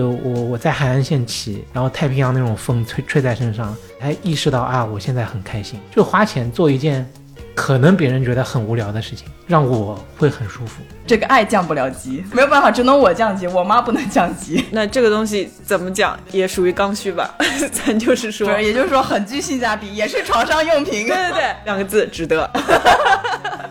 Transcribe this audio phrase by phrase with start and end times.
[0.00, 5.78] 就我我在海岸线骑，然后太平洋那种风吹吹在身上，才意识到啊，我现在很开心。
[5.94, 7.06] 就花钱做一件
[7.54, 10.80] 可能别人觉得很无聊的事情，让我会很舒服。
[11.06, 14.64] 这个爱降不了级，没有办法，只能我降级，我妈不能降级。
[14.70, 17.34] 那这个东西怎么讲，也属于刚需吧？
[17.70, 21.06] 咱就是说，也就是说很具性价比，也是床上用品。
[21.06, 22.50] 对对对，两个字，值得。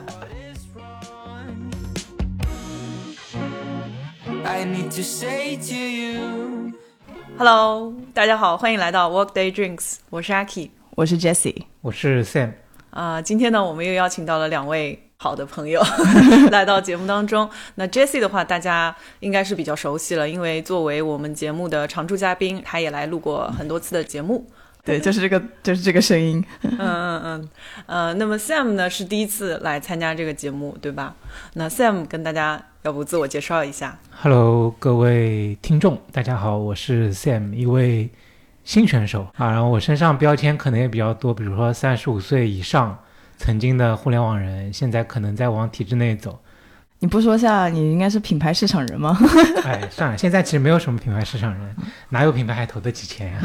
[4.60, 6.74] I need to say to you.
[7.38, 10.72] Hello，大家好，欢迎来到 Workday Drinks，我是 Aki。
[10.96, 12.52] 我是 Jessie，我是 Sam，
[12.90, 15.82] 啊、今天呢，我们又邀请到了两位好的朋友
[16.52, 17.50] 来到节目当中。
[17.76, 24.46] 那 Jessie 的话，大家应该是比较熟悉了，因为作为我们节目的常驻嘉宾，他也来录过很多次的节目。
[24.90, 26.44] 对，就是这个，就是这个声音。
[26.66, 27.50] 嗯嗯嗯，
[27.86, 31.16] 呃，那么 Sam 呢是第一次来参加这个节目，对吧？
[31.54, 38.10] 那 Sam 跟大家要不自我介绍一下？Hello，各位听众，大家好，我是 Sam，一位
[38.64, 39.52] 新选手啊。
[39.52, 42.98] 然后我身上标签可能也比较多，比如说三十五岁以上，
[43.38, 46.40] 曾经的互联网人，现在可能在往体制内走。
[47.02, 49.18] 你不说下，你应该是品牌市场人吗？
[49.64, 51.76] 哎，算了，现在其实没有什么品牌市场人，
[52.10, 53.40] 哪有品牌还投得起钱呀、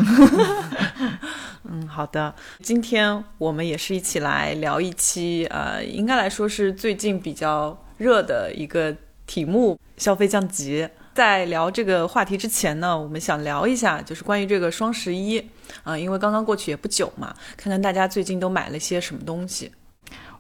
[1.65, 2.35] 嗯，好的。
[2.61, 8.95] 今天我们也是一起来聊一期，呃，应该来说是最近比较热的一个
[9.27, 10.89] 题目——消费降级。
[11.15, 15.39] 在聊这个话题之前呢，我们想聊一下，就是关于这个双十一
[15.85, 19.71] 啊、因为刚刚过去也不久嘛，看看大家最近都买了些什么东西。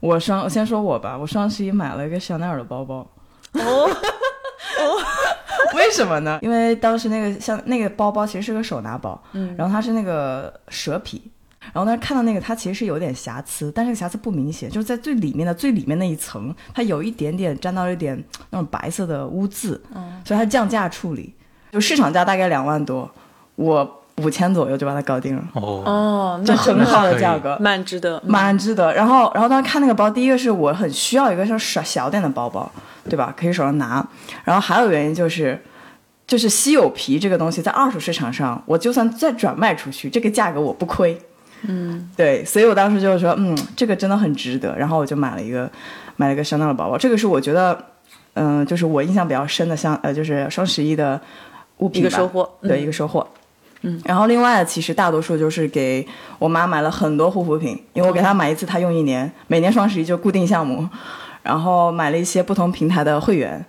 [0.04, 2.96] 我双，我先说我吧，我双十一买了一个香奈儿的包包。
[3.56, 3.88] 哦，
[5.74, 6.38] 为什么呢？
[6.42, 11.22] 因为当时那个像那个包包其实是个手拿包，嗯，然后它是那个蛇皮，
[11.72, 21.34] 然后但是看到那个它其实是有点瑕疵，但是瑕疵不明显，就是在最里面的最里面那一层，它有一点点沾到一点那种白色的污渍，嗯，所以它降价处理，
[21.72, 23.10] 就市场价大概两万多，
[23.54, 27.56] 我五千左右就把它搞定了，哦，哦，就那很好的价格。
[27.60, 28.94] 蛮值得，蛮值得。
[28.94, 32.70] 然后，然后当时看那个包，第一个是我很需要一个像小小点的包包，
[33.08, 33.34] 对吧？
[33.36, 34.06] 可以手上拿。
[34.44, 35.60] 然后还有原因就是，
[36.26, 41.20] 就是稀有皮这个东西在二手市场上，我就算再转卖出去，这个价格我不亏。
[41.66, 44.76] 嗯，对，所以我当时就是说，嗯，这个真的很值得。
[44.76, 45.68] 然后我就买了一个，
[46.16, 46.96] 买了一个香奈儿的包包。
[46.96, 47.76] 这个是我觉得，
[48.34, 51.20] 嗯、就是我印象比较深的香，呃，就是双十一的
[51.78, 53.20] 物品吧一个收获，对，嗯一个收获。
[53.20, 53.40] 嗯，
[53.86, 56.06] 嗯然后另外其实大多数就是给
[56.38, 60.88] 我妈买了很多护肤品，因为我给她买一次，她用一年，每年双十一就固定项目，
[61.42, 63.64] 然后买了一些不同平台的会员，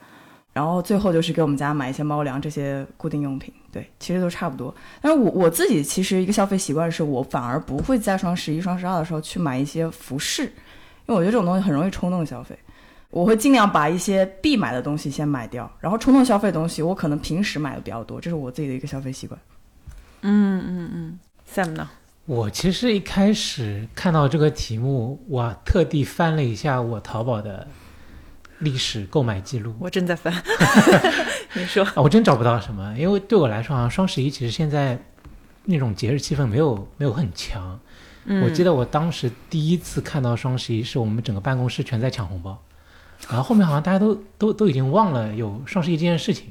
[0.53, 4.73] 然后最后就是给我们家买一些猫粮这些固定用品，对，其实都差不多。
[5.01, 12.57] 但是我我自己其实一个消费习惯是我反而不会在双十一、双十二的时候去买一些服饰，因为我觉得这种东西很容易冲动消费。
[13.11, 19.39] 我会尽量把一些必买的东西先买掉，然后冲动消费的东西我可能平时买的比较多，这是我自己的一个消费习惯。
[20.27, 21.87] 嗯嗯嗯，Sam 呢？
[22.25, 27.67] 我其实一开始看到这个题目，我特地翻了一下我淘宝的
[28.59, 29.75] 历史购买记录。
[29.79, 30.33] 我正在翻，
[31.53, 34.99] 你说，啊，我真找不到什么，因为对我来说，好像双十一其实现在
[35.65, 37.79] 那种节日气氛没有没有很强。
[38.27, 42.59] 嗯我记得我当时第一次看到双十一，是我们整个办公室全在抢红包，
[43.29, 46.47] 然后后面好像大家都都都已经忘了有双十一这件事情。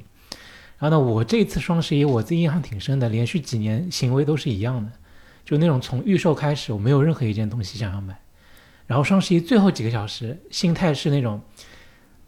[0.84, 4.93] 然后呢，我这次双十一我自己印象挺深的，连续几年行为都是一样的，
[5.43, 8.15] 就那种从预售开始，我没有任何一件东西想要买，
[8.87, 11.41] 然后双十一最后几个小时，心态是那种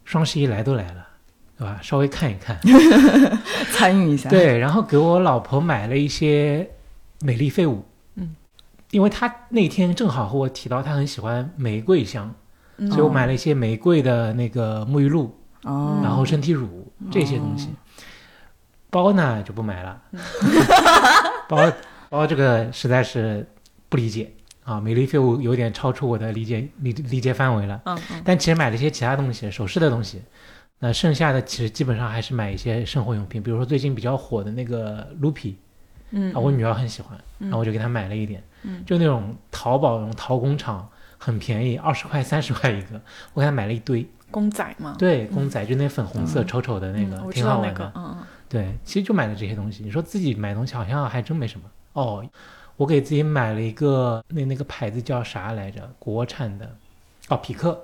[0.05, 1.07] 双十一来都来了，
[1.55, 1.79] 对吧？
[1.83, 2.59] 稍微看一看
[3.71, 6.67] 参与一下。，对，然后给我老婆买了一些
[7.21, 7.85] 美丽废物，
[8.15, 8.35] 嗯，
[8.89, 12.33] 因为她那天正好和我提到她很喜欢玫瑰香，
[12.77, 15.31] 嗯所以我买了一些玫瑰的那个沐浴露，
[15.61, 17.69] 哦，然后身体乳这些东西。
[18.89, 20.01] 包呢就不买了，
[21.47, 21.71] 包
[22.09, 23.45] 包这个实在是
[23.89, 24.31] 不理解
[24.63, 27.81] 啊，美丽废物有点超出我的理解理理解范围了。
[27.85, 28.21] 嗯嗯。
[28.25, 30.21] 但其实买了一些其他东西，首饰的东西。
[30.79, 35.55] 那剩下的其实基本上还是买一些生活用品，比如说最近比较火的那个 Lupi，
[36.11, 38.83] 嗯啊，我女儿很喜欢，然后我就给她买了一点，嗯。
[38.85, 43.01] 就那种淘宝那种淘工厂很便宜，二十块三十块一个，
[43.33, 48.17] 我给她买了一堆，公仔嘛，对，公仔就那粉红色丑丑的那个，挺好玩的，，个嗯
[48.49, 49.83] 对，其实就买了这些东西。
[49.83, 51.69] 你说自己买东西好像还真没什么。
[51.93, 52.25] 哦，
[52.75, 55.89] 我给自己买了一个那那个牌子叫啥来着？
[55.99, 56.75] 国产的，
[57.29, 57.79] 哦，匹克。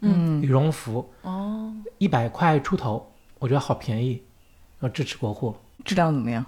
[0.00, 0.42] 嗯。
[0.42, 3.06] 羽绒服，嗯，哦，一百块出头，
[3.38, 4.20] 我觉得好便宜，
[4.80, 5.54] 要支持国货，
[5.84, 6.44] 质量怎么样？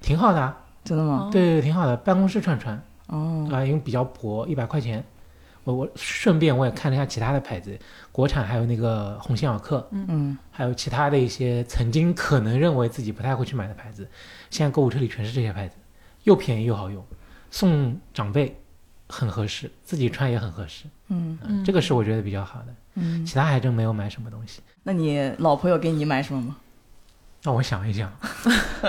[0.00, 1.28] 挺好的啊，真的吗？
[1.32, 5.04] 对对，挺好的，办公室穿穿哦，啊、因为比较薄，一百块钱，
[5.66, 7.76] 我我顺便我也看了一下其他的牌子，
[8.12, 14.08] 国产还有那个鸿星尔克，嗯，还有其他的一些曾经可能认为自己不太会去买的牌子，
[14.48, 15.74] 现在购物车里全是这些牌子，
[16.22, 17.04] 又便宜又好用，
[17.50, 18.56] 送长辈
[19.08, 20.84] 很合适，自己穿也很合适。
[21.08, 22.66] 嗯嗯，这个是我觉得比较好的。
[22.94, 24.60] 嗯，其他还真没有买什么东西。
[24.84, 26.56] 那你老婆有给你买什么吗？
[27.42, 28.08] 让我想一想，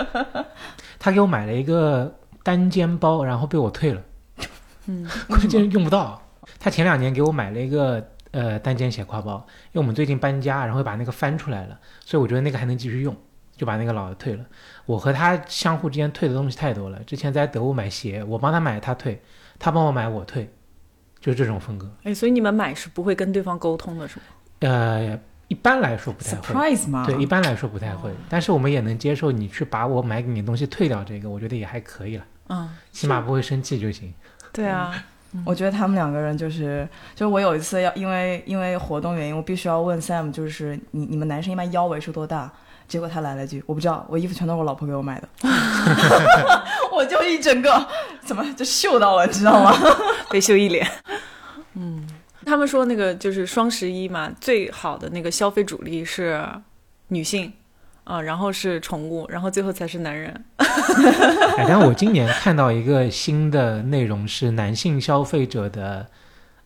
[0.99, 4.01] 他给我买了一个单肩包，然后被我退了，
[4.85, 6.21] 嗯，关键用不到。
[6.59, 13.15] 他前两年给我买了一个呃单肩斜挎包，因为我们最近搬家，然后把那个翻出来了，所以我觉得那个还能继续用，
[13.55, 14.45] 就把那个老的退了。
[14.85, 16.99] 我和他相互之间退的东西太多了。
[17.03, 19.21] 之前在德物买鞋，我帮他买他退，
[19.59, 20.49] 他帮我买我退，
[21.19, 21.91] 就是这种风格。
[22.03, 24.23] 哎，所以你们买是不会跟对方沟通的，是吗？
[24.59, 26.53] 呃，一般来说不太会。
[26.53, 27.05] surprise 吗？
[27.05, 34.13] 对，一般来说不太会，但是我们也能接受你去把我买给你的东西退掉，这个我觉得也还可以了，嗯，起码不会生气就行。
[34.51, 34.93] 对啊，
[35.45, 42.51] 我觉得他们两个人就是，就是我有一次要因为因为活动原因，我必须要问 Sam，就是你你们男生一般腰围是多大？
[42.87, 45.27] 结果他来了一句我不知道，我衣服全都是我老婆给我买的，
[46.93, 47.85] 我就一整个
[48.23, 49.75] 怎么就秀到了，你知道吗？
[50.31, 50.87] 被秀一脸。
[51.73, 52.07] 嗯，
[52.45, 56.41] 他们说那个就是双十一嘛，最好的那个消费主力是
[57.09, 57.51] 女性。
[58.07, 60.33] 啊，然后是宠物，然后最后才是男人。
[61.57, 66.07] 哎，但我今年看到一个新的内容是男性消费者的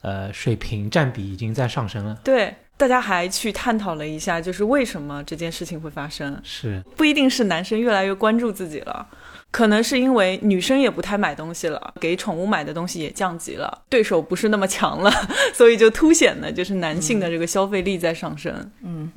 [0.02, 6.40] 呃水平占比已经在上升了，对，大家还去探讨了一下，就是为什么这件事情会发生。
[6.44, 9.08] 是不一定是男生越来越关注自己了，
[9.50, 15.12] 可能是因为女生也不太买东西了，给宠物买的东西也降级了，对手不是那么强了，
[15.54, 18.72] 所以就凸显的就是男性的这个消费力在上升。
[18.84, 19.12] 嗯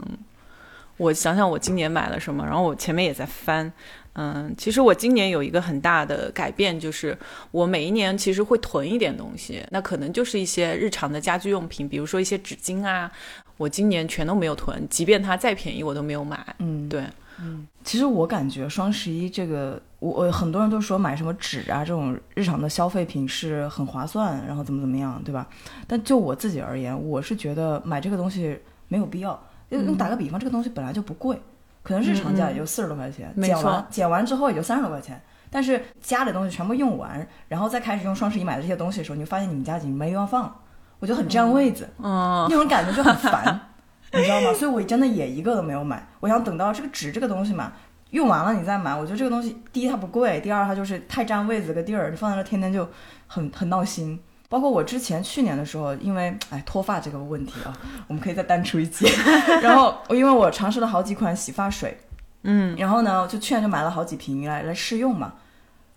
[0.97, 3.73] 我想想，我今年买了什么，然后我前面也在翻。
[4.17, 7.19] 嗯，其实我今年有一个很大的改变，就是
[7.51, 13.11] 我每一年其实会囤一点东西，那可能就是一些日常的家居用品，比如说一些纸巾啊，
[13.57, 16.47] 我今年全都没有囤，即便它再便宜，我都没有买。
[16.61, 17.05] 嗯，对，
[17.41, 25.49] 嗯其实我感觉双十一这个，我我很多人都说买什么纸啊这种日常的消费品是很划算，然后怎么怎么样，对吧？
[25.89, 28.57] 但就我自己而言，我是觉得买这个东西
[28.87, 29.45] 没有必要。
[29.69, 31.41] 因为打个比方，这个东西本来就不贵，
[31.83, 35.21] 可能日常价也就四十多块钱，没错减完减完之后也就三十多块钱。
[35.51, 40.57] 但是家里东西全部用完，然后再开始用双十一买的这些东西的时候，你就发现你们家已经没地方放了，
[40.99, 41.89] 我觉得很占位子。
[41.99, 43.61] 嗯，那种感觉就很烦，
[44.13, 44.53] 你知道吗？
[44.53, 46.05] 所以我真的也一个都没有买。
[46.19, 47.73] 我想等到这个纸这个东西嘛，
[48.11, 48.97] 用完了你再买。
[48.97, 52.89] 我觉得这个东西，第一它不贵，第二它就是太占位子个地儿，你放在那天天就
[53.29, 54.21] 很很闹心。
[54.55, 59.05] 包括我之前去年的时候，因为哎脱发这个问题啊，我们可以再单出一期。
[59.61, 61.99] 然后我因为我尝试了好几款洗发水，
[62.45, 65.33] 嗯，然后呢，就去年就买了好几瓶来来试用嘛。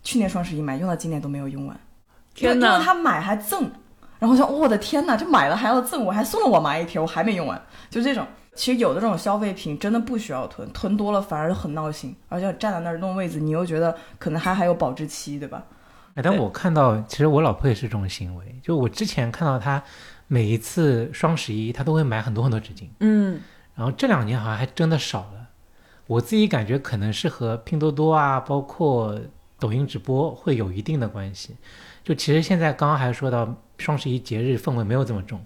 [0.02, 1.80] 去年双十一买，用到今年都没有用完。
[2.34, 2.84] 天哪因为！
[2.84, 3.70] 他买还赠，
[4.18, 8.26] 然后我想，我的天哪，这买了还要赠，我还送了我妈一瓶，我还没用完，就这种。
[8.56, 15.62] 其实有的这种消费品真的不需要囤，囤多了反而很闹心，而且站在那儿弄位子，你又觉得可能还还有保质期，对吧？
[16.18, 18.58] 哎，但我看到，其实我老婆也是这种行为。
[18.60, 19.80] 就我之前看到她
[20.26, 23.40] 每一次双十一，她都会买很多很多纸巾，嗯，
[23.76, 25.46] 然后这两年好像还真的少了。
[26.08, 29.16] 我自己感觉可能是和拼多多啊，包括
[29.60, 31.54] 抖音直播会有一定的关系。
[32.02, 35.40] 就其实现在刚刚还说到双十一节日氛围没有这么重，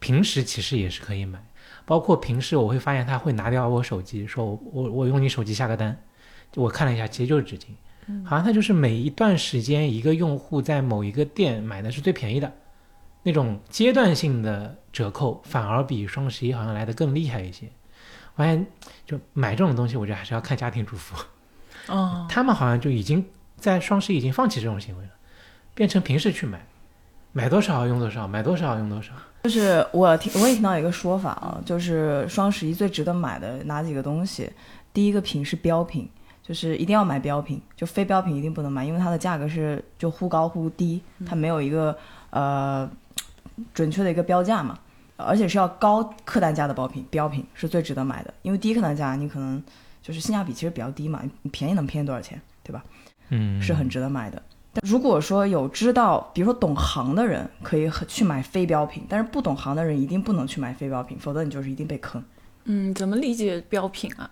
[0.00, 1.38] 平时其实也是可以买，
[1.84, 5.94] 包括平时我会发现她会拿掉我手机，说我我我用你手机下个单，
[6.50, 7.66] 就我看了一下，其实就是纸巾。
[8.24, 12.52] 好像它就是每一段时间一个用户在某一个店买的是最便宜的，
[13.22, 17.66] 那种阶段性的折扣反而比双十一好像来的更厉害一些。
[18.34, 18.66] 我发现
[19.06, 21.16] 就买这种东西，我觉得还是要看家庭主妇，
[21.88, 23.24] 哦，他们好像就已经
[23.56, 25.10] 在双十一已经放弃这种行为了，
[25.74, 26.64] 变成平时去买，
[27.32, 29.12] 买多少用多少，买多少用多少。
[29.44, 34.52] 就是我听我也听到一个说法啊，就是双十一最值得买的哪几个东西？
[34.92, 36.08] 第一个品是标品，
[36.46, 41.96] 就是一定要买标品，就非标品一定不能买，因为它的价格是就忽高忽低，它没有一个
[42.30, 42.88] 呃
[43.74, 44.78] 准确的一个标价嘛，
[45.16, 49.60] 而且是要高客单价的包品，标品是最值得买的，因为低客单价你可能
[50.00, 52.84] 就是性价比其实比较低嘛，你便宜能便宜多少钱，对吧？
[53.30, 54.40] 嗯，是很值得买的。
[54.72, 62.22] 但如果说有知道，比如说懂行的人，可以很去买非标品，但是不懂行的人一定不能去买非标品，否则你就是一定被坑。
[62.66, 64.30] 嗯，怎么理解标品啊？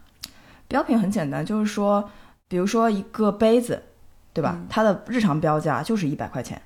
[0.74, 2.10] 标品很简单，就是说，
[2.48, 3.80] 比如说一个杯子，
[4.32, 4.56] 对吧？
[4.58, 6.60] 嗯它的日常标价就是一百块钱，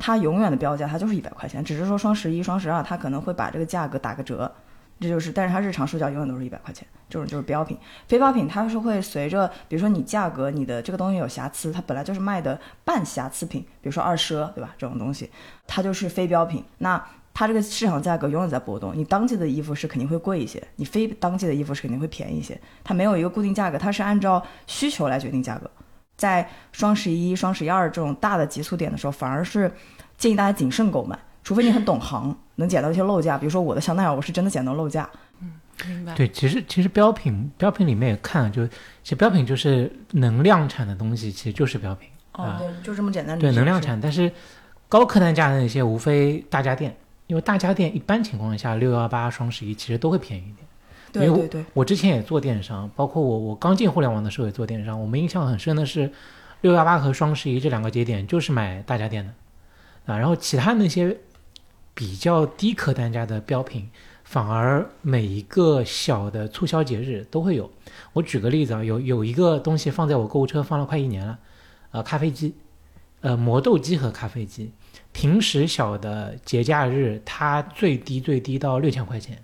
[0.00, 4.50] 它永远的标价它就是一百块钱，只是说双十一、双十二它可能会把这个价格打个折，
[4.98, 7.78] 这就是，但是它日常售价永远都是一百块钱，这种就是标品。
[8.08, 14.74] 非标品它是会随着，比如说你价格，你的这个东西有瑕疵，它本来就是卖的半瑕疵品，比如说二奢，对吧？
[14.76, 15.30] 这种东西，
[15.68, 16.64] 它就是非标品。
[16.78, 17.00] 那
[17.34, 25.70] 它这个市场价格永远在波动，你当季的衣服是肯定会贵一些，你非当季的衣服是肯定会便宜一些，它没有一个固定价格，它是按照需求来决定价格。
[26.16, 29.72] 在双十一、双十一二这种大的急促点的时候，反而是
[30.16, 33.36] 建议大家谨慎购买，除非你很懂行，能捡到一些漏价。
[33.36, 35.08] 比如说我的香奈儿，我是真的捡到漏价。
[35.40, 35.52] 嗯
[35.86, 36.14] 明白。
[36.14, 38.74] 对，其实其实标品标品里面也看，就其
[39.04, 42.56] 实标品就是能量产的东西，其实就是标品哦。
[42.58, 43.36] 对，就这么简单。
[43.36, 43.80] 对，能量。
[43.80, 44.30] 产，但是
[44.88, 46.94] 高客单价的那些无非大家电，
[47.26, 50.66] 因为大家电一般情况下六幺八、双十一其实都会便宜一点。
[51.12, 56.10] 对对对，我之前也做电商，包括我我刚进互联网的时候也做电商，我们印象很深的是
[56.62, 59.32] 六幺八和双十一这两个节点就是买大家电的
[60.06, 61.18] 啊，然后其他那些
[61.92, 63.90] 比较低客单价的标品，
[64.24, 67.70] 反而每一个小的促销节日都会有。
[68.14, 71.38] 我举个例子啊，有有一个东西放在我购物车放了快一年了，
[71.90, 72.54] 呃，咖啡机，
[73.20, 74.72] 呃，磨豆机和咖啡机，
[75.12, 79.38] 平时小的节假日它最低最低到六千块钱。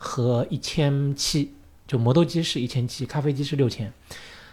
[0.00, 1.52] 和一千七，
[1.84, 3.92] 就磨豆机是一千七，咖啡机是六千，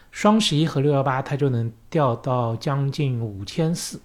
[0.09, 4.01] 双十一和六幺八它就能掉到将近五千四，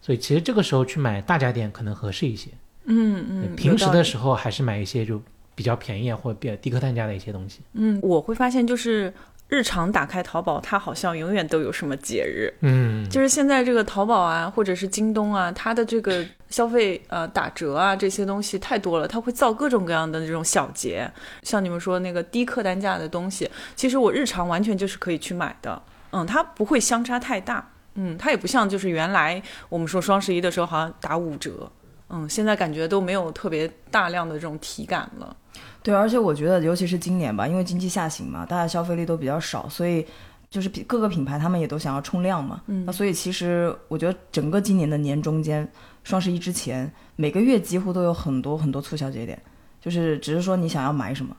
[0.00, 2.48] 所以其实这个时候去买大家电可能合适一些。
[2.84, 5.20] 嗯嗯，平时的时候还是买一些就
[5.54, 7.60] 比较便宜啊或者比较低客单价的一些东西。
[7.74, 9.12] 嗯，我会发现就是
[9.50, 12.50] 日常打开淘宝，它好像永远都有什么节日。
[12.60, 21.10] 嗯，就是现在这个淘宝啊，或者是京东啊，它的这个消费呃打折啊这些东西太多了，它会造各种各样的这种小节。
[21.42, 25.82] 像你们说那个低客单价的东西，其实我日常完全就是可以去买的。
[26.12, 27.68] 嗯，它不会相差太大。
[27.94, 31.68] 嗯，它也不像就是原来我们说双十一的时候好像打五折。
[32.10, 35.36] 嗯，现在感觉都没有特别大量的这种体感了。
[35.82, 40.04] 对，而且我觉得，尤其是今年吧，因为经济下行嘛，大家消费力都比较少，所以
[40.50, 42.60] 就是比各个品牌他们也都想要冲量嘛。
[42.66, 45.66] 嗯那所以其实我觉得整个今年的年中间，
[46.04, 49.40] 双十一之前，每个月几乎都有很多很多促销节点，
[49.80, 51.34] 就是只是说你想要买什么，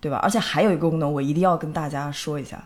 [0.00, 0.18] 对吧？
[0.22, 2.62] 而且还有一个功能，我一定要跟大家说一下。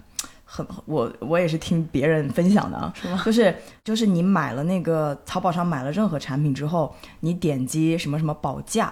[0.50, 3.20] 很，我我也是听别人分享的啊，是吗？
[3.22, 8.90] 就是就是你买了那个淘宝上买了任何产品之后，你点击什么什么保价，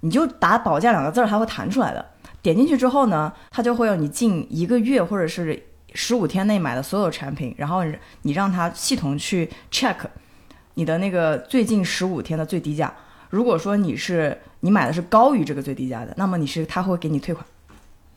[0.00, 2.02] 你就打保价两个字儿，它会弹出来的。
[2.40, 7.82] 点进去之后呢，它就会有你近一个月或者是十五天内买的所有产品，然后
[8.22, 9.98] 你让它系统去 check
[10.74, 12.90] 你的那个最近十五天的最低价。
[13.28, 17.44] 如果说你是你买的是高于这个最低价的，那么你是它会给你退款。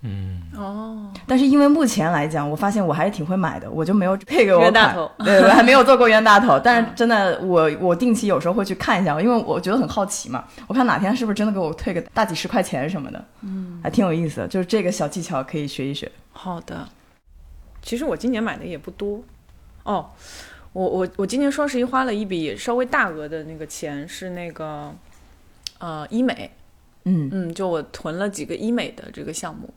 [0.05, 6.59] 嗯，哦，但是因为目前来讲，我发现我还是挺会买的，我就没有配给我款冤大头 对，我还没有做过冤大头。
[6.63, 10.43] 但是真的，我我定期有时候会去看一下，因为我觉得很好奇嘛。
[10.67, 14.47] 我看哪天是不是真的给我退个大几十块钱什么的，嗯，还挺有意思的。
[14.47, 16.11] 就是这个小技巧可以学一学。
[16.33, 16.87] 好的，
[17.81, 19.23] 其实我今年买的也不多
[19.83, 20.09] 哦。
[20.73, 24.91] 我我我今年双十一花了一笔稍微大额的那个钱，是那个
[25.77, 26.51] 呃医美，
[27.05, 29.71] 嗯嗯，就我囤了几个医美的这个项目，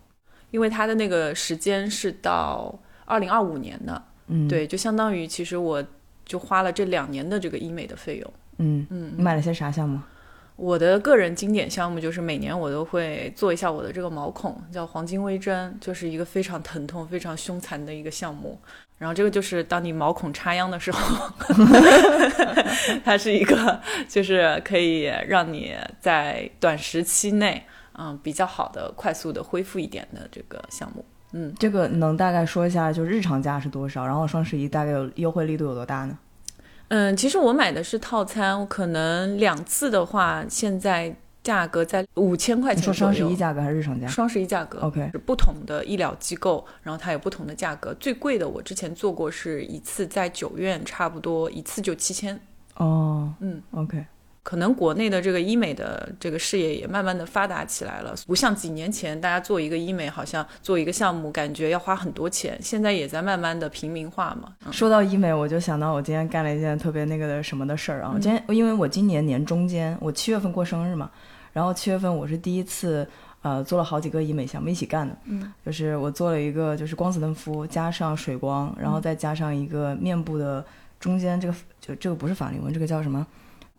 [0.51, 5.85] 因为它的那个时间是到二零二五年的，嗯，，对，就相当于其实我
[6.25, 8.33] 就花了这两年的这个医美的费用。
[8.59, 10.01] 嗯嗯，你买了些啥项目？
[10.57, 18.59] 我的个人经典项目就是每年我都会做一下我的这个毛孔，叫黄金微针，就是一个非常疼痛、非常凶残的一个项目。
[18.97, 21.31] 然后这个就是当你毛孔插秧的时候，
[23.05, 27.63] 它是一个就是可以让你在短时期内，
[27.99, 31.05] 嗯，比较好的、快速的恢复一点的这个项目。
[31.33, 34.07] 嗯，这个能大概说一下，就日常价是多少？
[34.07, 36.19] 然后双十一大概有优惠力度有多大呢？
[36.89, 42.95] 嗯，其实我买的是套餐，我可能两次的话，现在价格在五千块钱左右。
[42.97, 47.93] 双十一价格还是日常价双十一价格？OK，是不同的医疗机构，然后它有不同的价格。
[47.95, 52.41] 最贵的我之前做过，是一次在九院，差不多一次就七千。
[52.77, 54.07] 哦，嗯，OK，
[54.47, 64.55] 可能国内的这个医美的这个事业也慢慢的发达起来了，不像几年前大家做一个医美，好像做一个项目感觉要花很多钱，现在也在慢慢的平民化嘛。
[64.65, 68.13] 嗯说到医美，我就想到我今天干了一件特别那个的什么的事儿啊！
[68.15, 71.11] 嗯今天因为我今年年中间，我七月份过生日嘛，
[71.53, 73.05] 然后七月份我是第一次
[73.43, 80.65] 呃做了好几个医美项目一起干的，嗯，就是我做了一个就是光子嫩肤加上水光，然后再加上一个面部的
[81.01, 83.27] 中间这个就这个不是法令纹，这个叫什么？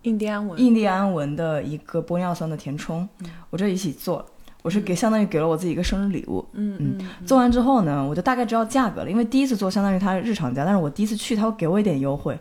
[0.07, 0.57] 印第安纹。
[0.59, 3.07] 印第安纹的一个玻尿酸的填充，
[3.49, 4.25] 我这一起做，
[4.61, 6.45] 我是给相当于给了我自己一个生日礼物。
[6.53, 12.39] 嗯嗯做完之后呢，我就大概知道价格了，因为第一次做相当于它日常价，但是我第一次去，他会给我一点优惠。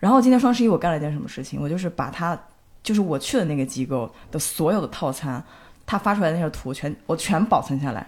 [0.00, 2.38] 然后今天双十一我干了一件什么事情，我就是把它，
[2.82, 5.42] 就是我去的那个机构的所有的套餐，
[5.84, 8.06] 他发出来的那个图全我全保存下来，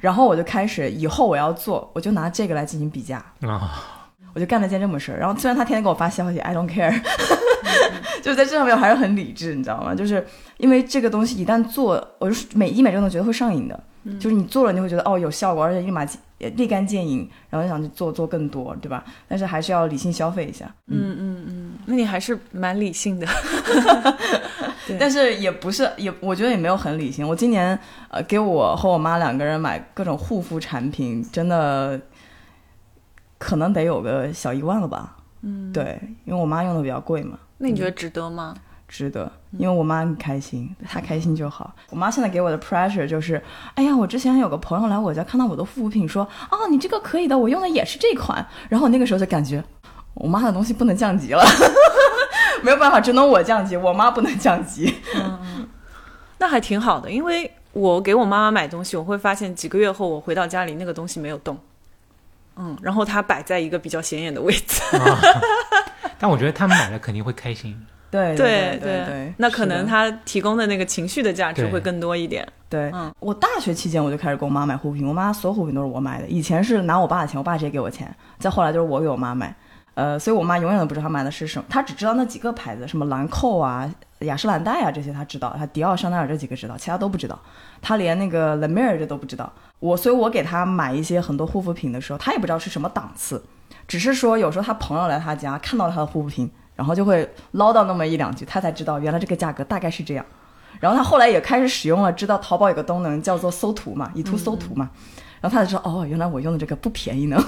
[0.00, 3.24] 然后我就开始以后我要做，我就拿这个来进行比价。
[3.42, 3.84] 啊，
[4.34, 7.00] 我就干了件这么事儿，然后虽然他天天给我发消息，I don't care，
[8.22, 9.94] 就是在这上面我还是很理智，你知道吗？
[9.94, 10.24] 就是
[10.58, 13.78] 因为这个东西一旦做，我就是每医美这种觉得会上瘾的，
[14.18, 16.06] 就是你做了你会觉得哦有效果，而且立马
[16.38, 19.04] 立竿见影，然后就想去做做更多，对吧？
[19.26, 20.66] 但是还是要理性消费一下。
[20.86, 23.26] 嗯嗯嗯，那你还是蛮理性的。
[25.00, 27.26] 但是也不是，也我觉得也没有很理性。
[27.26, 27.76] 我今年
[28.08, 32.00] 呃给我和我妈两个人买各种护肤产品，真的
[33.38, 35.16] 可能得有个小一万了吧。
[35.42, 38.54] 嗯，对，因为我妈用的比较贵嘛，那你觉得值得吗？
[38.88, 41.74] 值得，因为我妈很开心，她开心就好。
[41.90, 43.42] 我妈现在给我的 pressure 就是，
[43.74, 48.46] 哎呀，我之前有个朋友来我家看到我的护肤品，说，哦，你这个可以的，我用的也是这款。
[48.68, 49.62] 然后我那个时候就感觉，
[50.14, 51.42] 我妈的东西不能降级了，
[52.62, 54.94] 没有办法，只能我降级，我妈不能降级。
[56.38, 61.58] 那还挺好的，因为我给我妈妈买东西，我会发现几个月后我回到家里那个东西没有动，
[62.54, 64.80] 嗯，然后它摆在一个比较显眼的位置。
[64.96, 65.18] 啊，
[66.18, 67.76] 但我觉得他们买了肯定会开心。
[68.08, 72.46] 对对对对，那可能他提供的那个情绪的价值会更多一点。
[72.68, 76.28] 对，嗯我大学期间我就开始给我妈买护肤品，我妈所有护肤品都是我买的。
[76.28, 79.54] 以前是拿我爸的钱，我爸直接给我钱，再后来就是我给我妈买。
[79.94, 87.38] 呃，所以我妈永远都不知道她买的是什么，她只知道那几个牌子，什么兰蔻啊、雅诗兰黛啊这些她知道，她迪奥、香奈儿这几个知道，其他都不知道。
[87.82, 89.52] 她连那个 La Mer 这都不知道。
[89.80, 93.42] 我，所以我给她买一些很多护肤品的时候，她也不知道是什么档次，
[93.86, 100.24] 只是说有时候他朋友来他家看到了她的护肤品，然后就会唠叨那么一两句，他才知道原来这个价格大概是这样。
[100.78, 104.90] 然后他后来也开始使用了，知道淘宝有个功能叫做搜图嘛，以图搜图嘛，
[105.40, 107.42] 然后他就说哦，原来我用的这个不便宜呢。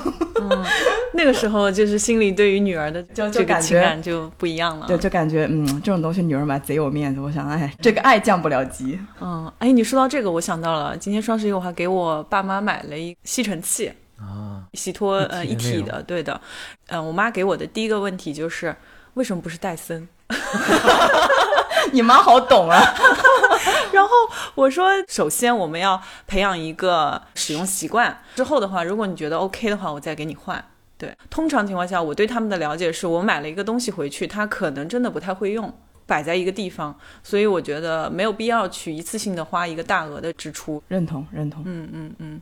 [1.12, 4.87] 那个时候就是心里对于女儿的就就感觉情感就不一样了。
[4.88, 7.21] 对，就感觉嗯，这种东西女儿买贼有面子。
[7.21, 8.99] 我想，哎，这个爱降不了级。
[9.21, 16.41] 嗯，哎，你说到这个，我想到了，今天双十一我还给我爸妈买了一吸尘器，啊，洗脱呃一体的那一体的，对的。
[16.89, 18.75] 嗯、我妈给我的第一个问题就是
[19.15, 20.09] 为什么不是戴森？
[21.93, 22.79] 你妈好懂啊。
[23.93, 24.11] 然后
[24.55, 30.63] 我说，首先我们要培养一个使用习惯，之后的话，如果你觉得 OK 的话，我再给你换。
[30.99, 35.73] 对，通常情况下，我对他们的了解是我买了一个东西回去，他可能真的不太会用，
[36.07, 40.83] 摆在一个地方，所以我觉得没有必要去一次性的花一个大额的支出。
[40.89, 41.63] 认同，认同。
[41.65, 42.41] 嗯嗯嗯，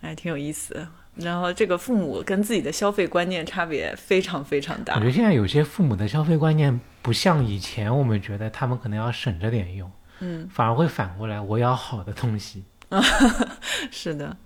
[0.00, 0.88] 哎，挺有意思的。
[1.16, 5.06] 然后这个父母跟自己的消费观念差别非常非常大我觉。
[5.06, 12.62] 得现在有些父母的消费观念不像以前，我们觉得他们可能要省着点用，嗯，反而会反过来，我要好的东西。
[13.90, 14.36] 是的，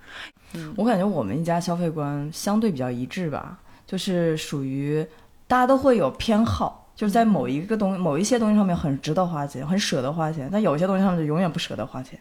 [0.54, 5.06] 嗯我感觉我们一家消费观相对比较一致吧，就是属于
[5.46, 12.18] 大家都会有偏好，就是在某一个东某一些东西上面很值得花钱，很舍得花钱，但有些东西上面就永远不舍得花钱，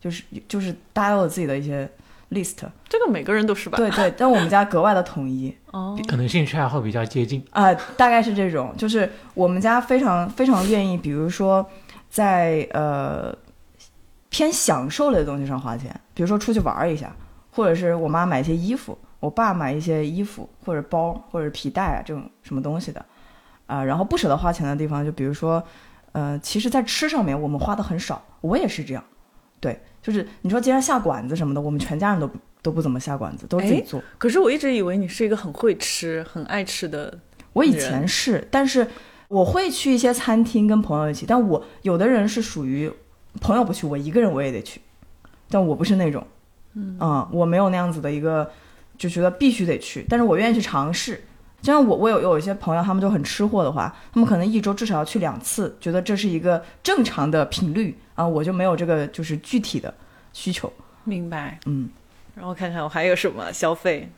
[0.00, 1.88] 就是就是大家都有自己的一些
[2.30, 2.56] list，
[2.88, 3.76] 这个每个人都是吧？
[3.76, 7.44] 对对， 但我们家格外的统一，哦，可能兴趣爱好比较接近。
[7.50, 11.64] 啊、大概是这种，就是我们家非常非常愿意，比如说
[12.08, 13.36] 在呃
[14.28, 17.14] 偏享受类的东西上花钱，比如说出去玩儿一下，
[17.50, 23.04] 或者是我妈买一些衣服，我爸买一些衣服或者包或者皮带啊这种什么东西的，
[23.66, 25.62] 啊、然后不舍得花钱的地方，就比如说，
[26.12, 29.02] 呃，其实在吃上面我们花的很少，我也是这样，
[29.58, 32.30] 对，就是你说既然下馆子什么的，我们全家人都
[32.62, 34.02] 都不怎么下馆子，都是自己哎做。
[34.18, 37.18] 可是我一直以为你是一个很会吃、很爱吃的。
[37.52, 38.86] 我以前是，但是
[39.28, 42.90] 我会去一些餐厅跟朋友一起，但我有的人是属于
[43.40, 44.80] 朋友不去，我一个人我也得去，
[45.48, 46.26] 但我不是那种，
[46.74, 46.96] 嗯
[47.32, 48.50] 我没有那样子的一个
[48.96, 51.22] 就觉得必须得去，但是我愿意去尝试。
[51.62, 59.92] 就像我，我有有一些朋友，他们就很吃货的话，他们可能一周至少要去两次，觉得这是一个正常的频率啊，我就没有这个就是具体的
[60.32, 60.72] 需求，
[61.04, 61.58] 明白。
[61.66, 61.90] 嗯，
[62.34, 64.10] 然后看看我还有什么消费。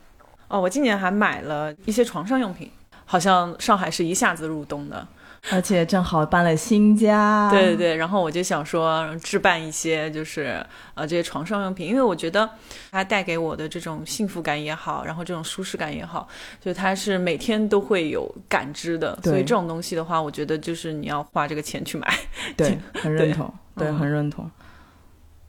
[0.48, 2.70] 哦，我今年还买了一些床上用品，
[3.06, 5.08] 好像上海是一下子入冬的。
[5.50, 12.48] 而且正好搬了新家，对对对，然后我就想说置办一些就是呃这些床上用品，因为我觉得
[12.92, 16.28] 它带给我的这种幸福感也好，然后这种舒适感也好，
[16.60, 22.08] 就它是每天都会有感知的，所以这种东西的话，我觉得就是你要花这个钱去买。
[22.56, 24.48] 对，很认同，对，嗯很认同。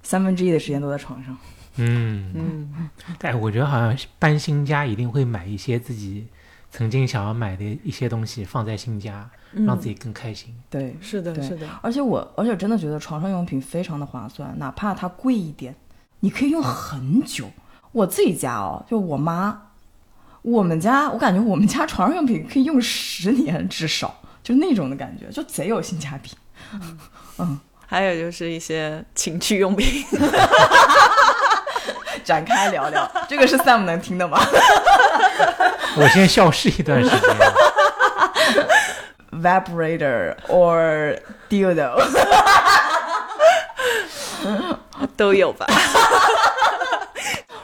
[0.02, 1.38] 三分之一的时间都在床上。
[1.78, 6.28] 嗯，嗯， 但我觉得好像搬新家一定会买一些自己
[6.72, 9.30] 曾经想要买的一些东西放在新家，
[9.66, 10.56] 让自己更开心。
[10.70, 15.76] 对，是的，对是的，而且我，而且真的觉得床上用品非常的划算，哪怕它贵一点，
[16.20, 17.46] 你可以用很久。
[17.92, 19.70] 我自己家哦，就我妈，
[20.42, 26.32] 我们家，我感觉我们家床上用品可以用十年至少，就那种的感觉，就贼有性价比。
[27.38, 30.04] 嗯还有就是一些情趣用品。
[32.24, 34.40] 展开聊聊，这个是 Sam 能听的吗
[35.98, 37.20] 我先消失一段时间。
[39.42, 41.18] vibrator or
[41.50, 42.00] dildo？
[45.16, 45.66] 都有吧。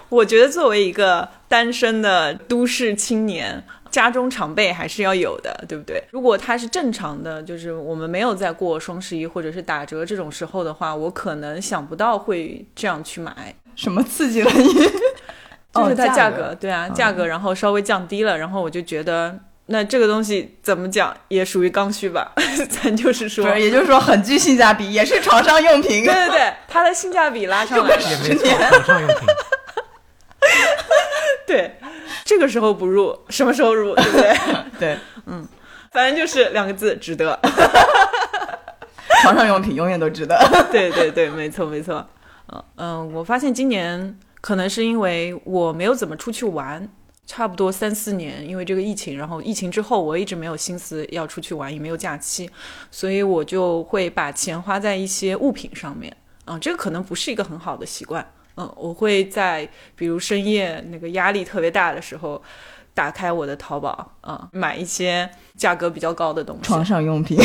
[0.10, 6.02] 我觉得作为一个单身的都市青年，家中常备还是要有的，对不对？
[6.12, 13.54] 如果它是正常的，就是我们没有在过双十一或者是打折这种时候的话，我可能想不到会这样去买。
[13.76, 14.74] 什么刺激了你？
[15.74, 19.38] 就是它价哦格，对啊，价格然后稍微降低了，然后我就觉得。
[19.72, 22.34] 那这个东西怎么讲也属于刚需吧，
[22.84, 26.04] 咱就是说，也就是说很具性价比，也是床上用品。
[26.04, 29.28] 对对对，它的性价比拉上来了，也没错，床上用品。
[31.46, 31.80] 对，
[32.26, 34.38] 这个时候不入，什么时候入，对不对？
[34.80, 35.48] 对，嗯
[35.92, 37.40] 反正就是两个字，值得。
[39.22, 40.36] 床上用品永远都值得。
[40.72, 42.08] 对对对，没错没错。
[42.52, 46.88] 嗯嗯，我发现今年可能是因为我没有怎么出去玩，
[47.32, 52.50] 差不多三四年，因为这个疫情，然后疫情之后我一直没有心思要出去玩，也没有假期，
[52.90, 56.12] 所以我就会把钱花在一些物品上面。
[56.46, 58.28] 嗯，这个可能不是一个很好的习惯。
[58.58, 62.42] 嗯，我会在比如深夜那个压力特别大的时候。
[62.92, 66.64] 打开我的淘宝啊、买一些价格比较高的东西。
[66.64, 67.38] 床上用品，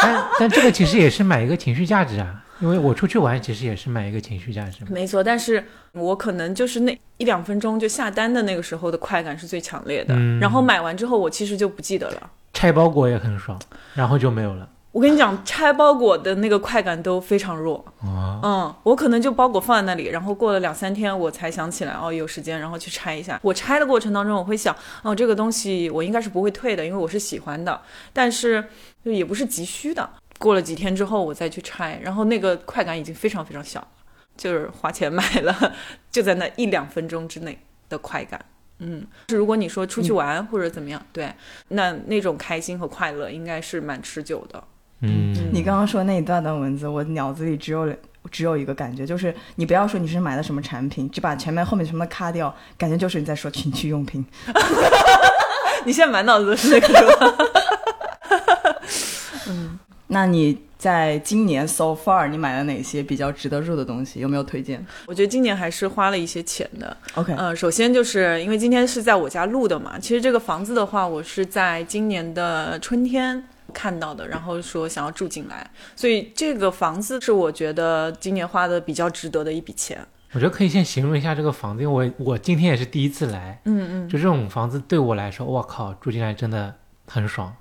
[0.00, 4.84] 但 但这个其实也是买一个情绪价值啊，因为我出去玩其实也是买一个情绪价值。
[4.88, 12.30] 没错，但是我可能就是那一两分钟就下单的那个时候的快感是最强烈的，嗯然后买完之后我其实就不记得了。
[12.54, 13.58] 拆包裹也很爽，
[13.94, 14.68] 然后就没有了。
[14.92, 17.82] 我跟你讲，拆包裹的那个快感都非常弱。
[18.02, 23.40] 哦，嗯，我可能就包裹放在那里，然后过了两三天我才想起来，哦，有时间，然后去拆一下。
[23.42, 27.80] 我拆的过程当中，我会想，哦，这个东西我应该是不会退的，因为我是喜欢的，
[28.12, 28.62] 但是
[29.02, 30.06] 就也不是急需的。
[30.42, 33.86] 过了几天之后，我再去拆，然后那个快感已经非常非常小了，
[34.36, 35.72] 就是花钱买了，
[36.10, 37.56] 就在那一两分钟之内
[37.88, 38.44] 的快感。
[38.78, 41.32] 嗯，是如果你说出去玩或者怎么样，对，
[41.68, 44.64] 那那种开心和快乐应该是蛮持久的。
[45.02, 47.94] 嗯，你刚刚说那一段段文字，我脑子里只有
[48.28, 54.26] 只有一个感觉，就是你不要说你是买的什么产品，只把前面后面全部卡掉，感觉就是你在说情趣用品。
[55.86, 57.36] 你现在满脑子都是那个是吧？
[60.12, 64.20] 那你在今年 so far 你买了哪些比较值得入的东西？
[64.20, 66.96] 有没有推荐我觉得今年还是花了一些钱的。
[67.14, 79.98] ？OK，呃，首先就是因为今天是在我家录的嘛，其实这个房子的话，我是在今年的春天看到的，然后说想要住进来，所以这个房子是我觉得今年花的比较值得的一笔钱。
[80.32, 86.74] 我觉得可以先形容一下这个房子，因为我我今天也是第一次来，嗯嗯，就这种房子对我来说，我靠，住进来真的
[87.06, 87.54] 很爽。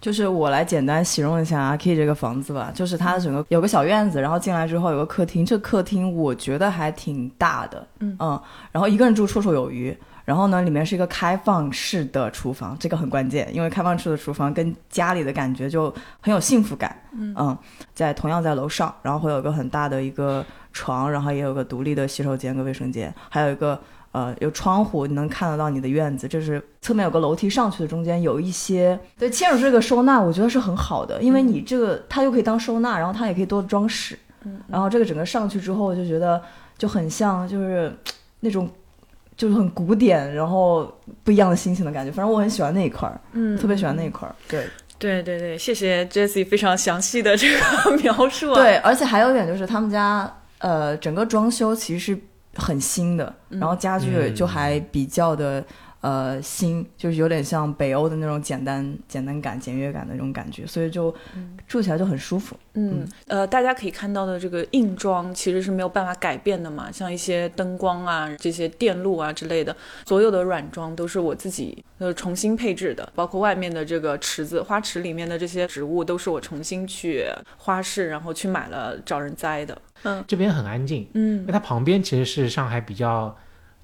[0.00, 8.16] 就是我来简单形容一下阿 K 这个房子吧，就是它整个有个小院子，然后进来之后有个客厅，这客厅我觉得还挺大的，嗯
[8.72, 9.96] 然后一个人住绰绰有余。
[10.24, 16.96] 然后呢，里面是一个开放式的厨房，这个很关键，因为开放式的厨房跟家里的感觉就很有幸福感。
[17.12, 17.54] 嗯
[17.92, 23.78] 在同样在楼上，然后会有一个很大的一个床，然后也有个独立的洗手间跟卫生间，还有一个
[24.14, 26.26] 呃有窗户，你能看得到你的院子。
[26.26, 34.18] 这是侧面有个楼梯上去的，中间有一些对嵌入这个收纳，我觉得是很好的，因为你这个它又可以当收纳，然后它也可以多装饰。
[34.46, 36.40] 嗯然后这个整个上去之后，就觉得
[36.78, 37.94] 就很像就是
[38.40, 38.70] 那种。
[39.36, 40.88] 就是很古典，然后
[41.24, 42.12] 不一样的心情的感觉。
[42.12, 44.34] 反正我很喜欢那一块儿，嗯特别喜欢那一块儿。
[44.46, 44.64] 对
[44.96, 48.54] 对对对，谢谢 Jessie 非常详细的这个 描述、啊。
[48.54, 52.20] 对，而且还有一点就是他们家呃整个装修其实是
[52.56, 54.34] 很新的，然后家具嗯。
[54.34, 55.64] 就还比较的、
[56.04, 61.14] 呃新，就是有点像北欧的那种简单简单感、简约感的那种感觉，所以就
[61.66, 62.54] 住起来就很舒服。
[62.74, 77.24] 嗯，呃，大家可以看到的这个硬装其实是没有办法改变的嘛，像一些灯光啊、这些电路啊之类的，所有的软装都是我自己呃重新配置的，包括外面的这个池子、花池里面的这些植物都是我重新去
[77.56, 79.80] 花市，然后去买了找人栽的。
[80.02, 83.34] 嗯这边很安静，嗯因嗯为它旁边其实是上海比较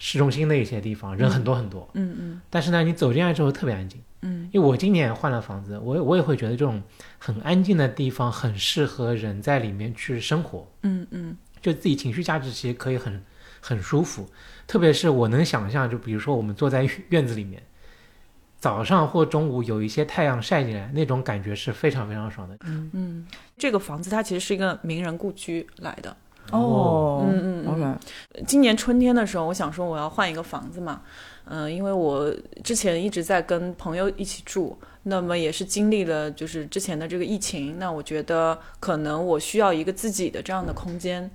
[0.01, 1.89] 市中心的一些地方，人很多很多。
[1.93, 4.01] 嗯嗯但是呢，你走进来之后特别安静。
[4.23, 6.83] 嗯因为我今年换了房子，我我也会觉得这种
[7.19, 13.23] 很安静的地方很适合人在里面去生活，嗯嗯就自己情绪价值其实可以很
[13.61, 14.27] 很舒服。
[14.67, 17.63] 特别是我能想象，就比如说我们坐在院子里面，
[18.59, 22.57] 早上或中午有一些太阳晒进来，那种感觉是非常非常爽的。
[22.65, 23.27] 嗯嗯，
[23.59, 26.17] 这个房子它其实是一个名人故居来的。
[26.53, 31.03] 哦嗯嗯嗯 OK，今年春天的时候，我想说我要换一个房子嘛，
[31.45, 32.33] 嗯、因为我
[32.63, 41.31] 之前一直在跟朋友一起住，那么也是经历了就是之前的这个疫情，那我觉得可能我需要一个自己的这样的空间。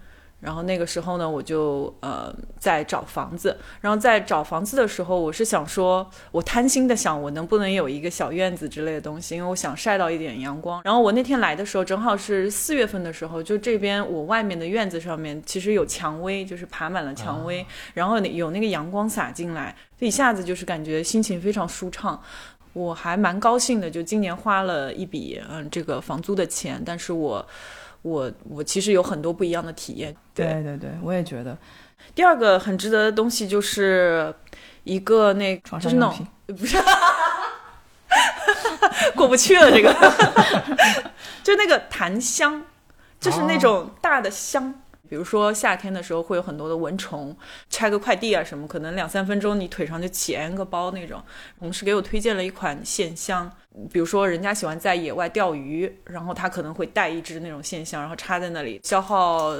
[0.45, 10.83] 然后那个时候呢，我就呃在找房子，然后在找房子的时候，我是想说，我贪心的想，我能不能有一个小院子之类的东西，因为我想晒到一点阳光。
[10.83, 22.21] 然后我那天来的时候，正好是四月份的时候，就这边我外面的院子上面其实有蔷薇，就是爬满了蔷薇，然后有那个阳光洒进来，就一下子就是感觉心情非常舒畅。
[22.73, 27.43] 我还蛮高兴的，就今年花了一笔嗯这个房租的钱，但是我。
[28.05, 31.57] 我我其实有很多不一样的体验，对对对，我也觉得。
[32.13, 34.31] 第二个很值得的东西就是
[34.83, 36.77] 一个那床就是那种不是
[39.15, 39.91] 过不去了这个，
[41.43, 42.63] 就那个檀香，
[43.19, 44.71] 就是那种大的香。
[45.09, 47.35] 比如说夏天的时候会有很多的蚊虫，
[47.69, 51.21] 拆个快递啊什么，可能两三分钟你腿上就起 N 个包那种。
[51.57, 53.51] 同事给我推荐了一款线香，
[53.91, 59.51] 比如说人家喜欢在野外钓鱼，然后他可能会带一支那种线香，然后插在那里，消耗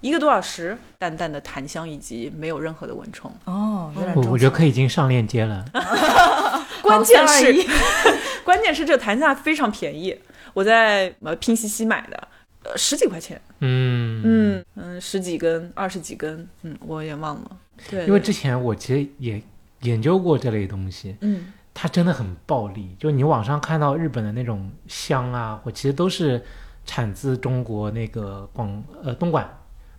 [0.00, 3.32] 一个多小时，淡淡的檀香以及没有任何的蚊虫。
[3.44, 4.72] 哦，我我觉得可以。
[4.72, 5.62] 已经上链接了。
[6.80, 7.54] 关键是
[8.42, 10.18] 关键是这个檀香非常便宜，
[10.54, 12.28] 我在呃拼夕夕买的，
[12.64, 13.40] 呃十几块钱。
[13.60, 17.56] 嗯嗯嗯，十几根、二十几根，嗯，我也忘了。
[17.90, 19.42] 对，因为之前我其实也
[19.80, 22.94] 研究过这类东西，嗯它真的很暴利。
[22.98, 26.42] 就你网上看到日本的那种香啊，我其实都是
[26.84, 29.48] 产自中国那个广呃东莞，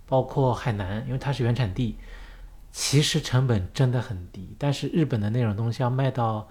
[0.06, 1.98] 包括海南，因为它是原产地，
[2.72, 4.56] 其实成本真的很低。
[4.60, 6.48] 但是日本的那种东西要卖到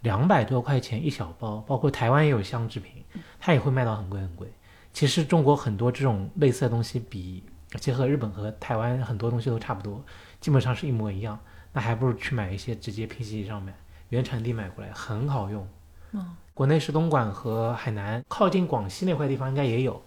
[0.00, 3.04] 两百多块钱一小包，包括台湾也有香制品，
[3.38, 4.50] 它也会卖到很贵很贵。
[4.92, 7.42] 其实中国很多这种类似的东西比，
[7.80, 10.04] 结合日本和台湾很多东西都差不多，
[10.40, 11.38] 基本上是一模一样。
[11.72, 13.72] 那还不如去买一些直接拼夕夕上买，
[14.10, 15.66] 原产地买过来很好用。
[16.12, 20.02] 嗯，国内是东莞和海南，靠近广西那块地方应该也有。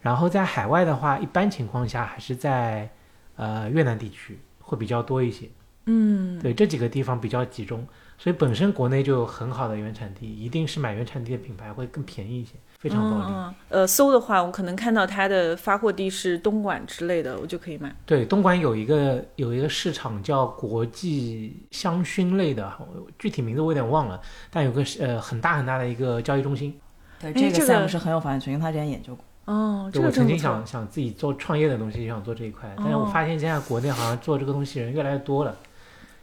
[0.00, 2.90] 然后在海外的话，一般情况下还是在
[3.36, 5.48] 呃越南地区会比较多一些。
[5.84, 7.86] 嗯，对，这几个地方比较集中，
[8.18, 12.54] 所以本身国内就有很好的原产地，一定是买原产地的品牌会更便宜一些，
[12.88, 13.32] 非常暴利。
[13.32, 17.94] 嗯嗯呃，搜的话，我可能看到它的发货地是东莞之类的，我就可以买。
[18.06, 22.72] 对，东莞有一个有一个市场叫国际香薰类的，
[23.18, 24.20] 具体名字我有点忘了，
[24.50, 26.78] 但有个呃很大很大的一个交易中心。
[27.20, 29.24] 对，这个哎这个 Sam 是很有发言权，因为他之前研究过。
[29.46, 30.38] 哦，这个我曾经。
[30.38, 35.56] 想想自己做创业的东西，就想做这一块，但是我哦发现现在国内好像做这个东西人越来越多了，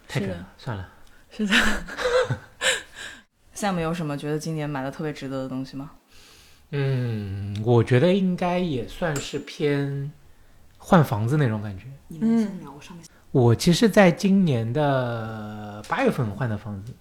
[0.07, 0.89] 太是的准了，算了。
[1.29, 1.53] 是的，
[3.55, 5.91] Sam 有什么觉得今年买的特别值得的东西吗？
[6.75, 10.11] 嗯，我觉得应该也算是偏
[10.77, 11.85] 换房子那种感觉。
[12.07, 13.05] 你们先聊，我上面。
[13.31, 16.91] 我其实在今年的八月份换的房子，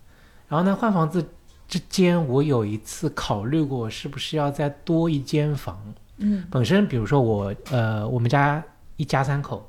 [0.46, 1.26] 然后呢，换房子
[1.66, 5.82] 之间我有一次考虑过是不是要再多一间房。
[6.18, 8.62] 嗯本身比如说我呃我们家
[8.96, 9.68] 一家三口，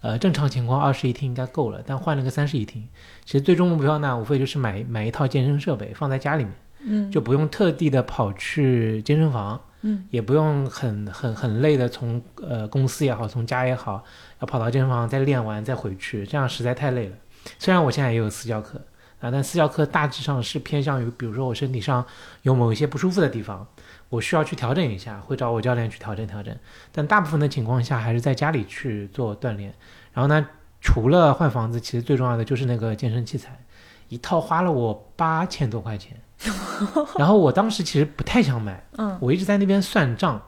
[0.00, 2.88] 呃正常情况二室一厅应该够了，但换了个三室一厅，
[3.24, 6.52] 其实最终目标呢无非就是买买一套健身设备放在家里面，
[6.82, 14.02] 嗯，就不用特地的跑去健身房，嗯，也不用很很很累的从呃公司也好，从家也好，
[14.40, 17.16] 要跑到健身房再练完再回去，这样实在太累了。
[17.58, 18.80] 虽然我现在也有私教课
[19.20, 22.04] 啊，但私教课大致上是偏向于，比如说我身体上
[22.42, 23.66] 有某一些不舒服的地方，
[24.08, 26.56] 我需要去调整一下，会找我教练去调整调整。
[26.92, 29.74] 但大部分的情况下还是在家里去做锻炼。
[30.12, 30.46] 然后呢，
[30.80, 33.58] 除了换房子，其实最重要的就是那个健身器材，
[34.08, 36.16] 一套花了我八千多块钱。
[37.18, 40.40] 然后我当时其实不太想买，嗯我一直在那边算账，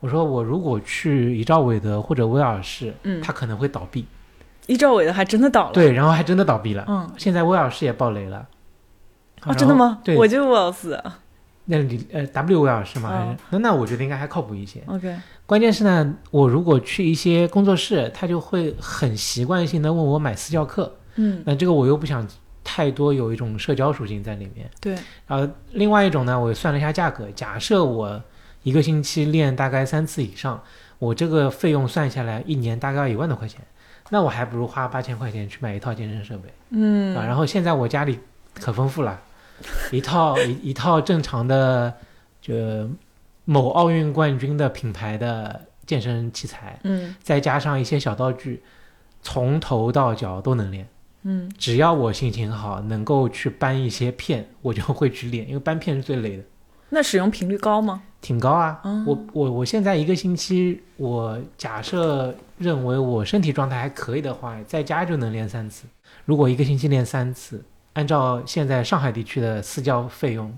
[0.00, 4.06] 我说我如果去一兆韦德或者威尔士，嗯它可能会倒闭。
[4.66, 6.84] 一兆韦德还真的倒了。，对，然后还真的倒闭了。
[6.88, 8.44] 嗯，现在威尔士也爆雷了。
[9.44, 10.00] 哦，真的吗？
[10.02, 10.98] 对，我就 Wells。
[11.68, 13.08] 那你呃 W 威尔士吗？
[13.10, 14.82] 还是哦那那我觉得应该还靠谱一些。
[14.86, 22.26] OK，关键是呢，我如果去一些工作室，他就会很习惯性的问我买私教课，嗯，那这个我又不想
[22.66, 24.68] 太多有一种社交属性在里面。
[24.80, 24.96] 对，
[25.28, 28.20] 然后另外一种呢，我算了一下价格，假设我
[28.64, 30.60] 一个星期练大概三次以上，
[30.98, 33.60] 我这个费用算下来一年大概要一万多块钱，
[34.10, 36.52] 那我还不如花八千块钱去买一套健身设备。
[36.70, 38.18] 嗯啊，然后现在我家里
[38.54, 39.20] 可丰富了，
[39.92, 41.94] 一套一一套正常的，
[42.42, 42.54] 就
[43.44, 48.62] 某奥运冠军的品牌的健身器材，嗯再加上一些小道具，
[49.22, 50.88] 从头到脚都能练。
[51.28, 56.44] 嗯只要我心情好，能够去搬一些片，我就会去练，因为搬片是最累的，
[56.88, 58.00] 那使用频率高吗？
[58.20, 58.80] 挺高啊。
[58.84, 65.84] 嗯我我我现在一个星期，我假设认为我身体状态还可以的话，在家就能练三次。
[66.24, 67.62] 如果一个星期练三次，
[67.94, 70.52] 按照现在上海地区的私教费用，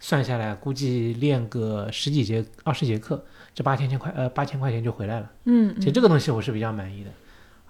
[0.00, 3.22] 算下来估计练个十几节、二十节课，
[3.54, 5.30] 这八千千块呃八千块钱就回来了。
[5.44, 7.10] 嗯其实这个东西我是比较满意的，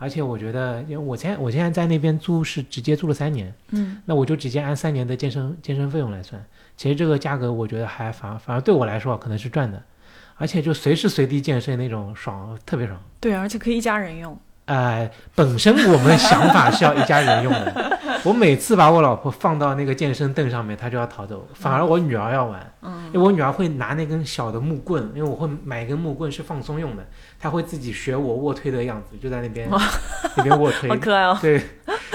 [0.03, 6.43] 而且我觉得，因为我现在我现在在那边租是直接租了三年，嗯那我就直接按三年的健身健身费用来算，
[6.75, 9.81] 其实这个价格我觉得还反而反而对我来说可能是赚的，
[10.37, 12.99] 而且就随时随地健身那种爽，特别爽。
[13.21, 14.37] 对，而且可以一家人用。
[14.67, 27.05] 呃，本身我们想法是要一家人用的， 我每次把我老婆放到那个健身凳上面，她就要逃走，反而我女儿要玩，嗯因为我女儿会拿那根小的木棍，因为我会买一根木棍是放松用的，
[27.41, 29.67] 她会自己学我卧推的样子，就在那边
[30.37, 31.37] 那边卧推好，可爱哦。
[31.41, 31.61] 对，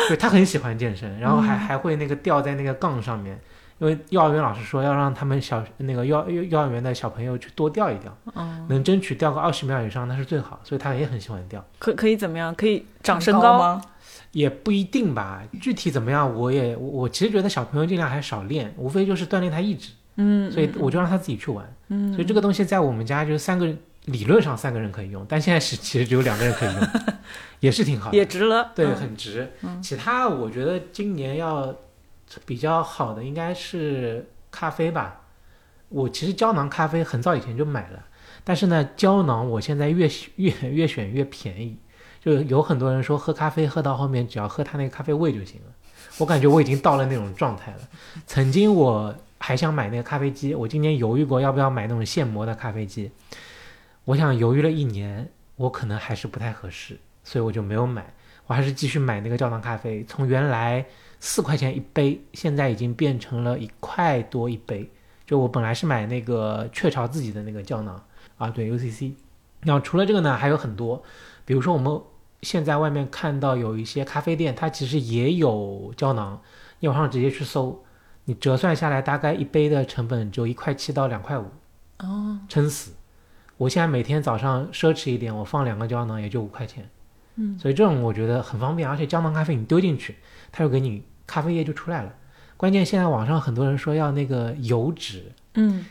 [0.08, 3.40] 对他很喜欢健身，然后还还会那个吊在那个杠上面，
[3.80, 11.66] 因为幼儿园老师说要让他们小那个幼幼幼儿园的小朋友去多吊一吊，嗯，能争取吊个二十秒以上那是最好，所以他也很喜欢吊。
[11.80, 12.54] 可可以怎么样？
[12.54, 13.58] 可以长身长高？
[13.58, 13.82] 吗？
[14.32, 21.66] 也不一定吧，具体怎么样，我也我我其实觉得小朋友尽量还少练，无非就是锻炼他意志，嗯，所以我就让他自己去玩。
[21.88, 26.88] 嗯，所以这个东西在我们家就是三个人，理论上三个人可以用，但现在是其实只有两个人可以用，
[27.60, 28.72] 也是挺好的，也值了。
[28.76, 29.52] 对，嗯很值。
[29.62, 31.74] 嗯其他我觉得今年要
[32.46, 35.22] 比较好的应该是咖啡吧。
[35.90, 38.06] 我其实胶囊咖啡很早以前就买了，
[38.44, 41.78] 但是呢，胶囊我现在越 越越选越便宜。
[42.22, 45.72] 就有很多人说喝咖啡喝到后面只要喝它那个咖啡味就行了，
[46.18, 47.78] 我感觉我已经到了那种状态了。
[48.26, 53.12] 曾经我还想买那个咖啡机，我今年犹豫过要不要买那种现磨的咖啡机，
[54.06, 58.14] 我想犹豫了一年，我可能还是不太合适，所以我就没有买。
[58.48, 60.86] 我还是继续买那个胶囊咖啡，从原来
[61.20, 64.88] 四块钱一杯，现在已经变成了一块多一杯。
[65.26, 68.00] 就我本来是买那个雀巢自己的那个胶囊
[68.38, 69.14] 啊，对 UCC。
[69.62, 71.02] 然后除了这个呢，还有很多，
[71.44, 72.00] 比如说我们
[72.44, 76.40] 现在外面看到有一些咖啡店，它其实也有胶囊，
[76.80, 77.84] 你网上直接去搜，
[78.26, 81.46] 你折算下来大概一杯的成本只有一块七到两块五，
[81.98, 82.92] 哦，撑死。
[83.58, 86.90] 我现在每天早上奢侈一点，我放两个胶囊也就五块钱。
[87.36, 90.16] 嗯，所以这种我觉得很方便，而且胶囊咖啡你丢进去，
[90.52, 92.14] 它就给你咖啡液就出来了。
[92.58, 95.86] 关键现在网上很多人说要那个油脂，嗯，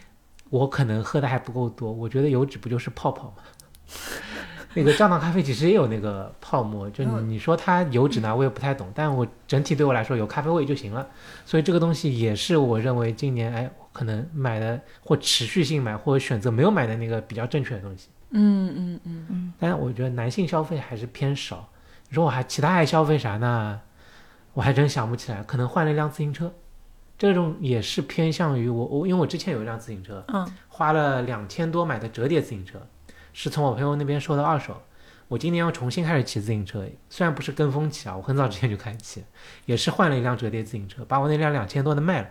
[0.49, 3.43] 我可能喝的还不够多，我觉得油脂不就是泡泡吗？
[4.77, 11.07] 那个胶囊咖啡其实也有那个泡沫，就你你说它油脂呢，我也不太懂，但我整体对我来说有咖啡味就行了。
[11.47, 18.09] 所以这个东西也是我认为今年哎可能买的或持续性买或者选择没有买的那个比较正确的东西。
[18.33, 21.67] 嗯嗯嗯嗯但是我觉得男性消费还是偏少。
[22.09, 23.81] 你说我还其他还消费啥呢？
[24.53, 25.43] 我还真想不起来。
[25.45, 26.53] 可能换了一辆自行车，
[27.17, 32.85] 这种也是偏向于我我因为我之前有一辆自行车，嗯花了两千多买的折叠自行车，
[33.33, 34.83] 是从我朋友那边收的二手。
[35.27, 39.25] 我今年要重新开始骑自行车，虽然不是跟风骑啊，我很早之前就开始骑，
[39.65, 42.29] 也是换了一辆折叠自行车，把我那辆两千多的卖了，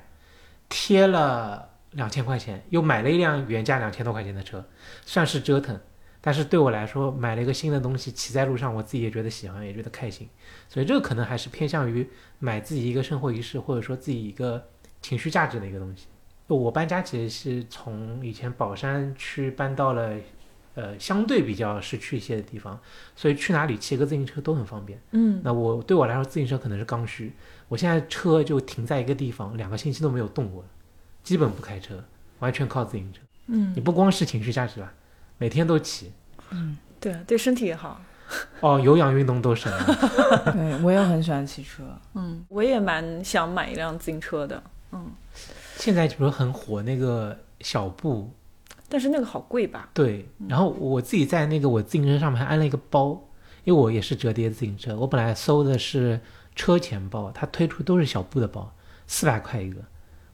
[0.75, 4.65] 贴了两千块钱，又买了一辆原价两千多块钱的车，
[5.05, 5.79] 算是折腾。
[6.19, 10.27] 但是对我来说，买了一个新的东西，骑在路上，我自己也觉得喜欢，也觉得开心。
[10.67, 12.09] 所以这个可能还是偏向于
[12.39, 14.67] 买自己一个生活仪式，或者说自己一个
[14.99, 16.07] 情绪价值的一个东西。
[16.47, 20.15] 我搬家其实是从以前宝山区搬到了，
[20.73, 22.79] 呃，相对比较市区一些的地方，
[23.15, 24.99] 所以去哪里骑个自行车都很方便。
[25.11, 27.31] 嗯那我对我来说，自行车可能是刚需。
[27.73, 30.63] 我现在车就停在一个地方，两个星期都没有动过，
[31.23, 32.03] 基本不开车，
[32.37, 33.19] 完全靠自行车。
[33.47, 34.93] 嗯你，不光是情绪价值吧，
[35.39, 36.11] 每天都骑。
[36.51, 37.99] 嗯对，对身体也好。
[38.61, 39.85] 哦，有氧运动都省了。
[40.53, 41.83] 对我也很喜欢骑车。
[42.13, 44.61] 嗯，我也蛮想买一辆自行车的。
[44.91, 45.11] 嗯，
[45.77, 48.29] 现在不是很火那个小布，
[48.87, 49.89] 但是那个好贵吧？
[49.95, 50.29] 对。
[50.47, 53.19] 然后我自己在那个我自行车上面还安了一个包，
[53.63, 56.19] 因为我也是折叠自行车，我本来搜的是
[56.55, 58.73] 车前包，它推出都是小布的包，
[59.07, 59.81] 四百块一个，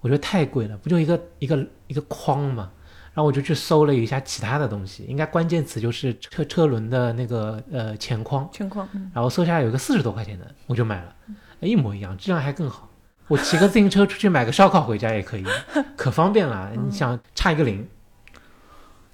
[0.01, 2.71] 我觉得太贵了，不就一个一个一个框嘛。
[3.12, 8.88] 然后我就去搜了一下其他的东西，应该关键词就是车车轮的那个呃前框，前框。
[8.93, 11.13] 嗯然后搜下来有一个四十多块钱的，我就买了，
[11.60, 12.88] 一模一样，质量还更好。
[13.27, 15.43] 我骑个自行车出去买个烧烤回家也可以，
[15.97, 16.71] 可方便了。
[16.75, 17.86] 你想差一个零，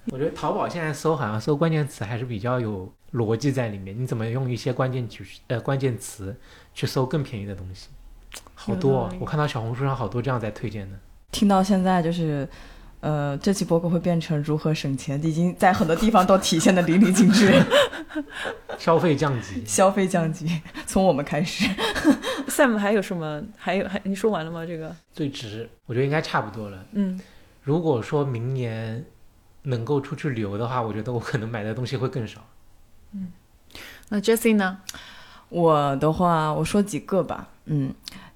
[0.06, 3.98] 我觉得淘宝现在搜好像搜关键词还是比较有逻辑在里面。
[4.00, 6.34] 你怎么用一些关键句呃关键词
[6.76, 7.88] 去搜更便宜的东西？
[8.54, 10.98] 好多我看到小红书上好多这样在推荐的。
[11.32, 12.46] 听到现在就是，
[13.00, 17.50] 呃，这期博客会变成如何省钱，已经在很多地方都体现的淋漓尽致。
[18.78, 21.64] 消费降级，消费降级，从我们开始。
[22.48, 23.42] Sam 还有什么？
[23.56, 24.66] 还有还你说完了吗？
[24.66, 24.94] 这个？
[25.14, 26.84] 最值，我觉得应该差不多了。
[26.92, 27.18] 嗯
[27.62, 29.04] 如果说明年
[29.62, 32.44] 能够出去旅游的话，我觉得我可能买的东西会更少。
[33.12, 33.32] 嗯
[34.08, 34.78] 那 Jessie 呢？
[35.48, 37.48] 我的话，我说几个吧。
[37.66, 37.92] 嗯，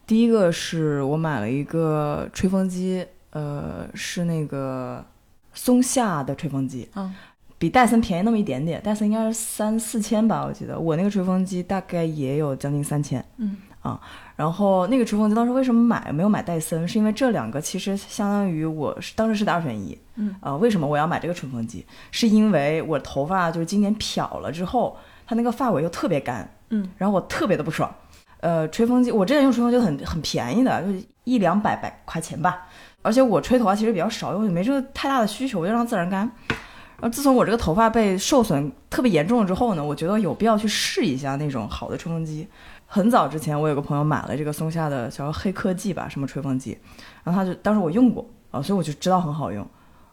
[0.06, 5.04] 第一个是我买了一个吹风机，呃，是那个
[5.52, 7.14] 松下的吹风机，嗯，
[7.58, 13.56] 比戴森便宜那么一点点，戴森应该是三四千吧，我记得我那个吹风机大概也有将近三千，嗯。
[13.80, 13.98] 啊，
[14.36, 21.86] 然后那个吹风机当时为什么买没有买戴森，是因为这两个其实相当于我是当时是的二选一，嗯，啊，为什么我要买这个吹风机？
[22.10, 27.92] 是因为我头发就是今年漂了之后，它那个发尾又特别干，嗯，然后我特别的不爽。
[28.40, 32.66] 呃，吹风机我之前用吹风机很很便宜的，就是一两百百块钱吧。
[33.02, 36.30] 而且我吹头发其实比较少，因为没这个太大的需求，我就让它自然干。
[36.48, 42.46] 然后自从我这个头发被受损特别严重了之后呢，我觉得有必要去试一下那种好的吹风机。
[42.86, 46.76] 很早之前，我有个朋友买了这个松下的叫黑科技吧，什么吹风机，
[47.24, 49.66] 然后他就当时我用过啊，所以我就知道很好用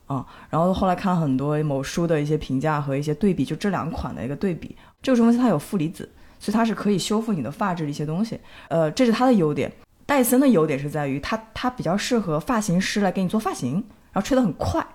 [0.06, 0.26] 啊。
[0.50, 6.08] 然后后来看很多某书的一些评价和一些对比，就这两款的一个对比，这个吹风机它有负离子，
[6.40, 9.72] 所以它是可以修复你的发质的一些东西，呃，这是它的优点。
[10.06, 13.74] 戴森的优点是在于它它比较适合发型师来给你做发型，
[14.14, 14.86] 然后吹得很快。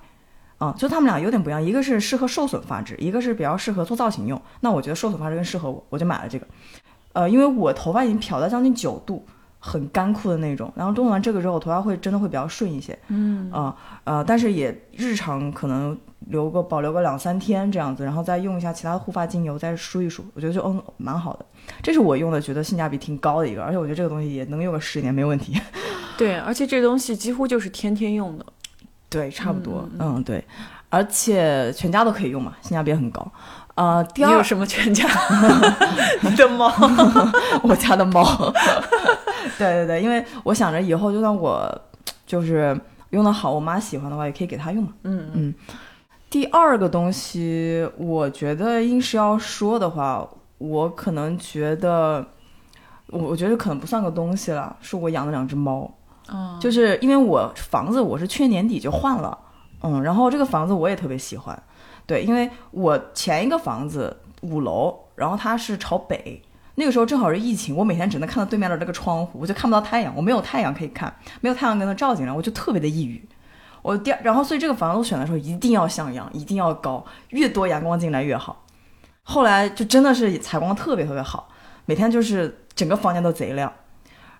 [0.58, 4.40] 啊，就他们俩有点不一样，一个是适合受损发质，一个是比较适合做造型用。
[4.60, 6.46] 那我觉得受损发质更适合我，我就买了这个。
[7.14, 9.26] 呃，因为我头发已经漂到将近九度，
[9.58, 10.72] 很干枯的那种。
[10.76, 12.96] 然后用完这个之后，头发会真的会比较顺一些。
[13.08, 15.98] 嗯啊呃，但是也日常可能
[16.28, 21.44] 留个保留个两三天这样子，然后再用一下其他的护发精油再梳一梳，我觉得就嗯蛮好的。
[21.82, 25.60] 这是我用的觉得性价比挺高的一个，而且我觉得这个东西也能用个十年没问题。
[26.18, 28.46] 对，而且这东西几乎就是天天用的。
[29.08, 30.42] 对，差不多，嗯嗯对，
[30.88, 33.30] 而且全家都可以用嘛，性价比很高。
[33.74, 35.08] 呃，第你有二，什么全家
[36.20, 36.70] 你的猫？
[37.62, 38.24] 我家的猫，
[39.58, 41.80] 对对对，因为我想着以后就算我
[42.26, 42.78] 就是
[43.10, 44.90] 用的好，我妈喜欢的话，也可以给她用嘛。
[45.04, 45.54] 嗯嗯
[46.32, 50.26] 第二个东西，我觉得硬是要说的话，
[50.56, 52.26] 我可能觉得，
[53.08, 55.92] 我我觉得可能不算个东西了，是我养的两只猫。
[56.32, 59.38] 嗯，就是因为我房子我是去年年底就换了，
[59.82, 61.62] 嗯，然后这个房子我也特别喜欢，
[62.06, 66.40] 对，因为我前一个房子五楼，然后它是朝北，
[66.76, 73.22] 那个时候正好是疫情，我每天只能看到对面的这个窗户，我就看不到太阳，我没有太阳可以看，没有太阳跟它照进来，我就特别的抑郁。
[73.82, 78.64] 我第二，然后所以这个房子我选的时候一定要向阳，一定要高，越多阳光进来越好。
[79.24, 81.48] 后来就真的是采光特别特别好，
[81.84, 83.72] 每天就是整个房间都贼亮。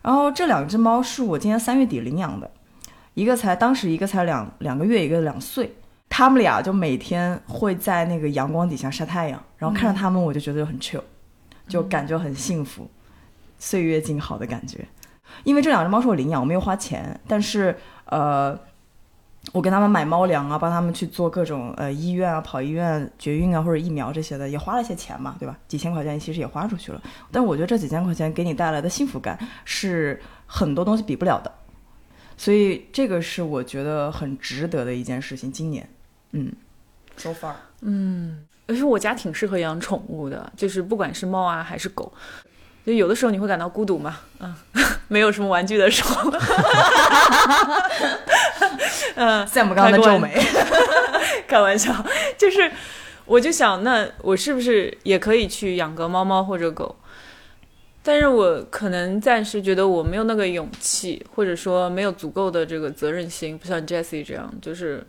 [0.00, 2.50] 然后这两只猫是我今年三月底领养的，
[3.14, 5.76] 一个才当时一个才两两个月，一个两岁。
[6.08, 11.00] 他们俩就每天会在那个阳光底下晒太阳，然后看着他们我就觉得就很 chill，
[11.66, 12.86] 就感觉很幸福，
[13.58, 14.86] 岁月静好的感觉。
[15.44, 17.74] 因为这两只猫是我领养，我没有花钱，但是
[18.04, 18.54] 呃，
[19.52, 25.56] 我给他们买猫粮啊，帮他们去做各种呃医院啊、跑医院、绝育啊或者疫苗这些的，也花了些钱嘛，对吧？
[25.68, 27.00] 几千块钱其实也花出去了。
[27.30, 31.52] 但我觉得这几千块钱给你带来的幸福感是很多东西比不了的，
[32.36, 35.52] 所以这个是我觉得很值得的一件事情。
[35.52, 35.86] 今年，
[36.30, 36.50] 嗯
[37.16, 42.10] ，so far，嗯，而且我家挺适合养宠物的，就是不管是猫啊还是狗，
[42.86, 44.54] 就有的时候你会感到孤独嘛，嗯，
[45.08, 46.30] 没有什么玩具的时候，
[49.14, 50.34] 嗯，羡慕刚刚的皱眉。
[51.46, 51.94] 开玩笑，
[52.38, 52.70] 就是
[53.26, 56.96] 我就想，那我是不是也可以去养个猫猫或者狗？
[58.02, 65.06] 但是我可能暂时觉得我没有那个勇气，或者说没有足够的这个责任心，不像 Jessie 这样，就是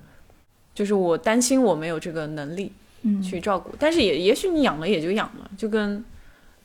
[0.75, 2.71] 就是我担心我没有这个能力
[3.03, 3.73] 嗯去照顾。
[3.79, 6.03] 但是也也许你养了也就养了，就跟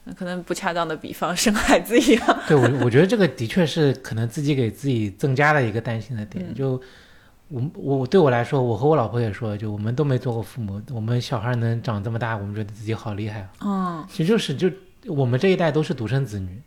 [0.05, 2.39] 呃可能不恰当的比方生孩子一样。
[2.49, 6.45] 对我，我觉得这个的确是可能自己给自己增加了一个担心的点。
[6.49, 6.82] 嗯就
[7.49, 13.51] 我我对我来说，我和我老婆也说，就我们都没做过父母，我们小孩能长这么大，我们觉得自己好厉害啊。
[13.61, 14.71] 嗯其实就是就
[15.07, 16.61] 我们这一代都是独生子女，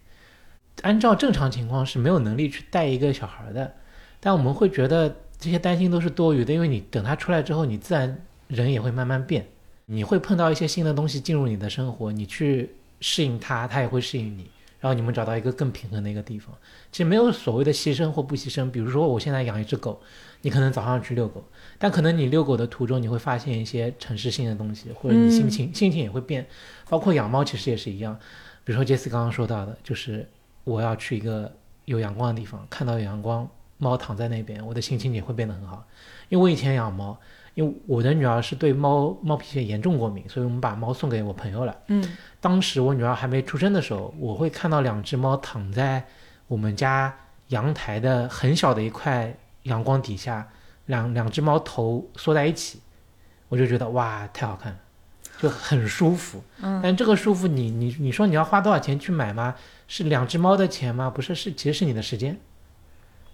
[0.81, 3.71] 按照正常情况是没有能力去带一个小孩的，
[4.19, 9.45] 但我们会觉得这些担心都是多余的，因为你等他出来之后，你自然人也会慢慢变，
[9.85, 16.55] 你会碰到一些新的东西进入你的生活，你去适应它，它也会适应你，然后你们找到一个更平衡的一个地方。
[16.91, 20.01] 其实没有所谓的牺牲或不牺牲，比如说我现在养一只狗，
[20.41, 21.43] 你可能早上去遛狗，
[21.77, 26.45] 但可能你遛狗的途中你会发现一些城市性的东西，或者你心情、心情也会变。
[26.89, 28.17] 包括养猫其实也是一样，
[28.63, 30.27] 比如说杰斯刚刚说到的，就是
[30.63, 31.51] 我要去一个
[31.85, 35.85] 有阳光的地方，看到有阳光，猫躺在那边，我的心情也会变得很好。
[36.29, 37.17] 因为我以前养猫，
[37.53, 41.77] 因为我的女儿是对猫猫皮屑严重过敏，所以我们把猫送给我朋友了。
[41.87, 42.03] 嗯
[42.39, 46.03] 当时我女儿还没出生的时候，我会看到两只猫躺在
[46.47, 47.13] 我们家
[47.49, 49.33] 阳台的很小的一块
[49.63, 50.47] 阳光底下，
[50.85, 52.79] 两两只猫头缩在一起，
[53.49, 54.79] 我就觉得哇，太好看了，
[55.39, 56.43] 就很舒服。
[56.61, 59.55] 嗯但这个舒服你，你你说你要花多少钱去买吗？
[59.87, 61.09] 是两只猫的钱吗？
[61.09, 62.39] 不是，是其实是你的时间。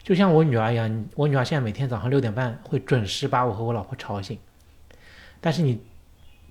[0.04, 4.40] 就像我女儿一样，我女儿现在每天早上六点半会准时把我和我老婆吵醒，
[5.42, 5.82] 但是你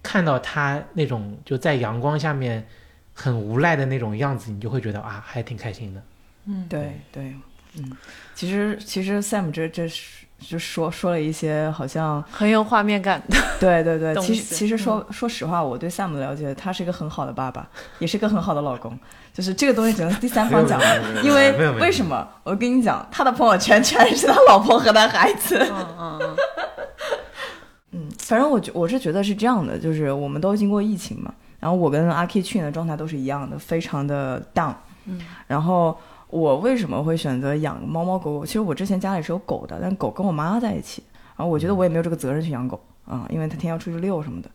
[0.03, 2.67] 看到她那种就在阳光下面
[3.15, 6.03] 很无赖的那种样子，你就会觉得啊，还挺开心的。
[6.45, 7.35] 嗯，对对，
[7.77, 7.93] 嗯，
[8.35, 13.37] 其实其实 Sam 这这是就说说了一些好像很有画面感的。
[13.59, 17.67] 对对对，其实其实说、说实话，我对 Sam 的了解，他是一个很好的爸爸，
[17.99, 18.99] 也是一个很好的老公。
[19.33, 20.81] 就是这个东西只能第三方讲
[21.23, 22.27] 因为为什么？
[22.43, 25.59] 我跟你讲，他的朋友圈全是他老婆和他孩子。
[25.59, 26.37] 嗯嗯嗯，
[27.93, 34.75] 嗯，反正我觉我是觉得是这样的，就是我们都经过疫情嘛，然后我跟阿 K 去年的状态都是一样的，非常的 down。
[35.05, 35.99] 嗯，然后
[36.29, 38.47] 我为什么会选择养猫猫狗狗？
[38.47, 41.03] 其实我之前家里是有狗的，但狗跟我妈在一起，
[41.37, 44.51] 然后我觉得我也没有这个责任去养狗啊、因为它天天要出去遛什么的。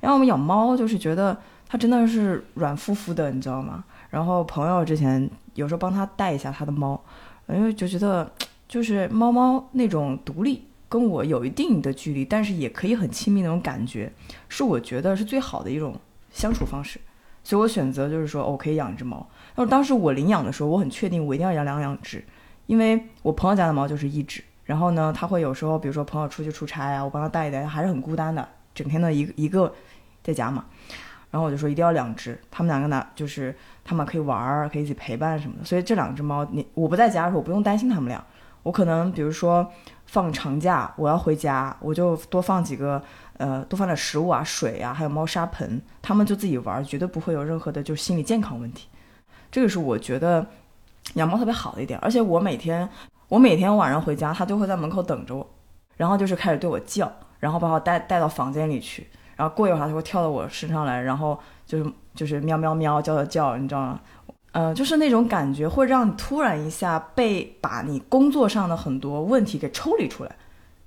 [0.00, 1.36] 然后我们养猫就是觉得
[1.68, 3.84] 它真的是软乎乎的，你知道吗？
[4.10, 7.00] 然后朋友之前有时候帮他带一下他的猫，
[7.48, 8.30] 因为就觉得
[8.68, 14.12] 就是猫猫那种独立，跟我有一定的距离，但是也可以很亲密那种感觉，
[14.48, 15.94] 是我觉得是最好的一种
[16.32, 17.00] 相处方式。
[17.44, 19.26] 所以我选择就是说，我可以养一只猫。
[19.54, 22.24] 但是当时我领养的时候，我很确定我一定要养两两只，
[22.66, 24.42] 因为我朋友家的猫就是一只。
[24.64, 29.72] 然后呢，他会有时候，比如说朋友出去出差啊，我帮他带一带，还是很孤单的，整天的一个一个
[30.22, 30.64] 在家嘛。
[31.30, 35.64] 然后我就说一定要两只，他们两个呢，就是他们可以玩儿，可以一起陪伴什么的。
[35.64, 38.24] 所以这两只猫，你我不在家的时候，我不用担心他们俩。
[38.62, 39.68] 我可能比如说
[40.06, 43.02] 放长假，我要回家，我就多放几个
[43.38, 48.86] 呃，多放点食物啊、水啊，还有猫砂盆，他们就自己玩，绝对不会有任何的就心理健康问题。
[49.52, 50.44] 这个是我觉得
[51.14, 52.88] 养猫特别好的一点，而且我每天
[53.28, 55.46] 我每天晚上回家，它就会在门口等着我，
[55.96, 64.00] 然后就是开始对我叫，然后把我带带到房间里去，然后过一会儿它会跳到我身上来，然后就是就是喵喵喵叫叫叫，你知道吗？
[64.52, 70.36] 呃，就是那种感觉会让你突然一下被把你工作上的很多问题给抽离出来，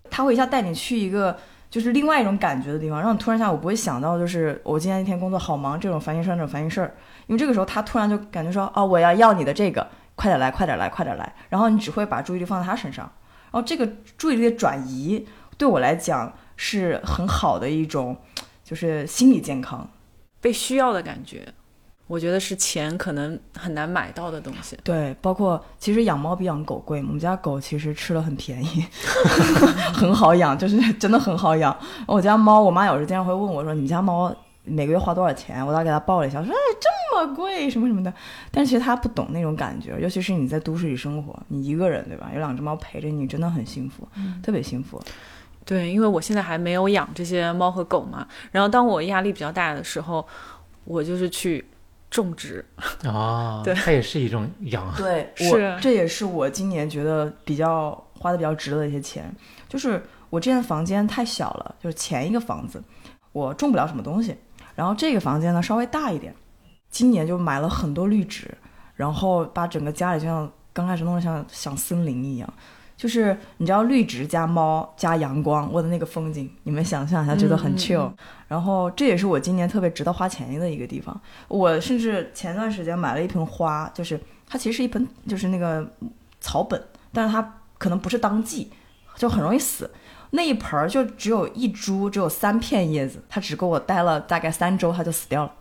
[0.10, 1.36] 它会一下带你去一个
[1.76, 6.96] 就是另外一种感觉的地方，让你突然一下我不会想到就是我今天一天工作好忙这种烦心事儿那种烦心事儿，
[7.28, 13.12] 因为这个时候他突然就感觉说哦我要要你的这个，快点来快点来快点来，然后你只会把注意力放在他身上，
[13.52, 13.86] 然后这个
[14.18, 18.16] 注意力的转移对我来讲是很好的一种
[18.64, 19.86] 就是心理健康。
[20.40, 21.46] 被需要的感觉，
[22.08, 24.78] 我觉得是钱可能很难买到的东西。
[24.84, 28.86] 对，包括其实养猫比养狗贵，我们家狗其实吃的很便宜，
[29.94, 31.76] 很好养，就是真的很好养。
[32.08, 34.32] 我家猫，我妈有时经常会问我说：“你们家猫
[34.64, 38.14] 每个月花多少钱？”我当时给她报了一下，说：“哎，这么贵，什么什么的。”
[38.52, 42.30] 但是其实她不懂那种感觉，尤其是你在都市里生活，你一个人对吧？
[42.32, 44.08] 有两只猫陪着你，真的很幸福，
[44.44, 45.02] 特别幸福。
[45.66, 50.24] 对，因为我现在还没有养这些猫和狗嘛，然后当我压力比较大的时候，
[50.84, 51.66] 我就是去
[52.16, 52.64] 种植。
[53.04, 54.94] 哦， 对它也是一种养。
[54.96, 59.34] 对， 是我这也是我今年觉得比较花的比较值的一些钱，
[59.68, 62.82] 就是我这间房间太小了，就是前一个房子
[63.34, 64.36] 我种不了什么东西，
[64.76, 66.34] 然后这个房间呢稍微大一点，
[66.90, 68.58] 今年就买了很多绿植，
[68.96, 72.54] 然后把整个家里就像刚开始弄得像像森林一样。
[72.98, 78.10] 就是你知道绿植加猫加阳光，我的那个风景，你们想象一下，觉得很 chill、
[78.48, 81.20] 然后这也是我今年特别值得花钱的一个地方。
[81.48, 85.86] 我甚至前段时间买了一盆花，就是它其实是一盆就是那个
[86.40, 86.82] 草本，
[87.12, 88.72] 但是它可能不是当季，
[89.16, 89.92] 就很容易死。
[90.32, 95.52] 那一盆儿就只有一株，只有三片叶子，它只够我待了大概三周，它就死掉了。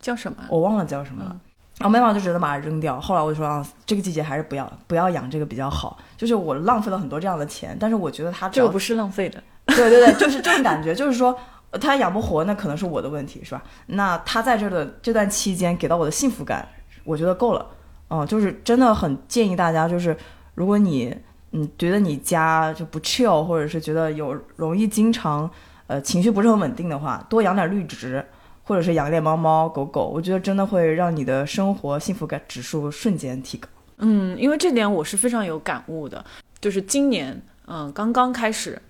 [0.00, 0.38] 叫什么？
[0.48, 1.30] 我忘了叫什么了。
[1.32, 1.40] 嗯
[1.82, 3.00] 然后没办法，就只能把它扔掉。
[3.00, 5.98] 后来我就说啊，这个季节还是不要不要养这个比较好。
[6.16, 9.42] 就是我浪费了很多这样的钱，但是我觉得它这个不是浪费的。
[9.66, 11.36] 对对对，就是这种感觉，就是说
[11.70, 13.62] 呃他养不活，那可能是我的问题，是吧？
[13.86, 16.68] 那它在这儿的这段期间给到我的幸福感，
[17.02, 17.66] 我觉得够了。
[18.10, 20.16] 嗯，就是真的很建议大家，就是
[20.54, 21.12] 如果你
[21.50, 25.50] 嗯觉得你家就不 chill，或者是觉得有容易经常
[25.88, 28.24] 呃情绪不是很稳定的话，多养点绿植。
[28.62, 33.68] 或者是养一点猫猫狗狗，我觉得真的会让你的生活幸福感指数瞬间提高。
[33.98, 36.24] 嗯，因为这点我是非常有感悟的，
[36.60, 38.80] 就是今年嗯刚刚开始。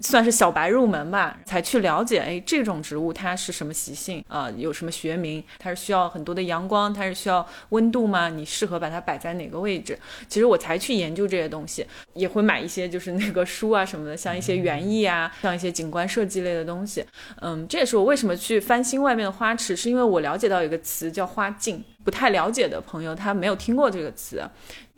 [0.00, 5.42] 算是小白入门吧，才去了解，哎，这种植物它是什么习性啊、有什么学名？
[5.58, 8.28] 它是需要很多的阳光，它是需要温度吗？
[8.28, 9.98] 你适合把它摆在哪个位置？
[10.28, 17.04] 其实我才去研究这些东西，也会买一些就是那个书啊什么的，像一些园艺啊，像一些景观设计类的东西。
[17.40, 24.42] 嗯，这也是我为什么去翻新外面的花池，是因为我了解到有个词叫花镜，不太了解的朋友他没有听过这个词。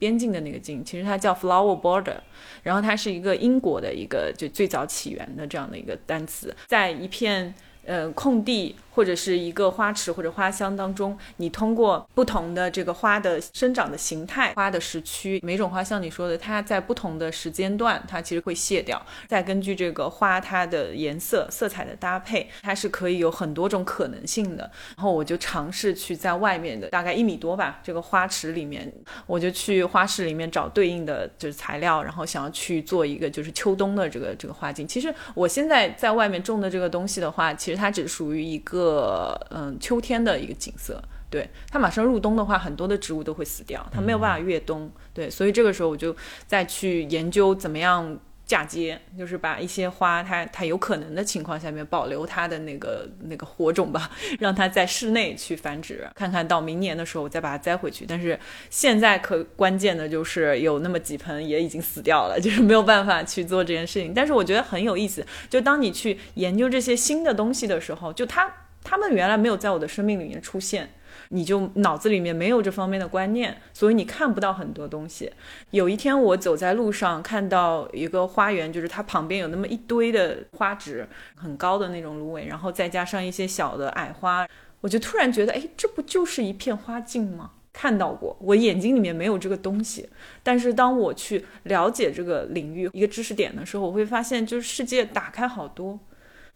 [0.03, 2.17] 边境的那个境，其实它叫 flower border，
[2.65, 7.55] 然后它是一个英国的一个就最早起源的这样的一个单词，在一片
[7.87, 19.01] 呃空地或者是一个花池或者花箱当中，你通过不同的这个花的生长的形态、花的时区，每种花像你说的，它在不同的时间段，它其实会谢掉。
[19.27, 24.71] 再根据这个花它的颜色、色彩的搭配，它是可以有很多种可能性的。
[24.97, 28.93] 然后我就尝试去在外面的大概一米多吧，这个花池里面，
[29.27, 34.87] 我就去花市里面找对应的就是材料，然后想要去做一个就是秋冬的这个这个花境。
[34.87, 38.82] 其实我现在在外面种的这个东西的话，其实它只属于一个。
[38.83, 46.15] 个嗯，秋天的一个景色，对它马上入冬的话，很多的植物都会死掉，它没有办法越冬，对，所以这个时候我就
[46.47, 54.11] 再去研究怎么样嫁接，就是把一些花，它它有可能的情况下面保留它的那个那个火种吧，
[54.41, 58.05] 让它在室内去繁殖，看看到明年的时候我再把它栽回去。
[58.07, 64.13] 但是现在可关键的就是有那么几盆也已经死掉了， 就是没有办法去做这件事情。
[64.13, 68.53] 但是我觉得很有意思，就当你去研究这些新的东西的时候，就它。
[68.83, 70.91] 他们原来没有在我的生命里面出现，
[71.29, 75.33] 你就脑子里面没有这方面的观念，所以你看不到很多东西。
[75.71, 84.47] 有一天我走在路上，看到一个花园，就是它旁边有那么一堆的花植，很高的那种芦苇，然后再加上一些小的矮花，
[84.81, 87.53] 我就突然觉得，哎，这不就是一片花境吗？
[87.73, 90.07] 看到过，我眼睛里面没有这个东西，
[90.43, 95.99] 但是当我去了解这个领域一个知识点的时候，我会发现，就是世界打开好多。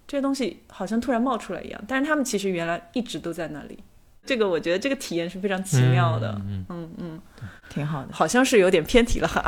[0.07, 3.78] 这些东西好像突然冒出来一样，但是他们其实原来一直都在那里。
[4.24, 6.32] 这个我觉得这个体验是非常奇妙的，
[6.68, 7.20] 嗯嗯，
[7.68, 8.09] 挺好的。
[8.12, 9.40] 好像是有点偏题了 哈。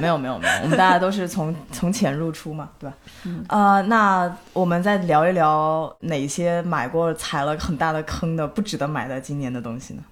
[0.00, 2.96] 没有没有没有，我们大家都是从从浅入出嘛，对吧？
[3.24, 10.02] 嗯啊，那我们再聊一聊哪些买过踩了很大的坑的不值得买的今年的东西呢？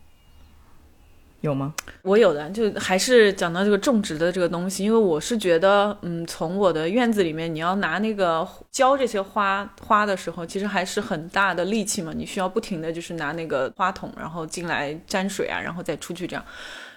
[1.43, 1.75] 有吗？
[2.03, 16.45] 我有的，就还是讲到这个种植的这个东西，因为我是觉得，嗯，从我的院子里面，你要拿那个浇这些花花的时候，其实还是很大的力气嘛，你需要不停的就是拿那个花筒，然后进来沾水啊，然后再出去这样，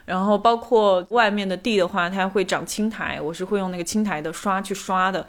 [0.05, 5.25] 然后包括外面的地的话，它会长青苔，我是会用那个青苔的刷去刷的。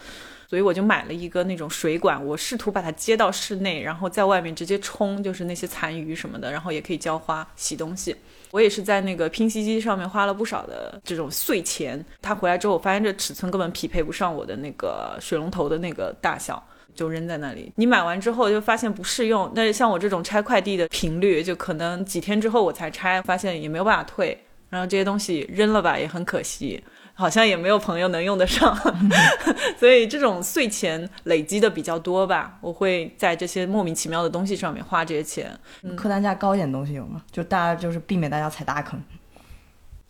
[0.49, 8.14] 所以我就买了一个那种水管，我试图把它接到室内，然后在外面直接冲，就是那些残余什么的，然后也可以浇花、洗东西。
[8.53, 12.03] 我也是在那个拼夕机上面花了不少的这种碎钱。
[12.22, 17.72] 它回来之后，我发现这尺寸根本匹配不上我的那个水龙头的那个大小，就扔在那里。
[17.74, 24.38] 你买完之后就发现不适用，那像我这种拆快递的频率，就可能几天之后我才拆，发现也没有办法退，
[24.70, 26.82] 然后这些东西扔了吧，也很可惜。
[27.19, 28.77] 好像也没有朋友能用得上，
[29.81, 32.59] 所以这种碎钱累积的比较多吧。
[32.61, 35.59] 我会在这些莫名其妙的东西上面花这些钱。
[35.97, 37.23] 客单价高一点的东西有吗？
[37.33, 39.03] 就大家就是避免大家踩大坑。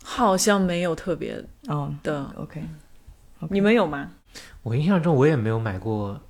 [0.03, 2.29] 好像没有特别哦的。
[2.37, 2.61] OK，
[3.51, 4.11] 你们有吗？
[4.65, 6.21] 我印象中我也没有买过，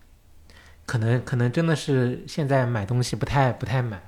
[0.85, 4.03] 可能可能真的是现在买东西不太不太买。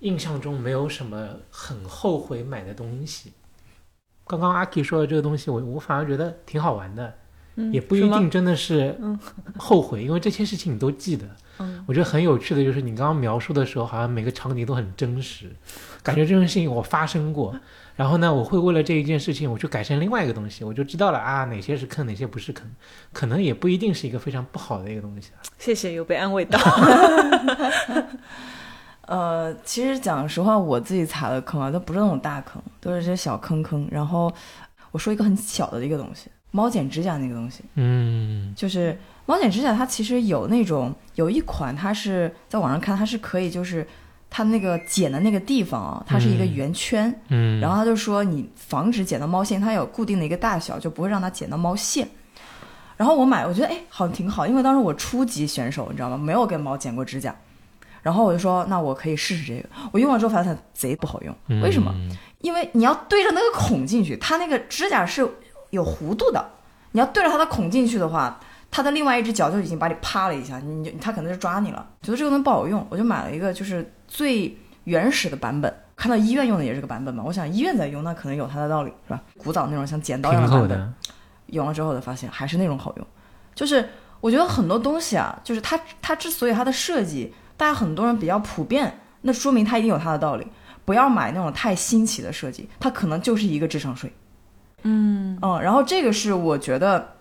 [0.00, 3.34] 印象中没有什么很后悔买的东西。
[4.28, 7.14] 刚刚阿 K 说的这个东西，我我反而觉得挺好玩的，
[7.72, 8.94] 也不一定真的是
[9.56, 11.24] 后悔， 因为这些事情你都记得。
[11.60, 15.46] 嗯，我觉得很有趣的就是你刚刚描述的时候，好像每个场景都很真实，
[16.04, 17.58] 感觉这件事情我发生过。
[17.96, 22.64] 然后呢，我会为了这一件事情，我去改成另外一个东西，我就知道了啊，哪些是坑，哪些不是坑，
[23.12, 25.32] 可能也不一定是一个非常不好的一个东西。
[25.58, 26.56] 谢谢，有被安慰到。
[29.08, 33.88] 呃，其实讲实话，我自己踩的坑啊，都不是那种大坑，都是些小坑坑。
[33.90, 34.30] 然后
[34.90, 43.86] 我说一个很小的一个东西，猫剪指甲那个东西，嗯，就是猫剪指甲，它其实有那种有一款，它是在网上看，它是可以，就是
[44.28, 52.06] 它那个剪的那个地方啊，它是一个圆圈，嗯，然后他就说你防止剪到猫线，它有固定的一个大小，就不会让它剪到猫线。
[52.98, 56.18] 然后我买，我觉得哎，好像挺好，因为当时我初级选手，你知道吗？
[56.18, 57.34] 没有给猫剪过指甲。
[58.08, 59.68] 然后我就说，那我可以试试这个。
[59.92, 61.94] 我用了之后发现贼不好用，为什么？
[62.40, 65.28] 因为你要对着那个孔进去，它那个指甲是
[65.68, 66.42] 有弧度的。
[66.92, 68.40] 你要对着它的孔进去的话，
[68.70, 71.86] 它的另外一只脚就已经把你啪了一下，你就它可能就抓你了。
[72.00, 75.70] 觉得这个东西不好用，我就买了一个就是最原始的版本。
[75.94, 79.20] 看到医院用的也是这个版本嘛，我想医院在用，那可能有它的道理，是吧？
[79.36, 80.94] 古早那种像剪刀一样的版本，
[81.48, 83.06] 用了之后就发现还是那种好用。
[83.54, 83.86] 就是
[84.22, 87.34] 我觉得很多东西啊，就是它它之所以它的设计。
[87.58, 90.46] 大家很多人比较普遍，那说明它一定有它的道理。
[90.84, 94.10] 不要买那种太新奇的设计，它可能就是一个智商税。
[94.84, 97.16] 嗯嗯，然后这个是我觉得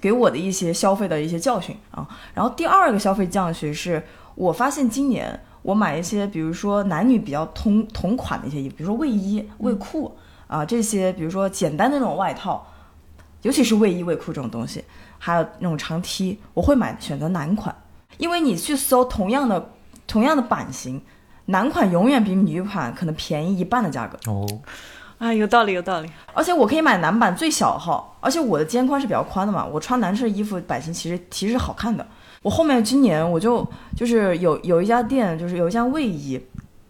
[0.00, 2.06] 给我的一些消费的一些教训啊。
[2.32, 4.00] 然后第二个消费教训是
[4.36, 10.16] 我发现今年我买一些，比如说男女比较同同款的一些衣服，比如说卫衣、卫裤
[10.46, 12.64] 啊这些，比如说简单的那种外套，
[13.42, 14.84] 尤其是卫衣、卫裤这种东西，
[15.18, 17.74] 还有那种长 T，我会买选择男款，
[18.18, 19.70] 因为你去搜同样的。
[20.08, 21.00] 同样的版型，
[21.44, 24.18] 男款永远比女款可能便宜一半的价格。
[24.28, 24.44] 哦，
[25.18, 26.10] 啊，有道理，有道理。
[26.34, 32.04] 而且我可以买男版最小号，而且我的肩宽是比较宽的嘛，我穿男士衣服版型其实其实是好看的。
[32.42, 36.40] 我后面今年我就就是有有一家店，就是有一件卫衣，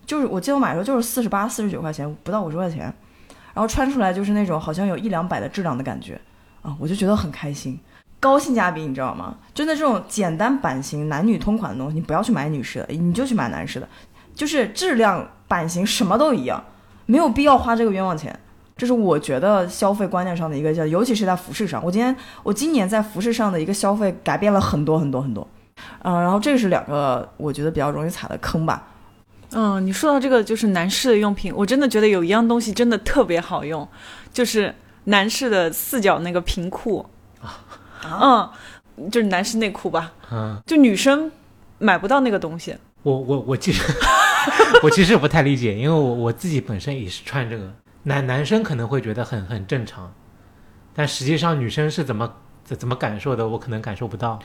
[0.06, 2.80] 就是我记得我买的时候就是四十八、四十九块钱，不到五十块钱，
[3.54, 6.20] 然后穿出来就是那种好像有一两百的质量的感觉
[6.62, 7.80] 啊，我就觉得很开心，
[8.20, 9.36] 高性价比，你知道吗？
[9.54, 13.88] 真的这种简单版型、男女通款的东西，你不要去买女士的，你就去买男士的，
[14.34, 16.62] 就是质量、版型什么都一样，
[17.06, 18.38] 没有必要花这个冤枉钱。
[18.76, 21.84] 这是我觉得消费观念上的一个叫，尤其是在服饰上。
[21.84, 22.14] 我今天
[22.44, 25.46] 我今年在服饰上的一个消费改变了很多很多很多，
[26.02, 28.86] 嗯、然后这是两个我觉得比较容易踩的坑吧。
[29.50, 33.88] 嗯，你说到这个就是男士的用品，我真的觉得有一样东西真的特别好用，
[34.32, 34.72] 就是
[35.04, 37.04] 男士的四角那个平裤。
[38.04, 41.30] 嗯，就是男士内裤吧，嗯，就女生
[41.78, 42.76] 买不到那个东西。
[43.02, 43.82] 我我我其实
[44.82, 47.72] 我其实不太理解，因为我我自己本身也是穿这个，
[48.02, 50.12] 男男生可能会觉得很很正常，
[50.94, 52.30] 但实际上女生是怎么
[52.64, 54.38] 怎怎么感受的，我可能感受不到。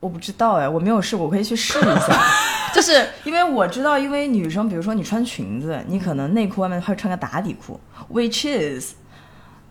[0.00, 2.18] 我不知道哎，我没有试过，我可以去试一下。
[2.72, 7.78] 就是因为我知道，因为女生，比如说你穿裙子，你可能内裤外面会穿个打底裤
[8.10, 8.94] ，which is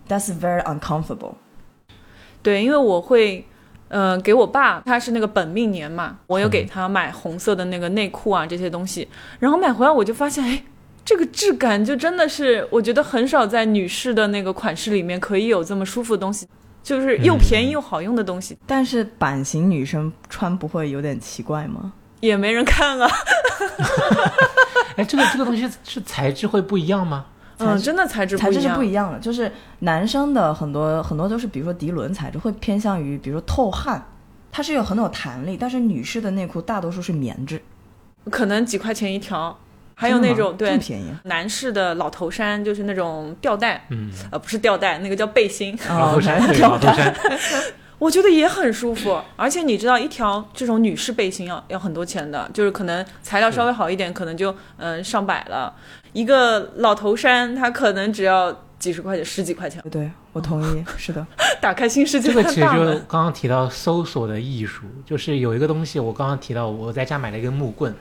[0.08, 1.34] that's very uncomfortable。
[2.42, 3.46] 对，因为我会，
[3.90, 9.08] 呃，给我爸，他是那个本命年嘛，我有给他买红色的那个内裤啊这些东西，
[9.40, 10.64] 然后买回来我就发现，哎，
[11.04, 16.48] 这个质感就真的是，我觉得很少在女士的那个款式里面可以有这么舒服的东西，
[16.82, 21.92] 就是又便宜又好用的东西，但是版型女生穿不会有点奇怪吗？
[22.22, 23.10] 也没人看啊，
[24.98, 27.26] 哎，这个这个东西是材质会不一样吗？
[27.60, 34.04] 嗯，真的材质材质是不一样，的，就是男生的很多很多都是，比如说涤纶材质会偏向于，比如说透汗，
[34.52, 37.62] 它是有很有弹力，但是女士的内裤大多数是棉质，
[38.32, 39.58] 可能几块钱一条，
[39.94, 41.14] 还有那种对便宜。
[41.24, 45.78] 男士的老头衫，就是那种吊带，嗯，呃，不是吊带，那个叫背心。
[45.90, 47.14] 老头衫，吊老头衫，
[48.00, 55.74] 我觉得也很舒服，而且你知道，一条这种女士背心要要很多钱的，就是可能材料稍微好一点，可能就嗯上百了。
[56.14, 59.84] 一个老头衫，它可能只要几十块钱、十几块钱。
[59.92, 61.26] 对，我同意， 是的，
[61.62, 62.96] 打开新世界这个其实就是。
[63.08, 67.94] 刚刚提到搜索的艺术，就是有一个东西，我刚刚提到我在家买了一根木棍，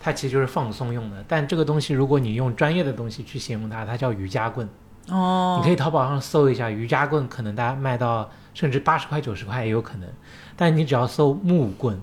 [0.00, 1.24] 它其实就是放松用的。
[1.26, 4.68] 但这个东西，如果你用专业的东西去形容它，它叫瑜伽棍。
[5.08, 10.08] 哦你可以淘宝上搜一下瑜伽棍，可能大家卖到甚至八十块、九十块也有可能。
[10.56, 11.96] 但你只要搜木棍，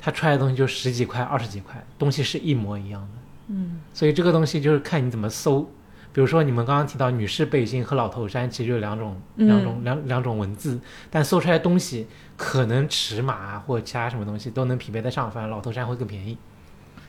[0.00, 3.08] 它出来的东西就十几块、二十几块，东西是一模一样的。
[3.48, 5.68] 嗯，所以这个东西就是看你怎么搜。
[6.12, 9.48] 比如说你们刚刚提到女士背心和老头衫，其实有两种、嗯。
[9.48, 10.78] 两种、两两种文字，
[11.10, 16.38] 但搜出来的东西可能尺码啊或其他什么东西都能匹配得上，反正老头衫会更便宜。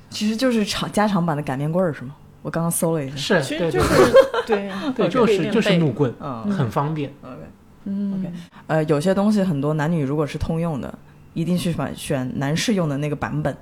[0.10, 2.16] 其实就是长加长版的擀面棍儿是吗？
[2.42, 4.14] 我刚刚搜了一下，是，其对对实就是
[4.48, 4.72] 对。
[4.96, 6.50] 对，就是 就是木棍，嗯。
[6.52, 7.12] 很方便。
[7.22, 7.38] ，OK，
[7.84, 8.20] 嗯。
[8.20, 8.34] OK
[8.66, 10.92] 呃，有些东西很多男女如果是通用的，
[11.34, 13.56] 一定去选选男士用的那个版本，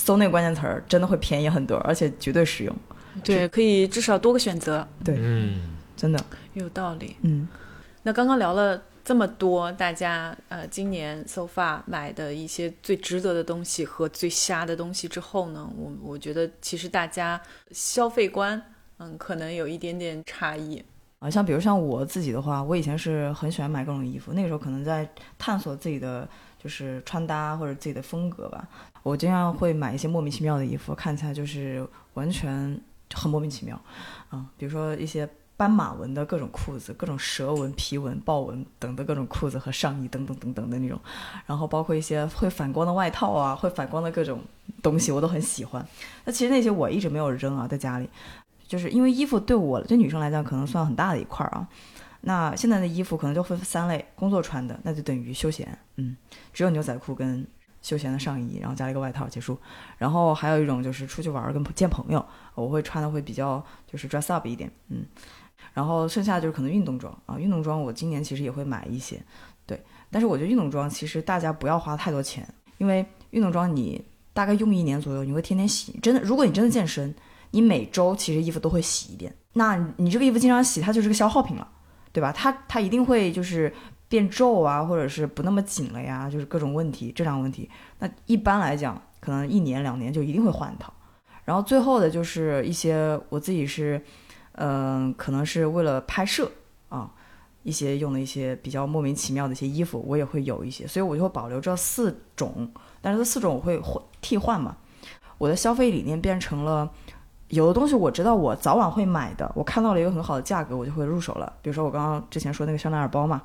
[0.00, 2.74] 搜那个关键词儿，真的会便宜很多，而且绝对实用，
[3.22, 6.18] 对，可以至少多个选择，对嗯，真的，
[6.54, 7.16] 有道理。
[7.20, 7.46] 嗯。
[8.02, 17.38] 那刚刚聊了这么多，大家呃今年 so far 买的一些最值得的东西和最瞎的东西之后呢，我我觉得其实大家
[17.72, 18.60] 消费观
[18.96, 20.82] 嗯可能有一点点差异。
[21.18, 26.26] 啊，像比如像我自己的话，我以前是很喜欢买各种衣服，那个时候可能在探索自己的
[26.62, 28.68] 就是穿搭或者自己的风格吧。
[29.02, 32.78] 我经常会买一些莫名其妙的衣服，看起来就是完全
[33.14, 33.80] 很莫名其妙
[34.28, 41.00] 啊、比如说一些斑马纹的各种裤子，各种蛇纹、皮纹、豹纹等的各种裤子和上衣等等等等的那种，
[41.46, 44.40] 然后包括一些会反光的外套啊，会反光的各种
[44.82, 45.84] 东西，我都很喜欢。
[46.24, 48.08] 那其实那些我一直没有扔啊，在家里。
[48.68, 51.66] 就是因为衣服对我对女生来讲可能算很大的一块儿啊。
[52.22, 56.16] 那现在的衣服可能就分三类：工作穿的，那就等于休闲，嗯，
[56.52, 57.46] 只有牛仔裤跟
[57.80, 59.58] 休闲的上衣，然后加了一个外套结束。
[59.96, 65.04] 然后还有一种就是出去玩儿跟见朋友，我会穿的会比较就是 dress up 一点，嗯。
[65.72, 69.22] 然后剩下就是可能运动装啊，运动装我今年其实也会买一些，
[69.66, 69.80] 对。
[70.10, 72.46] 但是我觉得运动装其实大家不要花太多钱，
[72.78, 74.02] 因为运动装你
[74.32, 75.98] 大概用一年左右，你会天天洗。
[76.02, 77.14] 真的，如果你真的健身，
[77.50, 81.68] 你每周其实衣服都会洗一遍，那你这个衣服经常洗，它就是个消耗品了，
[82.12, 82.32] 对吧？
[82.32, 83.72] 它它一定会就是
[84.08, 87.70] 变皱啊，或者是不那么紧了呀，就是各种问题，质量问题。
[88.00, 90.92] 那一般来讲，可能一年两年就一定会换一套。
[91.44, 94.02] 然后最后的就是一些我自己是，
[94.52, 96.50] 嗯、可能是为了拍摄
[96.88, 97.10] 啊，
[97.62, 104.76] 一些用的一些比较莫名其妙的一些衣服，我也会有一些，所以我就会保留这四种，但是这四种我会换替换嘛。
[105.38, 106.90] 我的消费理念变成了。
[107.50, 111.52] 有的东西我知道我早晚会买的，我看到了一个很好的价格，我就会入手了。
[111.60, 113.42] 比如说我刚刚之前说那个香奈儿包嘛，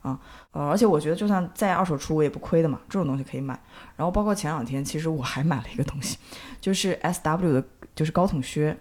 [0.00, 0.18] 啊，
[0.52, 3.58] 呃，而且我觉得就算再二手出我也不亏的嘛，这种东西可以买。
[3.96, 6.18] 然后包括前两天，其实我还买了一个东西，
[6.60, 8.78] 就是 S W 的，就是高筒靴，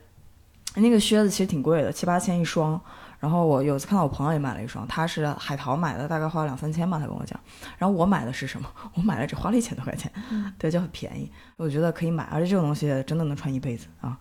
[0.76, 2.80] 那个靴子其实挺贵的，七八千一双。
[3.20, 7.40] 然后我有一次看到我朋友也买了一双，他是海淘买的，大概花了两三千吧，他跟我讲。
[7.80, 8.70] 然后我买的是什么？
[8.94, 10.12] 我买了只花了一千多块钱，
[10.60, 11.32] 对，就很便宜。
[11.56, 14.16] 我觉得可以买，而且这种东西真的能穿一辈子啊。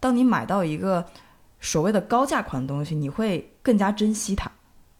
[0.00, 1.04] 当你买到一个
[1.60, 4.50] 所谓的高价款的东西，你会更加珍惜它，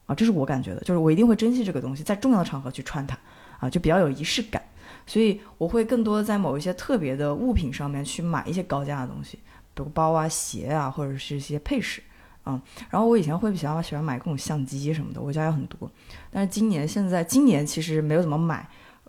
[0.06, 3.16] 啊，这是我感觉的，就是我一定会珍惜这个东西，在重要的场合去穿它，
[3.58, 4.62] 啊，就比较有仪式感，
[5.06, 9.38] 所以我会更多的在某一些特别的物品上面去买一些高价的东西，
[9.74, 12.02] 比如包啊、鞋啊，或者是一些配饰，
[12.42, 15.90] 啊，然后我以前会比较喜欢买各种相机什么的，我家有很多，
[16.30, 18.68] 但是今年现在今年其实没有怎么买，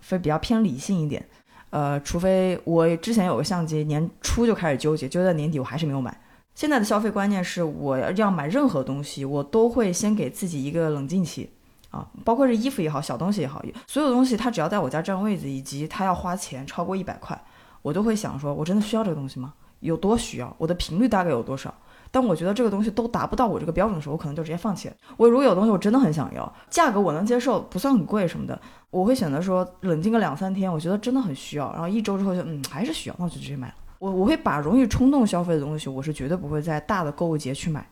[0.10, 1.26] 会比较偏理性一点。
[1.70, 6.18] 呃，除非我之前有个相机，年初就开始纠结，纠结到年底我还是没有买。
[6.56, 11.50] 现在的消费观念是，我要买任何东西，我都会先给自己一个冷静期，
[11.92, 17.40] 啊，包括是衣服也好，小东西也好，所有东西它只要在我家占位子，以及它要花钱超过一百块，
[17.82, 19.54] 我都会想说，我真的需要这个东西吗？
[19.82, 20.56] 有多需要？
[20.58, 21.72] 我的频率大概有多少？
[22.12, 24.96] 当我觉得这个东西都达不到我这个标准的时候，我可能就直接放弃了。
[25.18, 33.76] 我如果有东西我真的很想要，价格我能接受，不算很贵什么的，我会选择说冷静个两三天，我觉得真的很需要，然后一周之后就嗯还是需要，那我就直接买了。
[34.00, 37.88] 我我会把容易冲动消费的东西，我是绝对不会在大的购物节去买，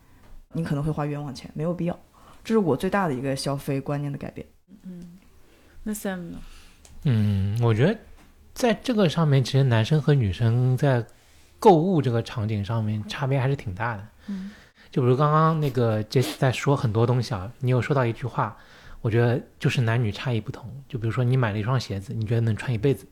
[0.53, 1.99] 你可能会花冤枉钱，没有必要。
[2.43, 4.45] 这是我最大的一个消费观念的改变。
[4.83, 5.17] 嗯，
[5.83, 6.37] 那 Sam 呢？
[7.05, 7.97] 嗯，我觉得
[8.53, 11.03] 在这个上面，其实男生和女生在
[11.65, 14.07] 购物这个场景上面差别还是挺大的。
[14.27, 14.51] 嗯，
[14.91, 18.55] 就比如刚刚那个杰西在说很多东西啊，你有说到一句话，
[19.01, 20.71] 我觉得就是男女差异不同。
[20.87, 23.07] 就比如说你买了一双鞋子，你觉得能穿一辈子，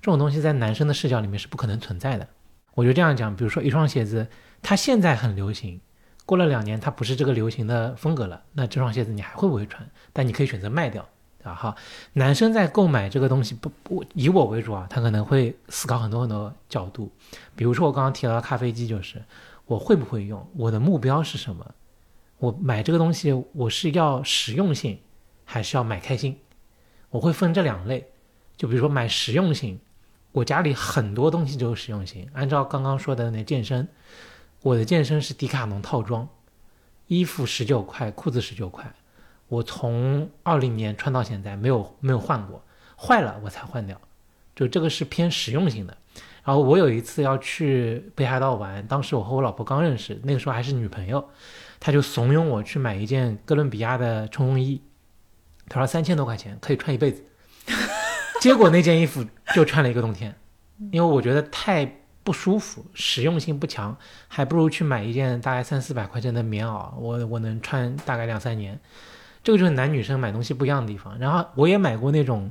[0.00, 2.28] 这种东西在男生的视角里面是不可能存在的。
[2.74, 4.28] 我就这样讲，比如说一双鞋子，
[4.62, 5.80] 它现在很流行，
[6.24, 9.84] 过了两年它不是这个流行的风格了，那这双鞋子你还会不会穿？
[10.12, 11.04] 但你可以选择卖掉，
[11.46, 11.76] 啊哈。
[12.12, 17.10] 男生在购买这个东西不不以我为主啊，他可能会思考很多很多角度，
[17.54, 19.22] 比如说我刚刚提到的咖啡机就是。
[19.68, 20.48] 我会不会用？
[20.54, 21.74] 我的目标是什么？
[22.38, 24.96] 我买这个东西，我是要实用性，
[25.44, 26.38] 还是要买开心？
[27.10, 28.06] 我会分这两类。
[28.56, 29.80] 就比如说买实用性，
[30.30, 32.28] 我家里很多东西就是实用性。
[32.32, 33.88] 按照刚刚说的那健身，
[34.62, 36.28] 我的健身是迪卡侬套装，
[37.08, 38.94] 衣服十九块，裤子十九块，
[39.48, 42.62] 我从二零年穿到现在没有没有换过，
[42.96, 44.00] 坏了我才换掉。
[44.54, 45.96] 就这个是偏实用性的。
[46.44, 51.28] 然后我有一次要去北海道玩，当时我和我老婆刚认识，那个时候还是女朋友，
[51.80, 54.80] 她就怂恿我去买一件哥伦比亚的冲锋衣，
[55.68, 57.24] 她说三千多块钱可以穿一辈子，
[58.40, 60.34] 结果那件衣服就穿了一个冬天，
[60.92, 63.96] 因为我觉得太不舒服，实用性不强，
[64.28, 68.78] 还不如去买一件大概三四百块钱的棉袄，我我能穿大概两三年，
[69.46, 71.16] 这个就是男女生买东西不一样的地方。
[71.18, 72.50] 然后我也买过那种。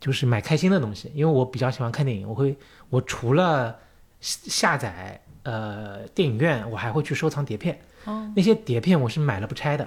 [0.00, 2.56] 就是买开心的东西，因为我比较喜欢看电影，我会，
[2.88, 3.76] 我除了
[4.18, 7.78] 下载呃电影院，我还会去收藏碟片。
[8.06, 9.86] 哦，那些碟片我是买了不拆的，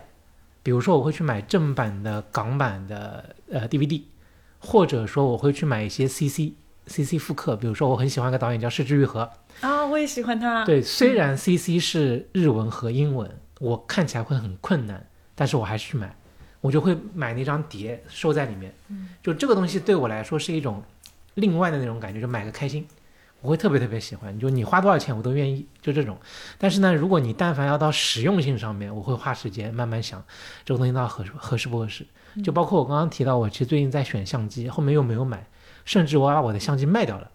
[0.61, 4.03] 比如说我会去买正版的港版的呃 DVD，
[4.59, 6.53] 或者说我会去买一些 CC
[6.85, 9.27] CC 复刻，比如说我很喜欢一个导演叫市之愈合。
[9.61, 10.63] 啊，我也喜欢他。
[10.63, 16.15] 对，虽然 CC 是日文和英文，我看起来会很困难，但是我还是去买。
[16.61, 18.73] 我就会买那张碟收在里面，
[19.21, 20.81] 就这个东西对我来说是一种
[21.33, 22.87] 另外的那种感觉，就买个开心，
[23.41, 24.39] 我会特别特别喜欢。
[24.39, 26.17] 就你花多少钱我都愿意，就这种。
[26.57, 30.23] 但是呢，如果你但凡要到实用性上面，我会花时间慢慢想
[30.63, 32.07] 这个东西到底合合适不合适。
[32.41, 35.45] 就包括我刚刚提到，我其实最近在选相机，后面又没有买，
[35.83, 37.29] 甚至我把我的相机卖掉了。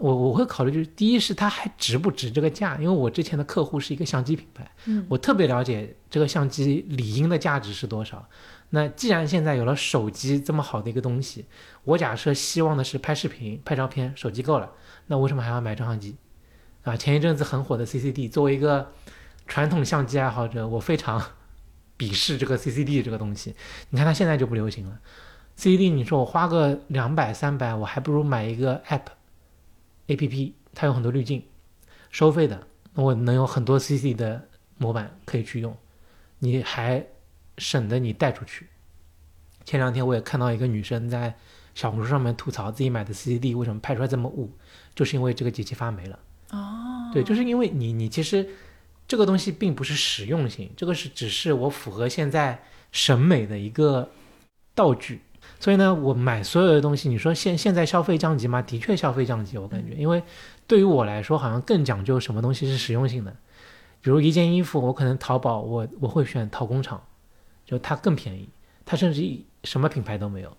[0.00, 8.26] 我我会考虑，就是第一是它还值不值这个价，因为我之前的客户是一个相机品牌，嗯，我特别了解这个相机理应的价值是多少。
[8.70, 11.44] 那既然现在有了手机这么好的一个东西，
[11.84, 14.70] 我假设希望的是拍视频、拍照片，手机够了，
[15.08, 16.16] 那为什么还要买照相机？
[16.84, 18.90] 啊，前一阵子很火的 CCD，作为一个
[19.46, 21.20] 传统相机爱好者，我非常
[21.98, 23.54] 鄙视这个 CCD 这个东西。
[23.90, 24.98] 你看它现在就不流行了
[25.58, 29.02] ，CCD，你说我花个两百三百，我还不如买一个 App。
[30.10, 31.44] A P P 它有很多滤镜，
[32.10, 35.76] 收费的，那我能有很多 C C 的模板可以去用，
[36.40, 37.06] 你还
[37.58, 38.66] 省得你带出去。
[39.64, 41.32] 前两天我也看到一个女生在
[41.76, 44.50] 小红书上面吐槽自己买的 C C D 为什么拍出来这么雾，
[44.96, 46.18] 就是因为这个机器发霉了。
[46.50, 48.44] 哦，对，就是因为你你其实
[49.06, 54.10] 这个东西并不是实用性，这个是只是我符合现在审美的一个
[54.74, 55.20] 道具。
[55.60, 58.62] 所以呢，我买所有的东西，你说现现在消费降级吗？
[58.62, 60.22] 的确消费降级，我感觉，因为
[60.66, 63.30] 对于我来说，好像更讲究什么东西是实用性的。
[64.00, 67.02] 比如一件衣服，我可能淘宝我我会选淘工厂，
[67.66, 68.48] 就它更便宜，
[68.86, 70.50] 它甚至一什么品牌都没有。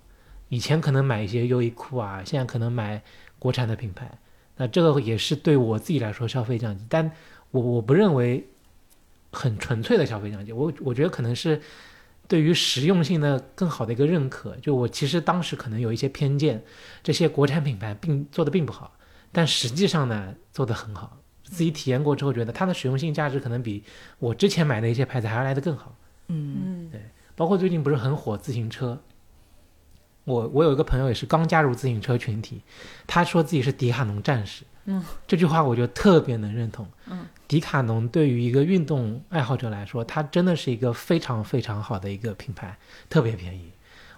[0.49, 3.01] 以前可能买一些优衣库啊，现在可能买
[3.39, 4.19] 国产的品牌，
[4.57, 7.11] 那这个也是对我自己来说消费降级，但
[7.49, 8.47] 我我不认为
[9.31, 11.59] 很纯粹的消费降级，我我觉得可能是
[12.31, 14.55] 对于实用性的更好的一个认可。
[14.61, 16.63] 就我其实当时可能有一些偏见，
[17.03, 18.93] 这些国产品牌并做的并不好，
[19.33, 21.17] 但实际上呢做的很好。
[21.43, 23.83] 自己体验过之后，觉得它的实用性价值可能比
[24.17, 25.93] 我之前买的一些牌子还要来得更好。
[26.29, 27.01] 嗯对
[27.35, 28.97] 包括最近不是很火自行车，
[30.23, 32.61] 我我有一个朋友也是刚加入自行车群体，
[33.05, 34.63] 他说自己是迪卡侬战士。
[34.85, 36.87] 嗯，这句话我就特别能认同。
[37.07, 42.77] 嗯，迪卡侬对于一个运动爱好者来说，它真的是一个非常非常好的一个品牌，
[43.09, 43.69] 特别便宜。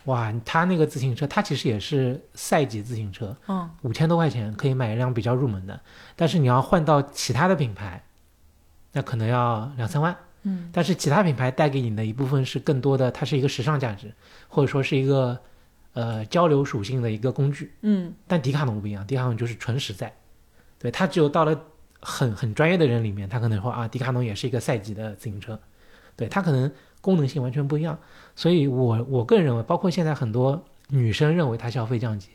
[0.03, 5.81] 哇，它那个自行车，它其实也是赛级自行车，嗯五千多块钱可以买一辆比较入门的，
[6.15, 8.03] 但是你要换到其他的品牌，
[8.91, 10.15] 那可能要两三万。
[10.43, 14.13] 嗯但是其他品牌带给你的一部分是更多的，它是一个时尚价值，
[14.47, 15.39] 或者说是一个
[15.93, 17.73] 呃交流属性的一个工具。
[17.81, 20.13] 嗯但迪卡侬不一样，迪卡侬就是纯实在，
[20.77, 21.59] 对它只有到了
[22.03, 25.59] 很很专业的人里面，他可能说啊，迪卡侬也是一个赛级的自行车，
[26.15, 27.97] 对它可能功能性完全不一样。
[28.35, 32.29] 所以我我个人认为，包括现在很多女生认为它消费降级，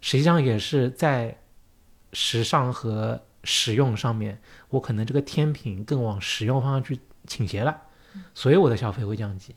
[0.00, 1.36] 实际上也是在
[2.12, 4.38] 时尚和使用上面，
[4.68, 7.76] 我可能这个天平更往实用方向去倾斜了，
[8.34, 9.54] 所以我的消费会降级。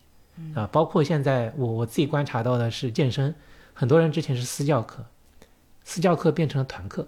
[0.56, 3.36] 啊，包括现在我我自己观察到的是健身，
[3.74, 5.06] 很多人之前是私教课，
[5.84, 7.06] 私教课变成了团课，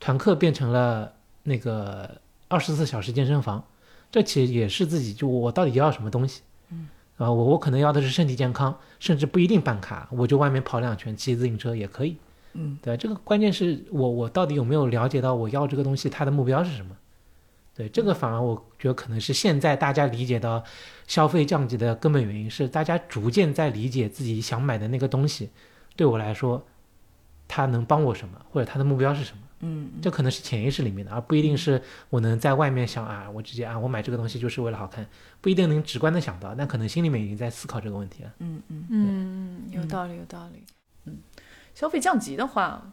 [0.00, 1.12] 团课变成了
[1.44, 3.64] 那个二十四小时健身房，
[4.10, 6.42] 这其实也是自己就我到底要什么东西。
[6.70, 12.16] 嗯，啊，我我可能要的是身体健康，甚至不一定办卡，我就外面跑两圈，骑自行车也可以。
[12.54, 16.96] 嗯，对，这个关键是我我到底有没有了解到我要这个东西它的目标是什么？
[17.76, 20.62] 对，这个反而我觉得可能是现在大家理解到
[21.08, 25.50] 消费降级的根本原因是大家逐渐在理解自己想买的那个东西，
[25.96, 26.64] 对我来说，
[27.48, 29.42] 它能帮我什么，或者它的目标是什么？
[29.60, 31.80] 嗯这可能是潜意识里面的，而不一定是
[32.10, 35.06] 我能在外面想啊，我直接啊，我买这个东西就是为了好看，
[35.40, 38.32] 不一定能直观的想到，但可能心里面已经在思考这个问题了。
[38.40, 40.62] 嗯嗯嗯，有道理，有道理。
[41.06, 41.18] 嗯，
[41.74, 42.92] 消费降级的话，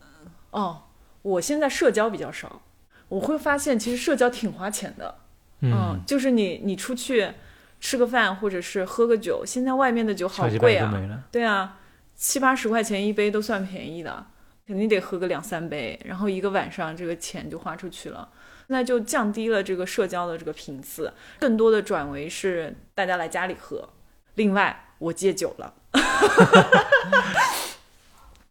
[0.00, 0.06] 嗯。
[0.50, 0.84] 哦，
[1.22, 2.62] 我现在社交比较少，
[3.08, 5.16] 我会发现其实社交挺花钱的。
[5.60, 7.32] 嗯，就是你你出去
[7.80, 11.24] 吃个饭或者是喝个酒，现在外面的酒好贵啊。
[11.32, 11.78] 对啊，
[12.14, 14.26] 七八十块钱一杯都算便宜的，
[14.66, 18.28] 肯定得喝个两三杯，然后一个晚上这个钱就花出去了。
[18.68, 23.90] 那就降低了这个社交的这个频次，更多的转为是大家来家里喝。
[24.36, 25.74] 另外，我戒酒了。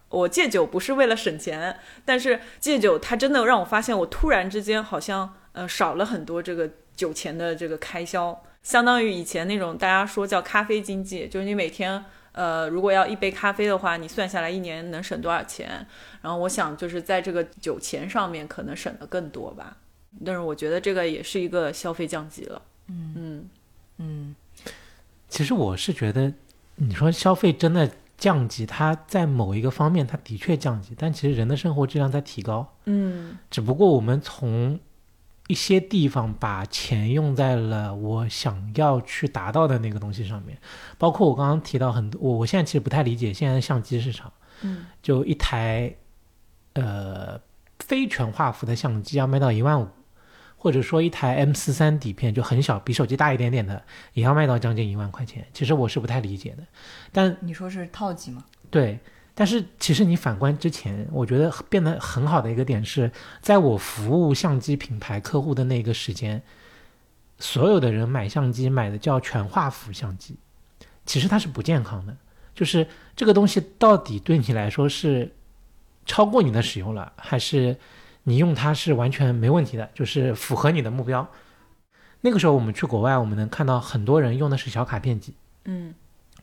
[0.10, 15.88] 我戒酒不是为了省钱，但是戒酒它真的让我发现，我突然之间好像呃少了很多这个酒钱的这个开销，相当于以前那种大家说叫咖啡经济，就是你每天呃如果要一杯咖啡的话，你算下来一年能省多少钱？
[16.22, 19.78] 然后我想就是在这个酒钱上面可能省的更多吧，
[20.26, 22.62] 但是我觉得这个也是一个消费降级了。
[22.90, 23.50] 嗯嗯
[23.98, 24.36] 嗯
[25.30, 26.34] 其实我是觉得，
[26.76, 32.76] 你说消费真的降级，它在某一个方面它的确降级，但其实人的生活质量在提高。
[32.86, 34.80] 嗯只不过我们从
[35.48, 40.58] 一些地方把钱用在了我想要去达到的那个东西上面，
[40.98, 44.32] 包括我刚刚提到很多，我我现在其实不太理解现在的相机市场，
[44.62, 44.86] 嗯。
[45.02, 45.94] 就一台
[46.74, 47.40] 呃
[47.80, 49.88] 非全画幅的相机要卖到一万五，
[50.56, 53.84] 或者说一台 M 四三底片就很小，比手机大一点点的，
[54.14, 55.46] 也要卖到将近一万块钱。
[55.52, 56.64] 其实我是不太理解的，
[57.12, 58.46] 但你说是套机吗？
[58.70, 58.98] 对，
[59.36, 63.12] 但是其实你反观之前，我觉得变得很好的一个点是，
[63.42, 66.42] 在我服务相机品牌客户的那个时间，
[67.40, 70.38] 所有的人买相机买的叫全画幅相机，
[71.06, 72.16] 其实它是不健康的。
[72.54, 75.34] 就是这个东西到底对你来说是
[76.06, 77.76] 超过你的使用了，还是
[78.22, 81.28] 你用它是完全没问题的，就是符合你的目标？
[82.22, 85.34] 那个时候我们去国外，我们能看到很多人用的是小卡片机，
[85.66, 85.96] 嗯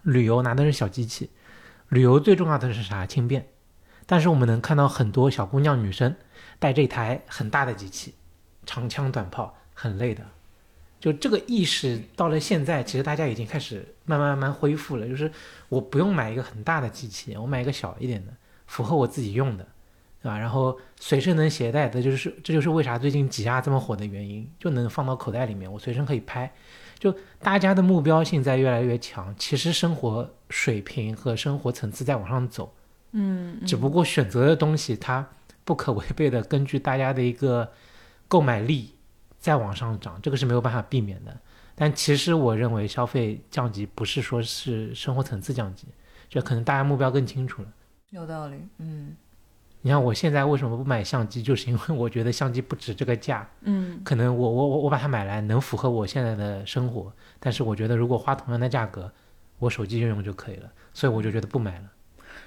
[0.02, 1.30] 旅游拿的是小机器，
[1.90, 3.04] 旅游最重要的是啥？
[3.04, 3.46] 轻便。
[4.06, 6.16] 但是我们能看到很多小姑娘、女生
[6.58, 8.14] 带这台很大的机器，
[8.66, 10.24] 长枪短炮，很累的。
[10.98, 15.06] 就这个意识到了现在，其实大家已经开始慢慢慢慢恢复了。
[15.06, 15.30] 就是
[15.68, 18.32] 我不用买一个很大的机器，我买一个小一点的，
[18.66, 19.66] 符合我自己用的。
[20.22, 20.38] 对吧？
[20.38, 26.52] 然后随身能携带的，就是这就是为啥最近挤压这么火的原因，就能放到口袋里面，我随身可以拍。
[27.00, 32.72] 就大家的目标性在越来越强，其实生活水平和生活层次在往上走，
[33.12, 35.26] 嗯，只不过选择的东西它
[35.64, 37.72] 不可违背的，根据大家的一个
[38.28, 38.94] 购买力
[39.38, 41.36] 在往上涨，这个是没有办法避免的。
[41.74, 45.88] 但其实我认为消费降级不是说是生活层次降级，
[46.28, 47.68] 就可能大家目标更清楚了。
[48.10, 49.16] 有道理，嗯，
[49.82, 53.48] 你看我现在为什么不买相机，就是因为我觉得相机不值这个价。
[53.62, 59.10] 嗯，可能我我我我把它买来能符合我现在的生活，但是我觉得如果花同样的价格，
[59.58, 61.84] 我手机用用就可以了，所以我就觉得不买了。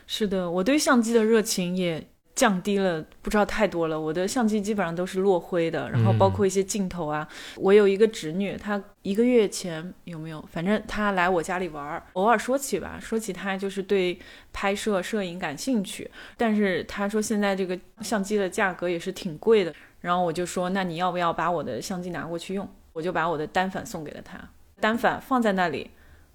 [0.06, 4.00] 是的，我对相机的热情也降低了，不知道太多了。
[4.00, 7.28] 我的相机基本上都是落灰的，然后包括一些镜头啊。
[7.56, 10.44] 我有一个侄女，她一个月前有没有？
[10.52, 14.18] 反正她来我家里玩儿，偶尔说起吧，说起她就是对
[14.52, 19.74] 拍摄摄影感兴趣，但是她说现在这个相机的价格也是挺贵的。
[20.02, 22.68] 然后我就说，那你要不要把我的相机拿过去用？
[22.92, 24.38] 我就把我的单反送给了她，
[24.80, 25.90] 单反放在那里，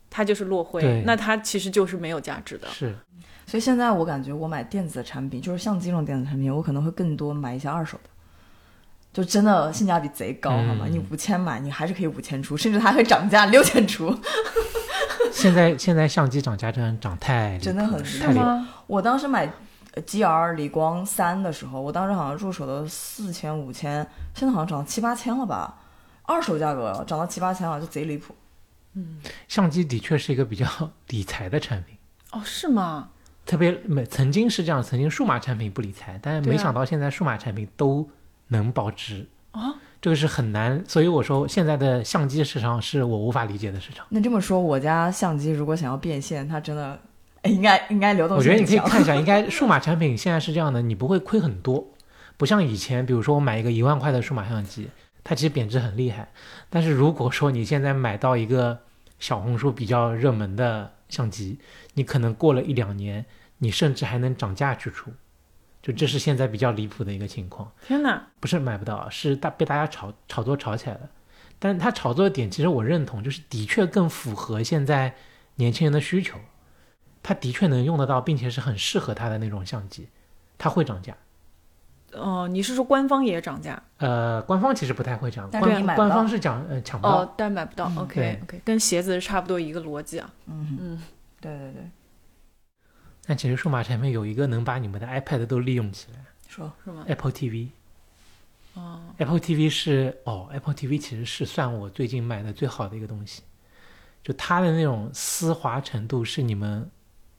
[0.09, 2.67] 它就是落灰，那它其实就是没有价值的。
[2.69, 2.97] 是，
[3.49, 8.11] 所以现在我感觉我买电子的产品，就是相机这种电子产品，我可能会更多买一些二手的，
[9.11, 10.85] 就真的性价比贼高，好吗？
[10.85, 14.15] 嗯你五千买，你还是可以五千出，甚至它还会涨价六千出。
[15.33, 18.41] 现在现在相机涨价真的涨太真的很太离？
[18.87, 19.51] 我当时买
[19.95, 25.79] 呃 GR 理光三的时候，我当时好像入手的四千五千，现在好像涨到七八千了吧？
[26.25, 28.35] 二手价格涨到七八千了，就贼离谱。
[28.95, 30.67] 嗯相机的确是一个比较
[31.09, 31.97] 理财的产品，
[32.33, 33.11] 哦，是吗？
[33.49, 38.07] 特别没曾经是这样，曾经数码产品不理财，但是没想到现在数码产品都
[38.49, 44.05] 能保值啊，这个是很难，所以我说现在的相机市场是我无法理解的市场。
[44.11, 47.01] 那这么说，我家相机如果想要变现，它真的
[47.41, 48.61] 哎应该应该流动我觉得。
[48.61, 51.83] 你可以看一下， 应该数码产品现在是这样的，你不会亏很多，
[52.37, 54.91] 不像以前，比如说我买一个一万块的数码相机，
[55.25, 56.29] 它其实贬值很厉害。
[56.69, 58.79] 但是如果说你现在买到一个
[59.19, 61.59] 小红书比较热门的相机，
[61.95, 63.25] 你可能过了一两年，
[63.59, 65.11] 你甚至还能涨价去出，
[65.83, 67.71] 就这是现在比较离谱的一个情况。
[67.87, 68.27] 天哪！
[68.41, 71.11] 不是买不到，是大被大家炒炒作炒起来了。
[71.59, 75.15] 但是它炒作的点，其实我认同，就是的确更符合现在
[75.57, 76.39] 年轻人的需求，
[77.23, 80.09] 它的确能用得到，并且是很适合他的那种相机，
[80.57, 81.17] 它会涨价。
[82.13, 83.83] 哦、你是说官方也涨价？
[83.99, 87.23] 呃，官方其实不太会涨，但是官买不到官方是讲呃抢不到。
[87.23, 87.87] 哦，但买不到。
[87.89, 90.31] 嗯 OK OK，跟鞋子是差不多一个逻辑啊。
[90.47, 91.03] 嗯，嗯，
[91.41, 91.91] 对对对，
[93.29, 96.19] 但其实数码产品有一个能把你们的 iPad 都利用起来
[96.49, 97.69] 说是吗？，Apple TV。
[98.73, 103.43] 哦，Apple TV 是哦，Apple TV 其实是算我最近买的最好的一个东西，
[104.23, 106.91] 就它的那种丝滑程度是你们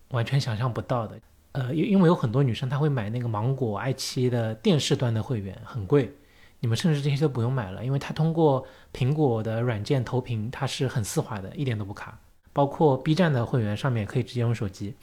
[0.09, 1.19] 完全想象不到的。
[1.53, 6.13] 呃，因因为有很多女生她会买那个芒果、爱奇艺的电视端的会员，很贵，
[6.59, 8.63] 你们甚至这些都不用买了，因为它通过
[8.93, 12.15] 苹果的软件投屏，它是很丝滑的，一点都不卡。
[12.53, 14.93] 包括 B 站的会员上面也可以直接用手机，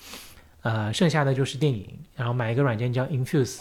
[0.67, 3.61] 呃，剩下的就是电影，然后买一个软件叫 Infuse。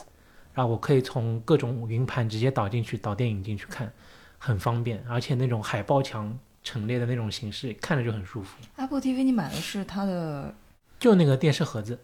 [0.55, 3.91] 然后我可以从各种云盘直接导进去，导电影进去看，
[4.39, 8.57] 很方便，而且那种海报墙陈列的那种形式，看着就很舒服。
[8.77, 10.55] Apple TV 你买的是它的
[10.97, 11.99] 就那个电视盒子，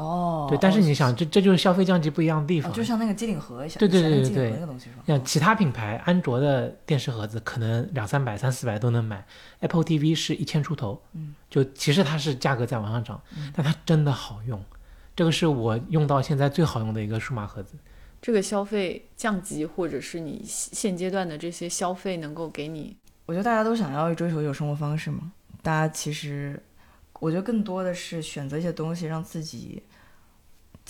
[0.00, 2.72] 哦，对，但是你哦想，这这就是消费降级不一样的地哦方。
[2.72, 5.02] 就像那个机顶盒一样，对对对对对那个东西是吧？
[5.06, 9.24] 像其他品牌，安卓的电视盒子可能两三百、三四百都能买
[9.60, 13.20] ，Apple TV 是一千出头，嗯，就其实它是价格在往上涨，
[13.54, 14.62] 但它真的好用，
[15.14, 17.74] 这个是我用到现在最好用的一个数码盒子。
[18.22, 22.96] 这个消费降级，或者是你现阶段的这些消费，能够给你
[23.26, 25.32] 我觉得大家都想要追求一种生活方式嘛，
[25.62, 26.60] 大家其实
[27.20, 29.82] 我觉得更多的是选择一些东西让自己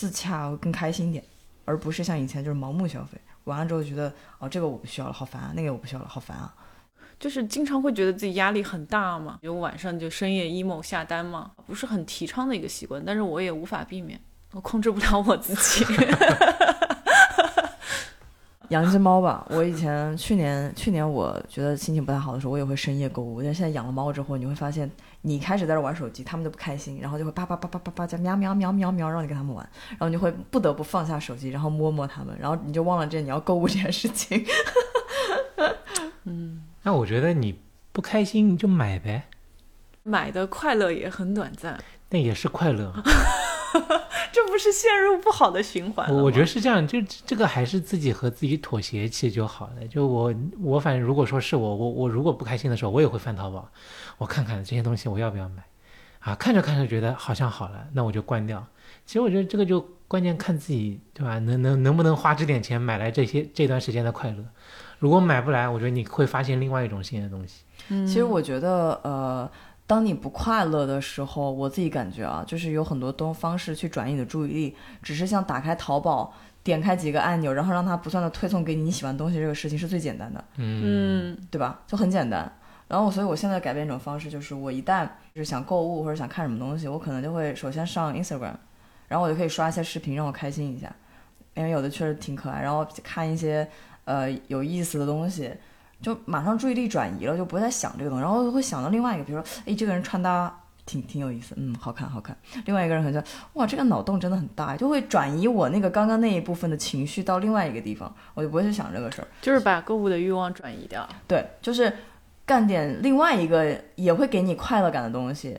[0.01, 1.23] 自洽更开心点，
[1.67, 6.55] 而不是像以前就是盲目消费，完了之后觉得哦这个我不需要了，好烦啊，那个我不需要了，好烦啊。
[7.19, 14.18] 就是经常会觉得自己压力很大嘛，有晚上就深夜 emo 下单嘛，不是很提倡的一个习惯，但是我也无法避免，
[14.53, 15.85] 我控制不了我自己。
[18.71, 23.42] 养一只猫吧，我以前去年去年我觉得心情不太好的时候，我也会深夜购物。
[23.42, 24.91] 但现在养了猫之后，你会发现，
[25.22, 34.45] 你开始在这玩手机，他们就不开心，然后就会叭叭叭叭叭叭叫喵喵喵喵喵，让你跟他们玩，然后你就会不得不放下手机，然后摸摸他们，然后你就忘了这你要购物这件事情。
[36.25, 37.59] 嗯那我觉得你
[37.92, 39.25] 不开心你就买呗，
[40.05, 41.79] 买的快乐也很短暂，
[42.11, 42.92] 那也是快乐。
[44.33, 49.87] 这不是陷入不好的循环吗我我觉得是这样，就这个还是自己和自己妥协其实就好了。
[49.88, 53.68] 就我我反正如果说是我我我如果不开心的时候，我也会翻淘宝，
[54.18, 55.63] 我看看这些东西我要不要买
[56.21, 56.34] 啊？
[56.34, 58.67] 看着看着觉得好像好了，那我就关掉。
[59.07, 61.38] 其实我觉得这个就关键看自己，对吧？
[61.38, 64.45] 能能能不能花这点钱买来这些这段时间的快乐？
[64.99, 67.63] 如果买不来，我觉得你会发现另外一种新的东西。
[67.88, 69.51] 嗯其实我觉得，呃，
[69.91, 81.80] 当你不快乐的时候，我自己感觉啊，就是有很多东方式去转移你的注意力，只是像打开淘宝，点开几个按钮，然后让它不断的推送给你你喜欢的东西，这个事情是最简单的，嗯嗯对吧？
[81.88, 82.49] 就很简单。
[82.87, 85.04] 然后，所以我现在改变一种方式，就是我一旦
[85.34, 88.54] 就是想购物或者想看什么东西，我可能就会首先上 Instagram，
[89.08, 90.95] 然后我就可以刷一些视频让我开心一下，
[91.54, 93.68] 因为有的确实挺可爱，然后看一些
[94.04, 95.53] 呃有意思的东西，
[96.01, 100.55] 就马上注意力转移了，就不会再想这个东西，然后会想到另外一个，比如说，哎，这个人穿搭
[100.87, 102.37] 挺挺有意思，嗯，好看好看。
[102.64, 109.29] 另外一个人可能就哇，这个脑洞真的很大，就会转移我那个刚刚那一部分的情绪到另外一个地方，我就不会去想这个事儿。
[109.41, 111.09] 就是把购物的欲望转移掉。
[111.29, 111.93] 对，就是
[112.45, 115.59] 干点另外一个也会给你快乐感的东西。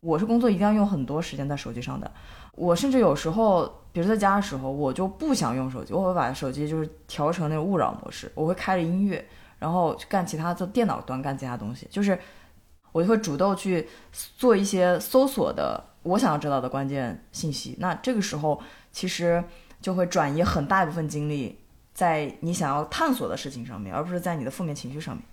[0.00, 2.10] 我是工作一定要用很多时间在手机上的，
[2.56, 9.24] 我甚至有时候，比如在家的时候，我就不想用手机，我会把手机就是调成那种勿扰模式，我会开着音乐，
[9.62, 12.18] 然后去干其他的电脑端干其他东西，就是
[12.90, 13.88] 我就会主动去
[14.36, 17.76] 做一些搜索的我想要知道的关键信息。
[17.78, 18.60] 那这个时候
[18.90, 19.42] 其实
[19.80, 21.56] 就会转移很大一部分精力
[21.94, 25.24] 在你想要探索的事情上面，而不是在你的负面情绪上面。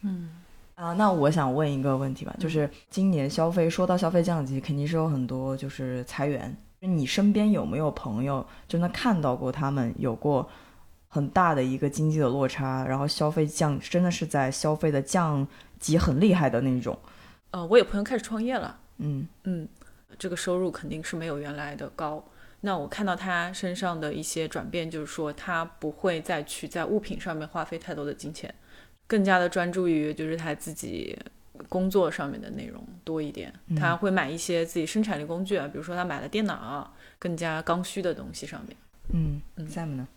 [0.00, 0.30] 嗯
[0.74, 6.56] 啊，那我想问一个问题吧，就是今年消费说到消费降级，肯定是有很多就是裁员。
[6.80, 10.48] 你身边有没有朋友真的看到过他们有过
[11.08, 15.46] 很大的一个经济的落差，然后消费降，真的是在消费的降
[15.78, 16.98] 级很厉害的那种？
[17.50, 19.66] 呃，我有朋友开始创业了，嗯嗯，
[20.18, 22.22] 这个收入肯定是没有原来的高。
[22.60, 28.52] 那我看到他身上的一些转变，就是说他不会再去在物品上面花费太多的金钱，
[29.06, 31.16] 更加的专注于就是他自己
[31.68, 33.52] 工作上面的内容多一点。
[33.76, 38.76] 他会买一些自己生产力工具啊，比如说他买了电脑，更加刚需的东西上面。
[39.14, 40.08] 嗯嗯，Sam 呢？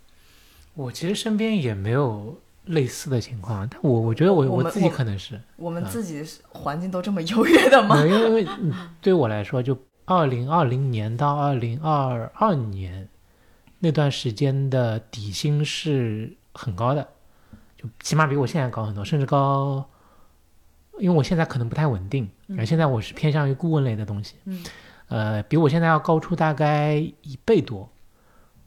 [0.74, 8.06] 我其实身边也没有类似的情况，但我我觉得我我自己可能是，我们自己是环境都这么优越的吗？
[8.06, 13.08] 因为嗯对我来说，就二零二零年到二零二二年
[13.80, 17.08] 那段时间的底薪是很高的，
[17.78, 19.86] 就起码比我现在高很多，甚至高。
[21.00, 24.64] 因为我现在可能不太稳定，然后现在我是偏向于顾问类的东西，嗯
[25.08, 27.90] 呃，比我现在要高出大概一倍多。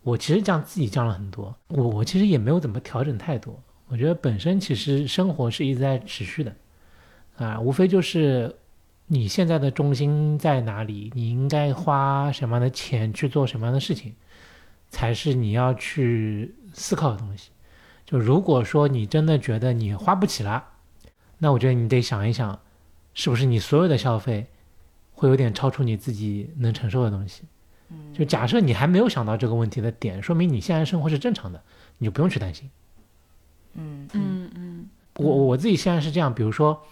[0.04, 3.58] 我其实降自己降了很多，我我其实也没有怎么调整太多。
[3.88, 6.54] 我觉得本身其实生活是一直在持续的，
[7.36, 8.54] 啊，无非就是
[9.06, 14.14] 你现在的重心在哪里，你应该花什么样的钱去做什么样的事情，
[14.90, 17.50] 才是你要去思考的东西。
[18.04, 20.62] 就如果说你真的觉得你花不起了，
[21.38, 22.60] 那我觉得你得想一想，
[23.14, 24.46] 是不是你所有的消费
[25.12, 27.44] 会有点超出你自己能承受的东西。
[28.12, 31.62] 就假设你还没有想到这个问题的点，说明你现在生活是正常的，
[31.98, 32.70] 你就不用去担心。
[33.74, 34.50] 嗯嗯。
[34.54, 36.82] 嗯我我自己现在是这样，比如说，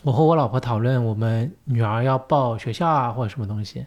[0.00, 3.86] 我和我老婆讨论我们女儿要报学校啊或者什么东西，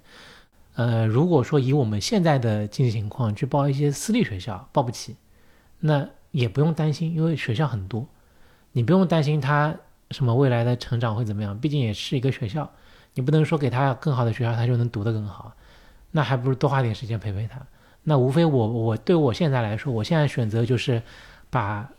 [0.75, 5.15] 呃，如果说以我们现在的经济情况去报一些私立学校，报不起，
[5.79, 8.05] 那也不用担心，因为学校很多，
[8.73, 9.75] 你不用担心他
[10.11, 12.71] 什么未来的成长会怎么样，毕竟也是一个学校，
[13.15, 15.51] 你不能说给他更好的学校他就能读得更好，
[16.11, 17.59] 那还不如多花点时间陪陪他。
[18.03, 21.01] 那无非我我对我现在来说，我现在选择就是
[21.49, 21.89] 把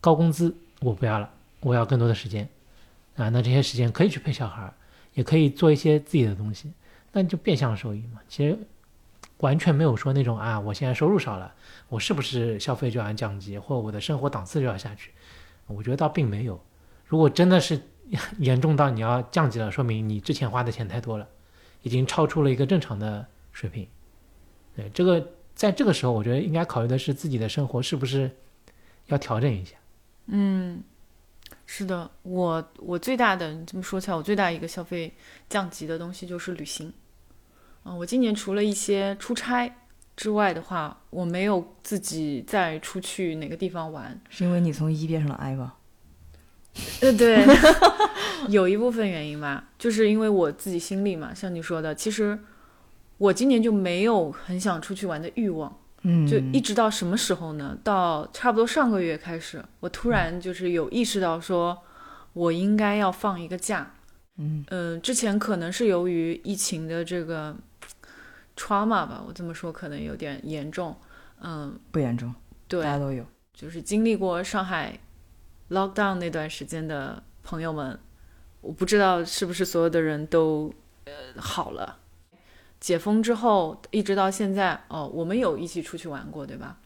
[0.00, 2.48] 高工资我不要了，我要更多的时间
[3.16, 3.28] 啊。
[3.28, 4.72] 那这些时间可以去陪小孩儿，
[5.14, 6.72] 也可以做一些自己的东西，
[7.12, 8.20] 那就变相收益嘛。
[8.28, 8.58] 其实
[9.38, 11.52] 完全没有说那种啊，我现在收入少了，
[11.88, 15.12] 我是不是消费就要降级，或我的生活档次就要下去？
[15.66, 16.58] 我觉得倒并没有。
[17.06, 17.80] 如果真的是
[18.38, 21.28] 严重到你要降级了，说明你之前花的钱太多了，
[21.82, 23.86] 已经超出了一个正常的水平。
[24.76, 28.30] 对这个，在这个时候，我觉得应该考虑的是自己的生活是不是
[29.06, 29.76] 要调整一下。
[30.26, 30.82] 嗯，
[31.66, 35.12] 是的，我我最大的你这么说起来，我最大一个消费
[35.48, 36.92] 降级的东西就是旅行。
[37.84, 39.74] 嗯、我今年除了一些出差
[40.14, 44.20] 之外的话，我没有自己再出去哪个地方玩。
[44.28, 45.77] 是因为你从一变成了 I 吧？
[47.02, 47.44] 呃，对，
[48.48, 52.38] 有一部分原因吧，就是因为我自己心里嘛，像你说的，其实
[53.18, 55.76] 我今年就没有很想出去玩的欲望。
[56.02, 57.76] 嗯，就一直到什么时候呢？
[57.82, 61.76] 到差不多上个月开始，我突然就是有意识到说，
[62.34, 63.94] 我应该要放一个假。
[64.36, 67.56] 嗯嗯，之前可能是由于疫情的这个
[68.56, 70.96] trauma 吧，我这么说可能有点严重。
[71.42, 72.32] 嗯，不严重，
[72.68, 73.24] 对，大家都有。
[73.52, 74.96] 就是经历过上海
[75.70, 77.98] lockdown 那段时间的朋友们，
[78.60, 80.72] 我不知道是不是所有的人都
[81.04, 81.98] 呃好了。
[82.80, 86.78] 解封之后一直到现在，哦，我们有一起出去玩过，对吧？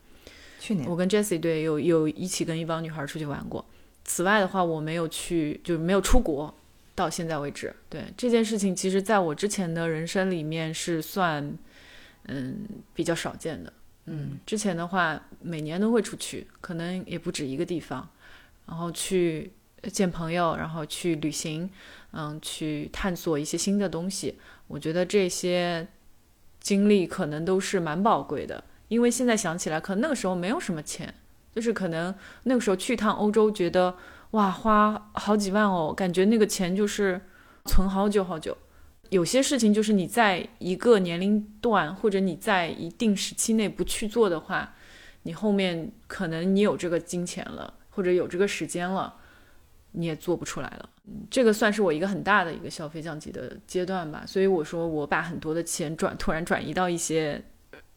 [0.58, 3.64] 去年我跟 Jessie 对有有一起跟一帮女孩出去玩过。
[4.04, 6.52] 此外的话，我没有去，就是没有出国，
[6.94, 7.74] 到现在为止。
[7.88, 11.56] 对这件事情，其实在我之前的人生里面是算，
[12.24, 13.72] 嗯，比较少见的。
[14.06, 18.08] 嗯，之前的话，每年都会出去，可能也不止一个地方，
[18.72, 19.52] 然后去
[19.92, 21.68] 见朋友，然后去旅行，
[22.12, 24.38] 嗯，去探索一些新的东西。
[24.66, 25.86] 我觉得这些
[26.58, 31.12] 经历可能都是蛮宝贵的，因为现在想起来，可能那个时候没有什么钱，
[31.54, 33.94] 就是可能那个时候去趟欧洲，觉得
[34.30, 37.20] 哇，花好几万哦，感觉那个钱就是
[37.66, 38.56] 存好久好久。
[39.10, 44.74] 有些事情就是你在一个年龄段或者你在一定时期内不去做的话，
[45.24, 49.14] 你后面可能你有这个金钱了，或者有这个时间了，
[49.92, 50.88] 你也做不出来了。
[51.06, 54.24] 嗯这个算是我一个很大的一个消费降级的阶段吧。
[54.26, 57.42] 所以我说我把很多的钱转突然转移到一些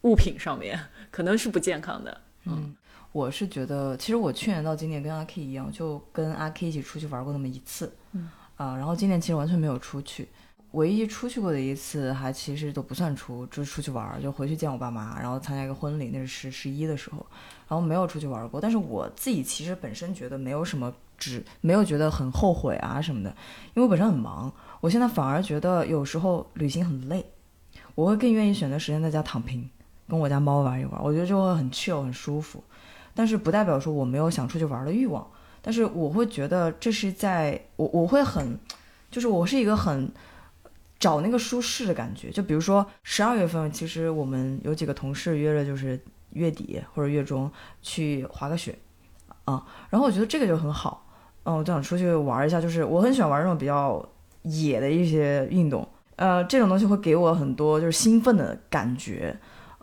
[0.02, 0.78] 物品上面，
[1.10, 2.20] 可能是不健康的。
[2.46, 2.74] 嗯，
[3.12, 10.28] 我是觉得，其实我去年到今年跟阿 K 一样，就跟阿 K 一起出去玩过那么一次，嗯啊，然后今年其实完全没有出去，
[10.72, 17.24] 唯一出去过的一次还其实都不算出，就是出去玩儿，就回去见我爸妈，然后参加一个婚礼，那是十十一的时候，
[17.68, 18.60] 然后没有出去玩过。
[18.60, 23.30] 但是我自己其实本身觉得没有什么只没有觉得很后悔啊什么的，
[23.74, 27.24] 因为我本身很忙，我现在反而觉得有时候旅行很累，
[27.94, 29.68] 我会更愿意选择时间在家躺平，
[30.08, 32.62] 跟我家猫玩一玩，我觉得就会很 chill 很舒服。
[33.14, 35.26] 但是不代表说我没有想出去玩的欲望，
[35.62, 38.58] 但是我会觉得这是在我我会很，
[39.10, 40.12] 就是我是一个很
[41.00, 42.30] 找那个舒适的感觉。
[42.30, 45.98] 就比如说十二月份，其实我们有几个同事约了，就是
[46.36, 47.50] 月底或者月中
[47.82, 48.78] 去滑个雪，
[49.44, 51.04] 啊，然后我觉得这个就很好，
[51.44, 54.06] 嗯，我就想出去玩一下，就是我很喜欢玩这种比较
[54.42, 59.36] 野的一些运动，呃，这种东西会给我很多就是兴奋的感觉。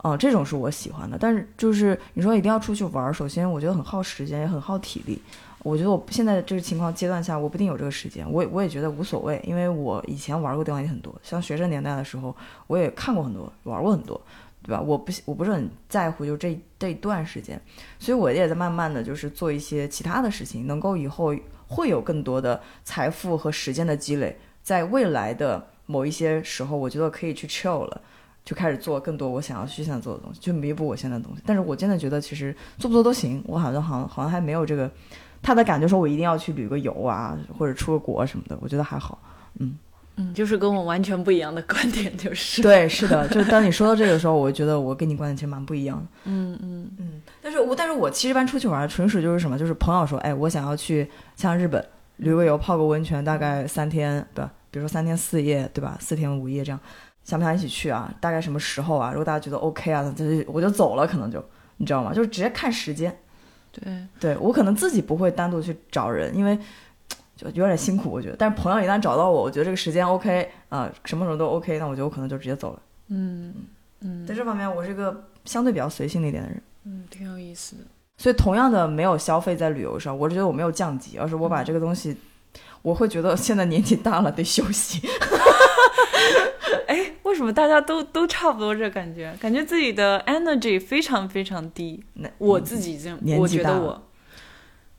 [0.04, 5.18] 啊、这种是我喜欢的，但是就是你说一定要出去玩，首先我觉得很耗时间，也很耗体力。
[5.60, 12.36] 我觉得我现在这个情况阶段下，我不一定有这个时间，我我也觉得无所谓，因为我以前玩过地方也很多，像学生年代的时候，
[12.68, 14.20] 我也看过很多，玩过很多，
[14.64, 14.81] 对吧？
[14.81, 17.61] 我不我不是很在乎就这这段时间，
[17.99, 21.35] 所以我也在慢慢的就是做一些其他的事情，能够以后
[21.68, 28.02] 会有更多的财富和时间的积累，在未来的某一些时候，我觉得可以去 chill 了。
[28.45, 31.41] 就开始做更多我想要去想做的东西，就弥补我现在的东西。
[31.45, 34.91] 但是我真的觉得其实做不做都行，我好像好像好像还没有这个
[35.41, 39.18] 他的感觉，说我一定要去旅个游啊，或者出个国什么的，我觉得还好。
[39.60, 39.77] 嗯，
[40.15, 46.03] 嗯，就是跟我完全不一样的观点，就是对，是的，就是当你说到这个时候，我觉得我跟你观点其实蛮不一样的。
[46.26, 51.84] 嗯嗯嗯，但是我但是我其实一般出去玩，纯属就是什么，就是朋友说，哎，我想要去像日本
[52.18, 54.52] 旅个游，泡个温泉，大概三天，对吧？
[54.69, 55.98] 比如说三天四夜，对吧？
[55.99, 56.80] 四天五夜这样。
[57.23, 58.14] 想不想一起去啊？
[58.19, 59.10] 大概什么时候啊？
[59.11, 61.41] 如果大家觉得 OK 啊，就是我就走了，可能就
[61.77, 62.14] 你知道吗？
[62.14, 63.18] 就是直接看时间。
[63.72, 66.60] 对，对我可能自己不会单独去找人，因为
[67.52, 68.36] 就有点辛苦，我觉得。
[68.38, 72.82] 但是朋友一旦找到我，我觉得这个时间 OK 啊、什么时候都 OK，那我觉得我可能就直接走了。
[73.10, 73.53] 嗯
[74.02, 76.61] 嗯在这方面，我是一个相对比较随性的一点的人。
[76.86, 77.84] 嗯，挺有意思的。
[78.18, 82.15] 所以同样的没有消费在旅游上，我是觉得我没有降级，而是我把这个东西，
[82.82, 85.02] 我会觉得现在年纪大了得休息。
[86.88, 89.36] 哎，为什么大家都都差不多这感觉？
[89.40, 92.03] 感觉自己的 energy 非常非常低。
[92.14, 94.03] 那我自己这样，年纪我觉得我，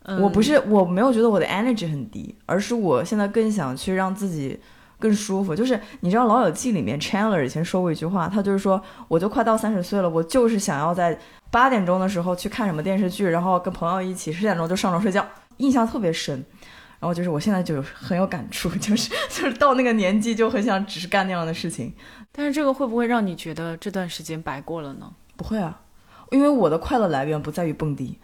[0.05, 4.59] 嗯我不是我没有觉得我的 energy 很低，而是我现在更想去让自己
[4.99, 5.55] 更舒服。
[5.55, 11.19] 就是你知道《老友记》里面 Chandler 以前说过一句话，他就是说，我就快到三十岁了，我就是想要在
[11.51, 15.27] 八点钟的时候去看什么电视剧，然后跟朋友一起十点钟就上床睡觉，
[15.57, 16.45] 印象特别深。
[17.01, 21.93] 然后就是我现在就很有感触，就是就是到那个年纪就很想只是干那样的事情。
[22.33, 25.13] 但是这个会不会让你觉得这段时间白过了呢？
[25.37, 25.83] 不会啊，
[26.31, 28.19] 因为我的快乐来源不在于蹦迪，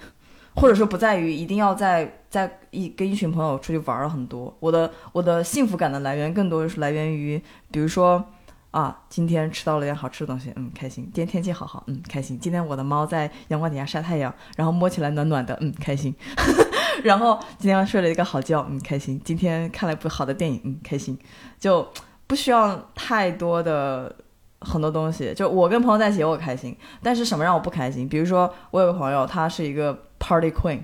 [0.57, 4.55] 或者说不在于一定要在在一跟一群朋友出去玩儿很多。
[4.61, 7.41] 我的我的幸福感的来源更多是来源于，
[7.71, 8.25] 比如说
[8.71, 11.05] 啊，今天吃到了点好吃的东西，嗯，开心。
[11.13, 12.39] 今天天气好好，嗯，开心。
[12.39, 16.15] 今天我的猫在阳光底下晒太阳，然后摸起来暖暖的，嗯，开心。
[17.03, 19.21] 然后今天睡了一个好觉，嗯，开心。
[19.25, 21.19] 今天看了一部好的电影，嗯，开心。
[21.59, 21.89] 就
[22.27, 24.15] 不需要太多的
[24.61, 25.33] 很多东西。
[25.35, 26.77] 就我跟朋友在一起，我开心。
[27.03, 28.09] 但是什么让我不开心？
[28.09, 30.79] 比如说，我有个朋友，他是一个 party queen，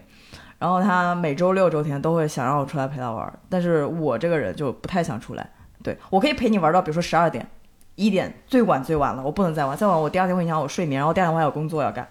[0.58, 5.48] 然后他每周六周天都会想让我出来陪他玩，但是我这个人就不太想出来。
[5.84, 7.46] 对我可以陪你玩到比如说十二点、
[7.94, 12.08] 一点，最晚最晚了，我不能再玩，再晚我第二天会影响我睡眠，然后第二天我还有工作要干。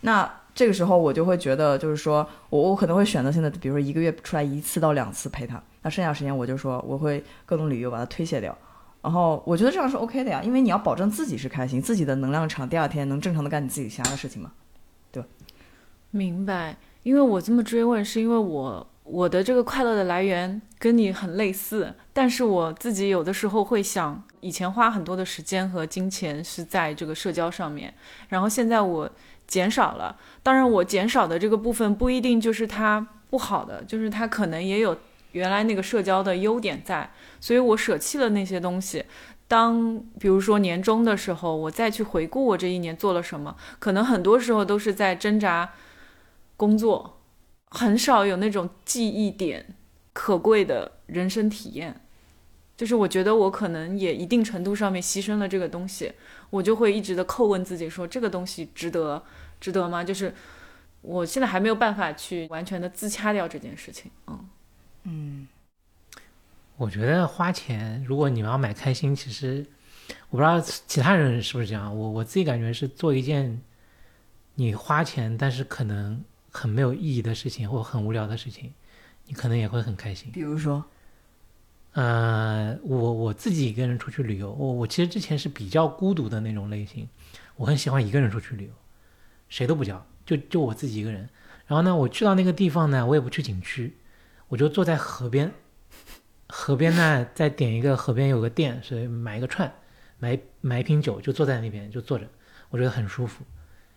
[0.00, 8.56] 那这个时候我就会觉得，就是说我我可能会选择性的，比如说一个月出来一次到两次陪他，那剩下时间我就说我会各种理由把它推卸掉。
[9.02, 14.52] 然后我觉得这样是 OK 的呀，因为你要保证自己是开心，自己的能量场，第二天能正常的干你自己其他的事情嘛。
[16.10, 27.94] 明白，因为我这么追问，是因为我我的这个快乐的来源跟你很类似，但是我自己有的时候会想，以前花很多的时间和金钱是在这个社交上面，
[28.28, 29.10] 然后现在我
[29.46, 30.16] 减少了。
[30.42, 34.96] 当然，我减少的这个部分不一定就是它不好的，就是它可能也有
[35.32, 37.08] 原来那个社交的优点在，
[37.40, 39.04] 所以我舍弃了那些东西。
[39.46, 45.70] 当比如说年终的时候，我再去回顾我这一年做了什么，可能很多时候都是在挣扎。
[46.60, 47.22] 工作
[47.68, 49.74] 很少有那种记忆点、
[50.12, 52.02] 可贵的人生体验，
[52.76, 56.12] 就是我觉得我可能也一定程度上面牺牲了这个东西，
[56.50, 59.24] 我就会一直的叩问自己说这个东西值得，
[59.58, 60.04] 值得吗？
[60.04, 60.34] 就是
[61.00, 64.10] 我现在还没有办法去完全的自掐掉这件事情。
[64.26, 64.48] 嗯
[65.04, 65.48] 嗯，
[66.76, 69.64] 我觉得花钱，如果你们要买开心，其实
[70.28, 73.62] 我不知道其他人是不是这样，我我自己感觉是做一件
[74.56, 76.22] 你花钱，但是可能。
[76.50, 78.72] 很没有意义的事情，或很无聊的事情，
[79.26, 80.30] 你可能也会很开心。
[80.32, 80.84] 比如说，
[81.92, 87.08] 呃，我我自己一个人出去旅游，我我其实之前是比较孤独的那种类型，
[87.56, 88.72] 我很喜欢一个人出去旅游，
[89.48, 91.28] 谁都不叫，就就我自己一个人。
[91.66, 93.96] 然后呢，我去到那个地方呢，我也不去景区，
[94.48, 95.52] 我就坐在河边，
[96.48, 99.72] 河边呢再点一个河边有个店，所以买一个串，
[100.18, 102.26] 买买一瓶酒，就坐在那边就坐着，
[102.70, 103.44] 我觉得很舒服。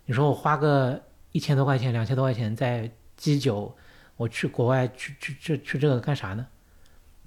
[0.06, 1.02] 你说我花个。
[1.34, 3.76] 一千多块钱，两千多块钱在基酒，
[4.16, 6.48] 我去国外去去去去这个干啥呢？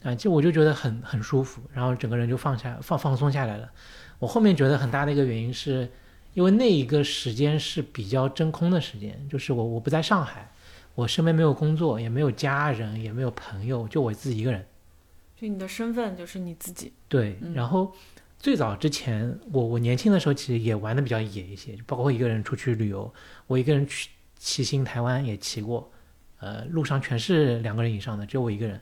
[0.02, 3.70] 啊，就我就觉得很很舒服，然后整个人就放下放放松下来了。
[4.18, 5.90] 我后面觉得很大的一个原因是，
[6.32, 10.50] 因为那一个时间是比较真空的时间，就是我我不在上海，
[10.94, 14.64] 我身边没有工作，也没有家人，也没有朋友，就我自己一个人。
[15.34, 16.92] 就你的身份就是你自己。
[17.08, 17.92] 对，然后。
[18.38, 23.12] 最早之前，我我年轻的时候其实也玩的比较野一些，包括一个人出去旅游，
[23.46, 24.08] 我一个人去
[24.38, 25.90] 骑行台湾也骑过，
[26.38, 28.80] 呃，路上全是两个人以上的，只有我一个人。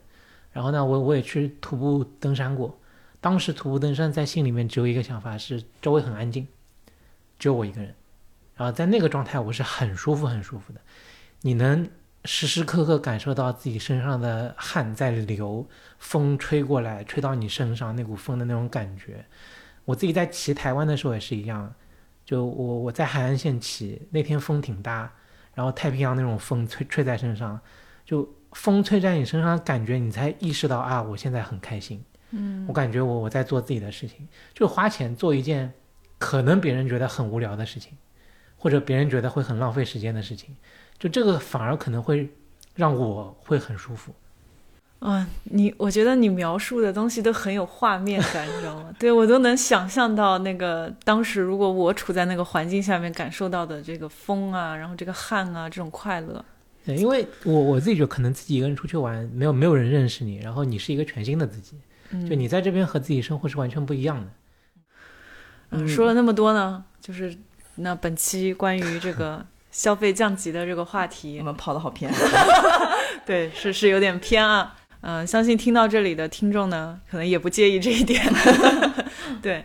[0.53, 2.79] 然后呢，我我也去徒步登山过，
[3.21, 6.47] 当时徒步登山在心里面只有一个想法是周围很安静，
[7.39, 7.95] 只有我一个人。
[8.57, 10.81] 然后在那个状态，我是很舒服很舒服的，
[11.41, 11.89] 你能。
[12.27, 15.67] 时时刻刻感受到自己身上的汗在流，
[15.99, 19.25] 风吹过来，吹到你身上那股风的那种感觉。
[19.85, 21.75] 我自己在骑台湾的时候也是一样，
[22.25, 25.13] 就我我在海岸线骑，那天风挺大，
[25.53, 27.61] 然后太平洋那种风吹吹在身上，
[28.07, 32.03] 就风吹在你身上，感觉你才意识到啊，我现在很开心。
[32.31, 35.71] 嗯，我感觉我我在做自己的事情，就花钱做一件
[36.17, 37.93] 可能别人觉得很无聊的事情，
[38.57, 40.57] 或者别人觉得会很浪费时间的事情。
[40.99, 42.29] 就这个反而可能会
[42.75, 44.13] 让我会很舒服，
[45.01, 48.91] 啊，你我觉得你描述的东西都很有画面感，你知道吗？
[48.99, 56.43] 对我都能想象到那个当时如果我处在那个环境下面感受到的这个风啊，然后这个汗啊，这种快乐。
[56.87, 61.79] 对，因为我我自己就可能自己一个人出去玩，没有没有人认识你，然后你是一个全新的自己，
[62.29, 64.31] 就你在这边和自己生活是完全不一样的。
[65.71, 67.37] 嗯，说了那么多呢，就是
[67.77, 69.45] 那本期关于这个。
[69.75, 72.09] 消费降级的这个话题，我们跑得好偏，
[73.27, 74.77] 对，是是有点偏啊。
[75.01, 78.25] 嗯，相信听到这里的听众呢，可能也不介意这一点。
[79.43, 79.65] 对，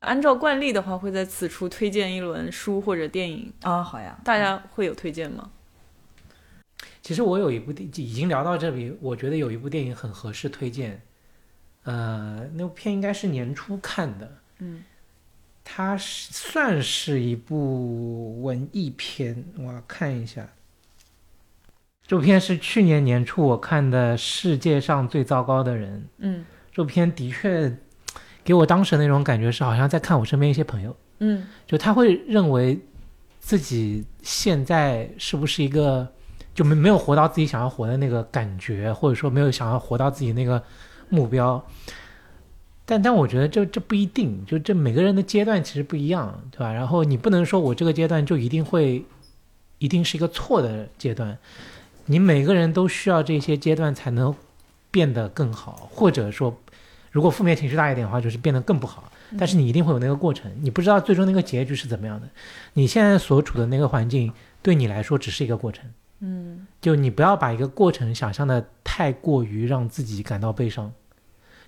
[0.00, 3.82] 按照惯例的话，会在此处推荐一轮书或者电影啊。
[3.82, 5.50] 好呀，大家会有推荐吗？
[7.00, 11.00] 其实我有一部电，已经聊到这里，我觉得有一部电影很合适推荐。
[11.84, 14.36] 呃，那部片应该是年初看的。
[14.58, 14.84] 嗯。
[15.72, 20.48] 它是算是一部文艺片，我看一下。
[22.04, 26.00] 这部片是去年年初我看的《世界上最糟糕的人》。
[26.18, 27.72] 嗯，这部片的确
[28.42, 30.96] 给我当时那种感觉是，好像在看我身边一些朋友。
[31.20, 32.76] 嗯，就他会认为
[33.38, 36.06] 自己现在是不是一个
[36.52, 40.60] 就没没有活到自己想要活的那个感觉，或者说没有想要活到自己那个
[41.08, 41.64] 目标。
[42.90, 46.72] 但但我觉得这这不一定，就这每个人的阶段其实不一样，对吧？
[46.72, 49.04] 然后你不能说我这个阶段就一定会，
[49.78, 51.38] 一定是一个错的阶段，
[52.06, 54.34] 你每个人都需要这些阶段才能
[54.90, 56.58] 变得更好，或者说，
[57.12, 59.12] 如果负面情绪大一点的话，就是变得更不好。
[59.38, 62.28] 但是你一定会有那个过程，你不知道最终那个结局是怎么样的。
[62.72, 65.88] 你现在所处的那个环境对你来说只是一个过程，
[66.18, 70.92] 嗯，就你不要把一个过程想象的太过于让自己感到悲伤。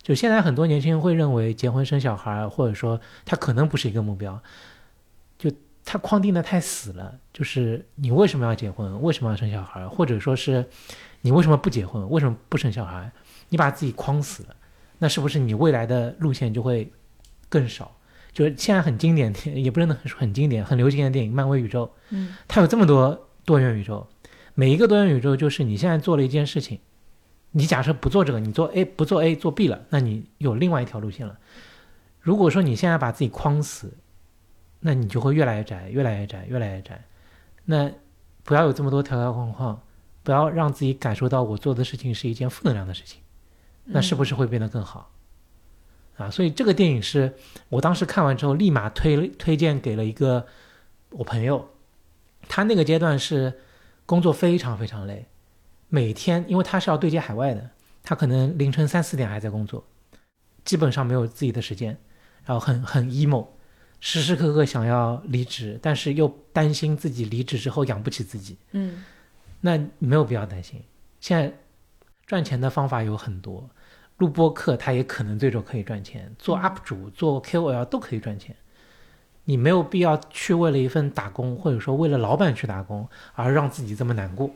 [0.02, 4.40] 就现在很多年轻人会认为结婚生小孩，或者说他可能不是一个目标，
[5.38, 5.50] 就
[5.84, 7.14] 他框定的太死了。
[7.32, 9.00] 就是你为什么要结婚？
[9.00, 9.86] 为什么要生小孩？
[9.88, 10.68] 或者说是
[11.20, 12.10] 你为什么不结婚？
[12.10, 13.10] 为什么不生小孩？
[13.48, 14.56] 你把自己框死了。
[14.98, 16.90] 那是不是你未来的路线就会
[17.48, 17.96] 更少？
[18.32, 24.06] 就是现在很经典，也不是很很经典、很流行的电影《漫威宇宙》，嗯，它有这么多多元宇宙，
[24.54, 26.80] 每一个多元宇宙就是你现在做了一件事情，
[27.52, 31.38] 你假设不做这个，你做 A 不做 A 做 B 了，那你有另外一条路线了。
[32.20, 33.92] 如果说你现在把自己框死，
[34.80, 37.04] 那你就会越来越窄，越来越窄，越来越窄。
[37.64, 37.90] 那
[38.42, 39.80] 不要有这么多条条框框，
[40.22, 43.20] 不要让自己感受到我做的事情是一件负能量的事情，
[43.84, 45.10] 那是不是会变得更好？
[46.16, 47.34] 啊，所以这个电影是
[47.68, 50.46] 我当时看完之后立马推推荐给了一个
[51.10, 51.68] 我朋友，
[52.48, 53.60] 他那个阶段是
[54.04, 55.26] 工作非常非常累，
[55.94, 57.69] 每天因为他是要对接海外的，
[58.02, 59.85] 他可能凌晨三四点还在工作，
[60.64, 61.98] 基本上没有自己的时间，
[62.47, 63.47] 然后很很 emo，
[64.01, 68.56] 时时刻刻想要离职，但是又担心自己离职之后养不起自己。
[68.70, 69.05] 嗯
[69.60, 70.82] 那没有必要担心。
[71.20, 71.52] 现在
[72.24, 73.69] 赚钱的方法有很多，
[74.16, 78.56] 录播课他也可能最终可以赚钱，做 UP 主、做 KOL 都可以赚钱。
[79.44, 84.51] 你没有必要去为了一份打工，或者说为了老板去打工，而让自己这么难过。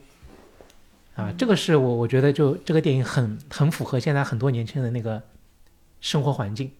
[1.17, 5.21] 啊，这个是我我觉得就这个电影很很符合现在很多年轻人的那个
[6.01, 6.71] 生活环境。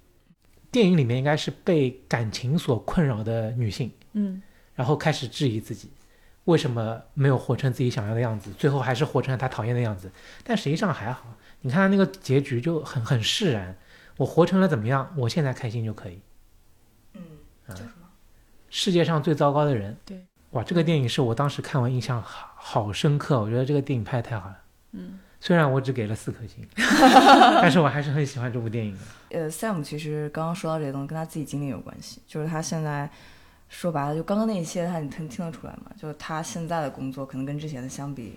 [0.71, 4.43] 电影里面应该是被感情所困扰的女性，嗯
[4.75, 5.89] 然后开始质疑自己，
[6.45, 10.11] 为什么没有活成自己想要的样子，最后还是活成了她讨厌的样子。
[10.45, 13.75] 但实际上还好，你看他那个结局就很很释然，
[14.19, 16.21] 我活成了怎么样，我现在开心就可以。
[17.15, 17.23] 嗯，
[17.69, 18.09] 啊叫什么？
[18.69, 24.57] 世界上最糟糕的人，对，哇，这个电影是我当时看完印象好好深刻，我觉得这个电影拍的太好了。
[24.91, 26.67] 嗯，虽然我只给了四颗星，
[27.63, 29.39] 但是我还是很喜欢这部电影的。
[29.39, 32.21] 呃，Sam 其实刚刚说到这些东西，跟他自己经历有关系。
[32.27, 33.09] 就是他现在
[33.69, 35.93] 说白了，就刚刚那一些，他你听听得出来吗？
[35.97, 38.37] 就是他现在的工作可能跟之前的相比，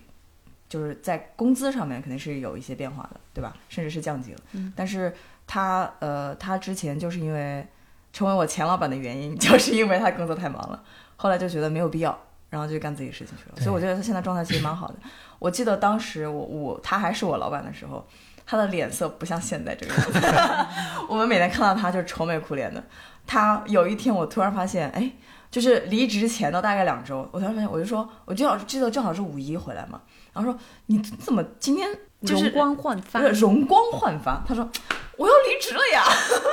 [0.69, 3.57] 就是在工资上面肯定是有一些变化的，对吧？
[3.67, 4.39] 甚至是降级了。
[4.51, 5.11] 嗯但是
[5.47, 7.65] 他呃，他之前就是因为
[8.13, 10.83] 成为我前老板的原因， 就是因为他工作太忙了，
[11.15, 12.15] 后来就觉得没有必要，
[12.49, 13.55] 然后就干自己的事情去了。
[13.57, 14.95] 所以我觉得他现在状态其实蛮好的。
[15.39, 18.05] 我记得当时我我他还是我老板的时候，
[18.45, 20.19] 他的脸色不像现在这个样子。
[21.07, 22.83] 我们每天看到他就是愁眉苦脸的。
[23.27, 25.11] 他有一天我突然发现，哎，
[25.51, 30.01] 就是离职前的大概两周，我突然发现，我就说，我就好记得正好是五一回来嘛，
[30.33, 31.89] 然后说你怎么今天
[32.23, 34.43] 就是容光焕发不是容光焕发？
[34.47, 34.69] 他说
[35.17, 36.03] 我要离职了呀。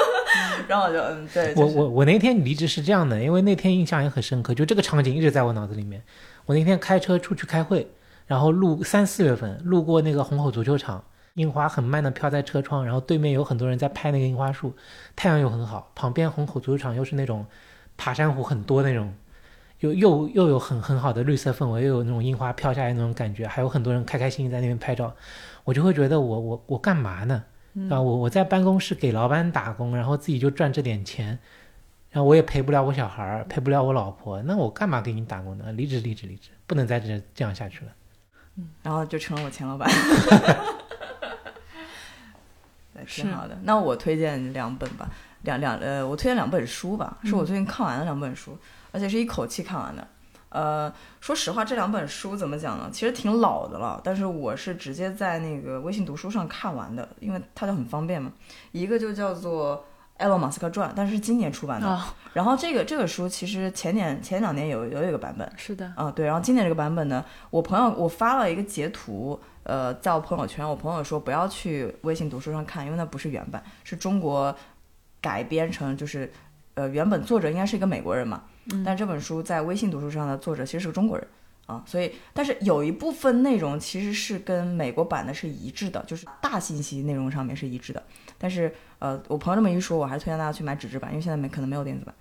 [0.68, 6.02] 然后我就嗯，对，就是我我我那天离职是这样的，因为那天印象也很深刻，就这个场景一直在我脑子里面。
[6.46, 7.88] 我那天开车出去开会，
[8.26, 11.02] 然后路三四月份路过那个虹口足球场，
[11.34, 14.74] 樱花很慢的飘在车窗，然后对面有很多人在拍那个樱花树，
[15.14, 17.44] 太阳又很好，旁边虹口足球场又是那种
[17.96, 19.12] 爬山虎很多那种，
[19.80, 25.14] 又又又有很很好的绿色氛围，又有那种樱花飘下来那种感觉，还有很多人开开心心在那边拍照，
[25.64, 27.44] 我就会觉得我我我干嘛呢？
[27.90, 31.38] 啊，我我在办公室给老板打工，然后自己就赚这点钱，
[32.10, 35.70] 然后我也陪不了我小孩儿，陪不了我老婆，那我干嘛给你打工呢？
[35.72, 37.92] 离职，离职，离职，不能再这这样下去了。
[38.56, 39.86] 嗯然后就成了我前老板。
[42.94, 43.58] 对，挺好的。
[43.64, 45.10] 那我推荐两本吧，
[45.42, 48.58] 两两呃，我推荐两本书吧，是我最近看完的两本书，
[48.97, 50.09] 而且是一口气看完的。
[50.48, 50.90] 呃，
[51.20, 52.89] 说实话，这两本书怎么讲呢？
[52.90, 58.32] 其实挺老的了，但是我是直接在那个微信读书上看完的，因为它就很方便嘛。
[58.73, 59.77] 一个就叫做
[60.16, 61.86] 《埃隆·马斯克传》，但是是今年出版的。
[61.86, 74.56] 啊，然后这个这个书其实前年前两年有有一个版本，是的，啊，对，然后今年这个版本呢，我朋友我发了一个截图，呃，在我朋友圈，我朋友说不要去微信读书上看，因为那不是原版，是中国
[75.20, 76.32] 改编成，就是
[76.74, 78.44] 呃原本作者应该是一个美国人嘛，
[78.84, 81.26] 但这本书在微信读书上的作者其实是个中国人
[81.66, 88.02] 啊，所以但是有一部分内容其实是跟美国版的是一致的，就是大信息内容上面是一致的，
[88.38, 92.14] 但是呃，我朋友这么一说，我还是推荐大家去买纸质版，因为现在没可能没有电子版。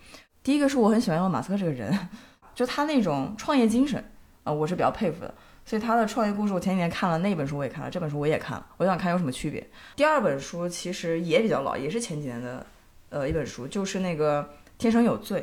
[0.44, 1.98] 第一个是我很喜欢用·马斯克这个人，
[2.54, 4.04] 就他那种创业精神
[4.44, 5.34] 啊、我是比较佩服的。
[5.68, 9.68] 所以他的创业故事，我前几年看了那本书，我也看了，这本书我也看了，我想看有什么区别。
[9.96, 12.64] 第二本书其实也比较老，也是前几年的
[13.10, 14.44] 呃一本书，就是那个
[14.78, 15.42] 《天生有罪》，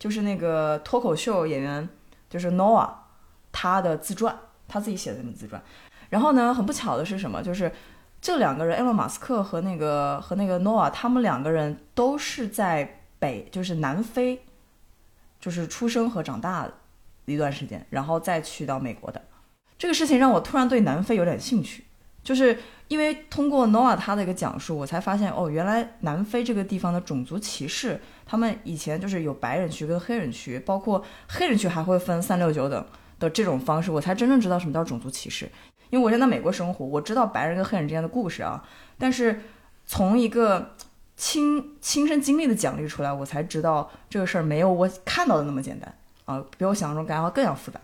[0.00, 1.88] 就是那个脱口秀演员，
[2.28, 2.90] 就是 Noah
[3.52, 4.36] 他的自传，
[4.66, 5.62] 他自己写的那本自传。
[6.08, 7.40] 然后呢，很不巧的是什么？
[7.42, 7.70] 就是
[8.20, 14.42] 这两个人，埃隆·马斯克和那个和那个 Noah，他们两个人都是在北，就是南非，
[15.38, 16.72] 就是出生和长大的
[17.26, 19.22] 一段时间，然后再去到美国的。
[19.78, 21.84] 这个事情让我突然对南非有点兴趣，
[22.22, 22.58] 就是
[22.88, 28.00] 因为通过 Noah 他的一个讲述，我才发现哦，原来南非这个地方的种族歧视，
[28.30, 32.86] 他们以前就是有白人区跟黑人区，包括黑人区还会分三六九等
[33.18, 35.50] 的这种方式，我才真正知道什么叫种族歧视。
[35.90, 38.62] 因为我现在美国生活，我知道白人跟黑人之间的故事啊，
[38.96, 39.40] 但是
[39.84, 40.76] 从一个
[41.16, 45.92] 亲亲身经历的奖励出来，我才知道这个事儿没有我看到的那么简单
[46.26, 47.80] 啊，比我想象中感觉更要复杂。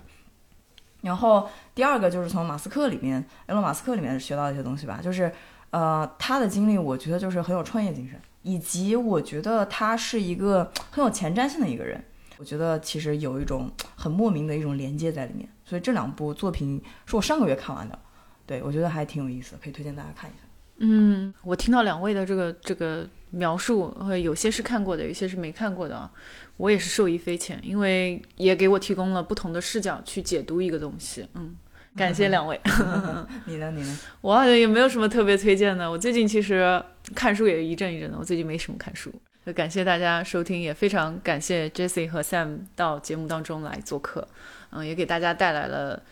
[1.03, 3.17] 然后第二个就是从马斯克里面，
[3.47, 5.33] 埃隆马斯克里面学到一些东西吧，就是
[5.71, 8.17] 呃他的经历，我觉得就是很有创业精神，
[8.47, 12.01] 以及我觉得他是一个很有前瞻性的一个人。
[12.39, 17.99] 我觉得其实有一种很莫名的一种连接在里面，所以这两部作品是我上个月看完的，
[18.47, 20.41] 对我觉得还挺有意思，可以推荐大家看一下。
[20.77, 26.13] 嗯，我听到两位的这个这个描述，呃，有些是看过的，有些是没看过的啊。
[26.59, 31.27] 我也是受益匪浅，因为也给我提供了不同的视角去解读一个东西。
[31.35, 31.57] 嗯，
[31.97, 32.61] 感谢两位。
[33.47, 33.71] 你呢？
[33.71, 33.99] 你呢？
[34.21, 35.91] 我好像也没有什么特别推荐的。
[35.91, 36.83] 我最近其实
[37.15, 39.13] 看书也一阵一阵的，我最近没什么看书。
[39.45, 44.27] 就感谢大家收听，也非常感谢 Jesse 和 Sam 到节目当中来做客。
[44.71, 46.03] 嗯，也给大家带来了，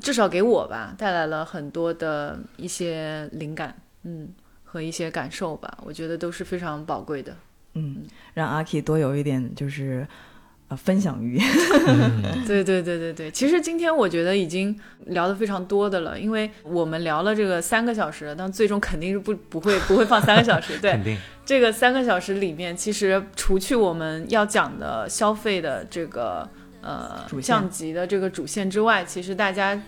[0.00, 3.76] 至少给我吧，带来了很多的一些灵感。
[4.02, 4.28] 嗯，
[4.64, 7.36] 和一些感受吧，我觉得都是非常宝贵的。
[7.74, 8.04] 嗯，
[8.34, 10.04] 让阿 K 多有一点就是
[10.72, 11.38] 呃分享欲。
[12.46, 14.74] 对对对对对，其实今天我觉得已经
[15.06, 20.78] 聊得非常多的了，因为我们聊了这个三个小时，但最终肯定是不不会不会放三个小时。
[20.80, 26.48] 对，肯定这个三个小时里面，其实除去我们要讲的消费的这个
[26.80, 29.80] 呃降级的这个主线之外，其实大家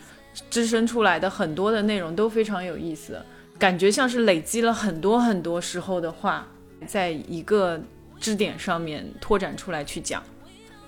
[0.51, 3.19] 滋生出来的很多的内容都非常有意思。
[3.59, 6.47] 感觉像是累积了很多很多时候的话，
[6.87, 7.81] 在一个
[8.19, 10.21] 支点上面拓展出来去讲，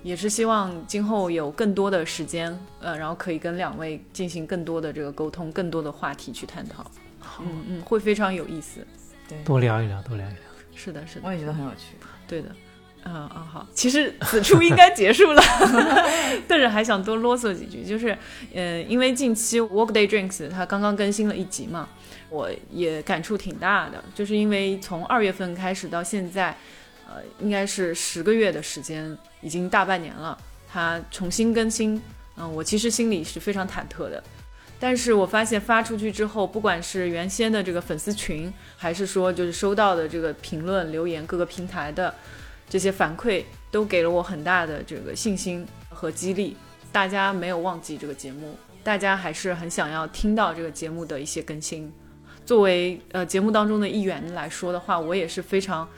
[0.07, 6.89] 也是希望今后有更多的时间，呃，然后可以跟两位进行更多的这个沟通，更多的话题去探讨。
[7.41, 8.79] 嗯嗯，会非常有意思。
[9.27, 10.39] 对多聊一聊，多聊一聊。
[10.73, 11.97] 是的，是的，我也觉得很有趣。
[12.25, 12.47] 对的。
[13.03, 15.41] 嗯嗯好，其实此处应该结束了，
[16.47, 18.17] 但是还想多啰嗦几句，就是，
[18.53, 21.89] 呃，因为近期 Workday Drinks 它刚刚更新了一集嘛，
[22.29, 26.57] 我也感触挺大的，就是因为从二月份开始到现在，
[27.07, 30.37] 呃，应该是十个月的时间，已经大半年了，
[30.69, 32.01] 它重新更新，
[32.35, 34.21] 嗯，我其实心里是非常忐忑的。
[34.79, 42.13] 但是我发现发出去之后，不管是原先的这个粉丝群，还是说就是收到的这个评论留言，各个平台的
[42.69, 46.55] 这些反馈，都给了我很大的这个信心和激励。
[46.91, 51.91] 大家没有忘记这个节目，大家还是很想要听到这个节目的一些更新。
[52.45, 55.89] 作为呃节目当中的一员来说的话，我也是非常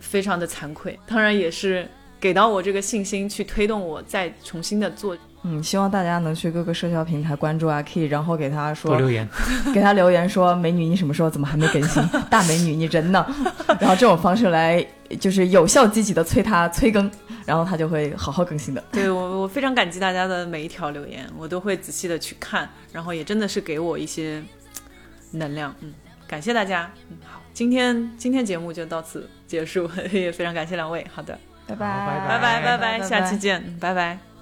[0.00, 5.16] 非常的惭愧，当然也是给到我这个信心，去推动我再重新的做。
[5.48, 9.28] 嗯，希望大家能去各个社交平台关注阿 K，然后给他说，多留言，
[9.72, 12.02] 给他留言说：“美女，你什么时候怎么还没更新？
[12.28, 13.24] 大美女，你人呢？”
[13.78, 14.84] 然后这种方式来
[15.20, 17.08] 就是有效积极的催他催更，
[17.44, 18.82] 然后他就会好好更新的。
[18.90, 24.42] 对我，我非常感激大家的每一条留言，我都会仔细的去看，然后也真的是给我一些
[25.30, 25.72] 能量。
[25.80, 25.92] 嗯，
[26.26, 26.90] 感谢大家。
[27.08, 31.02] 嗯，好，今天今天节目就到此结束， 也非常感谢两位。
[31.10, 34.35] 好的，拜拜拜拜拜拜拜，下期见，嗯拜拜。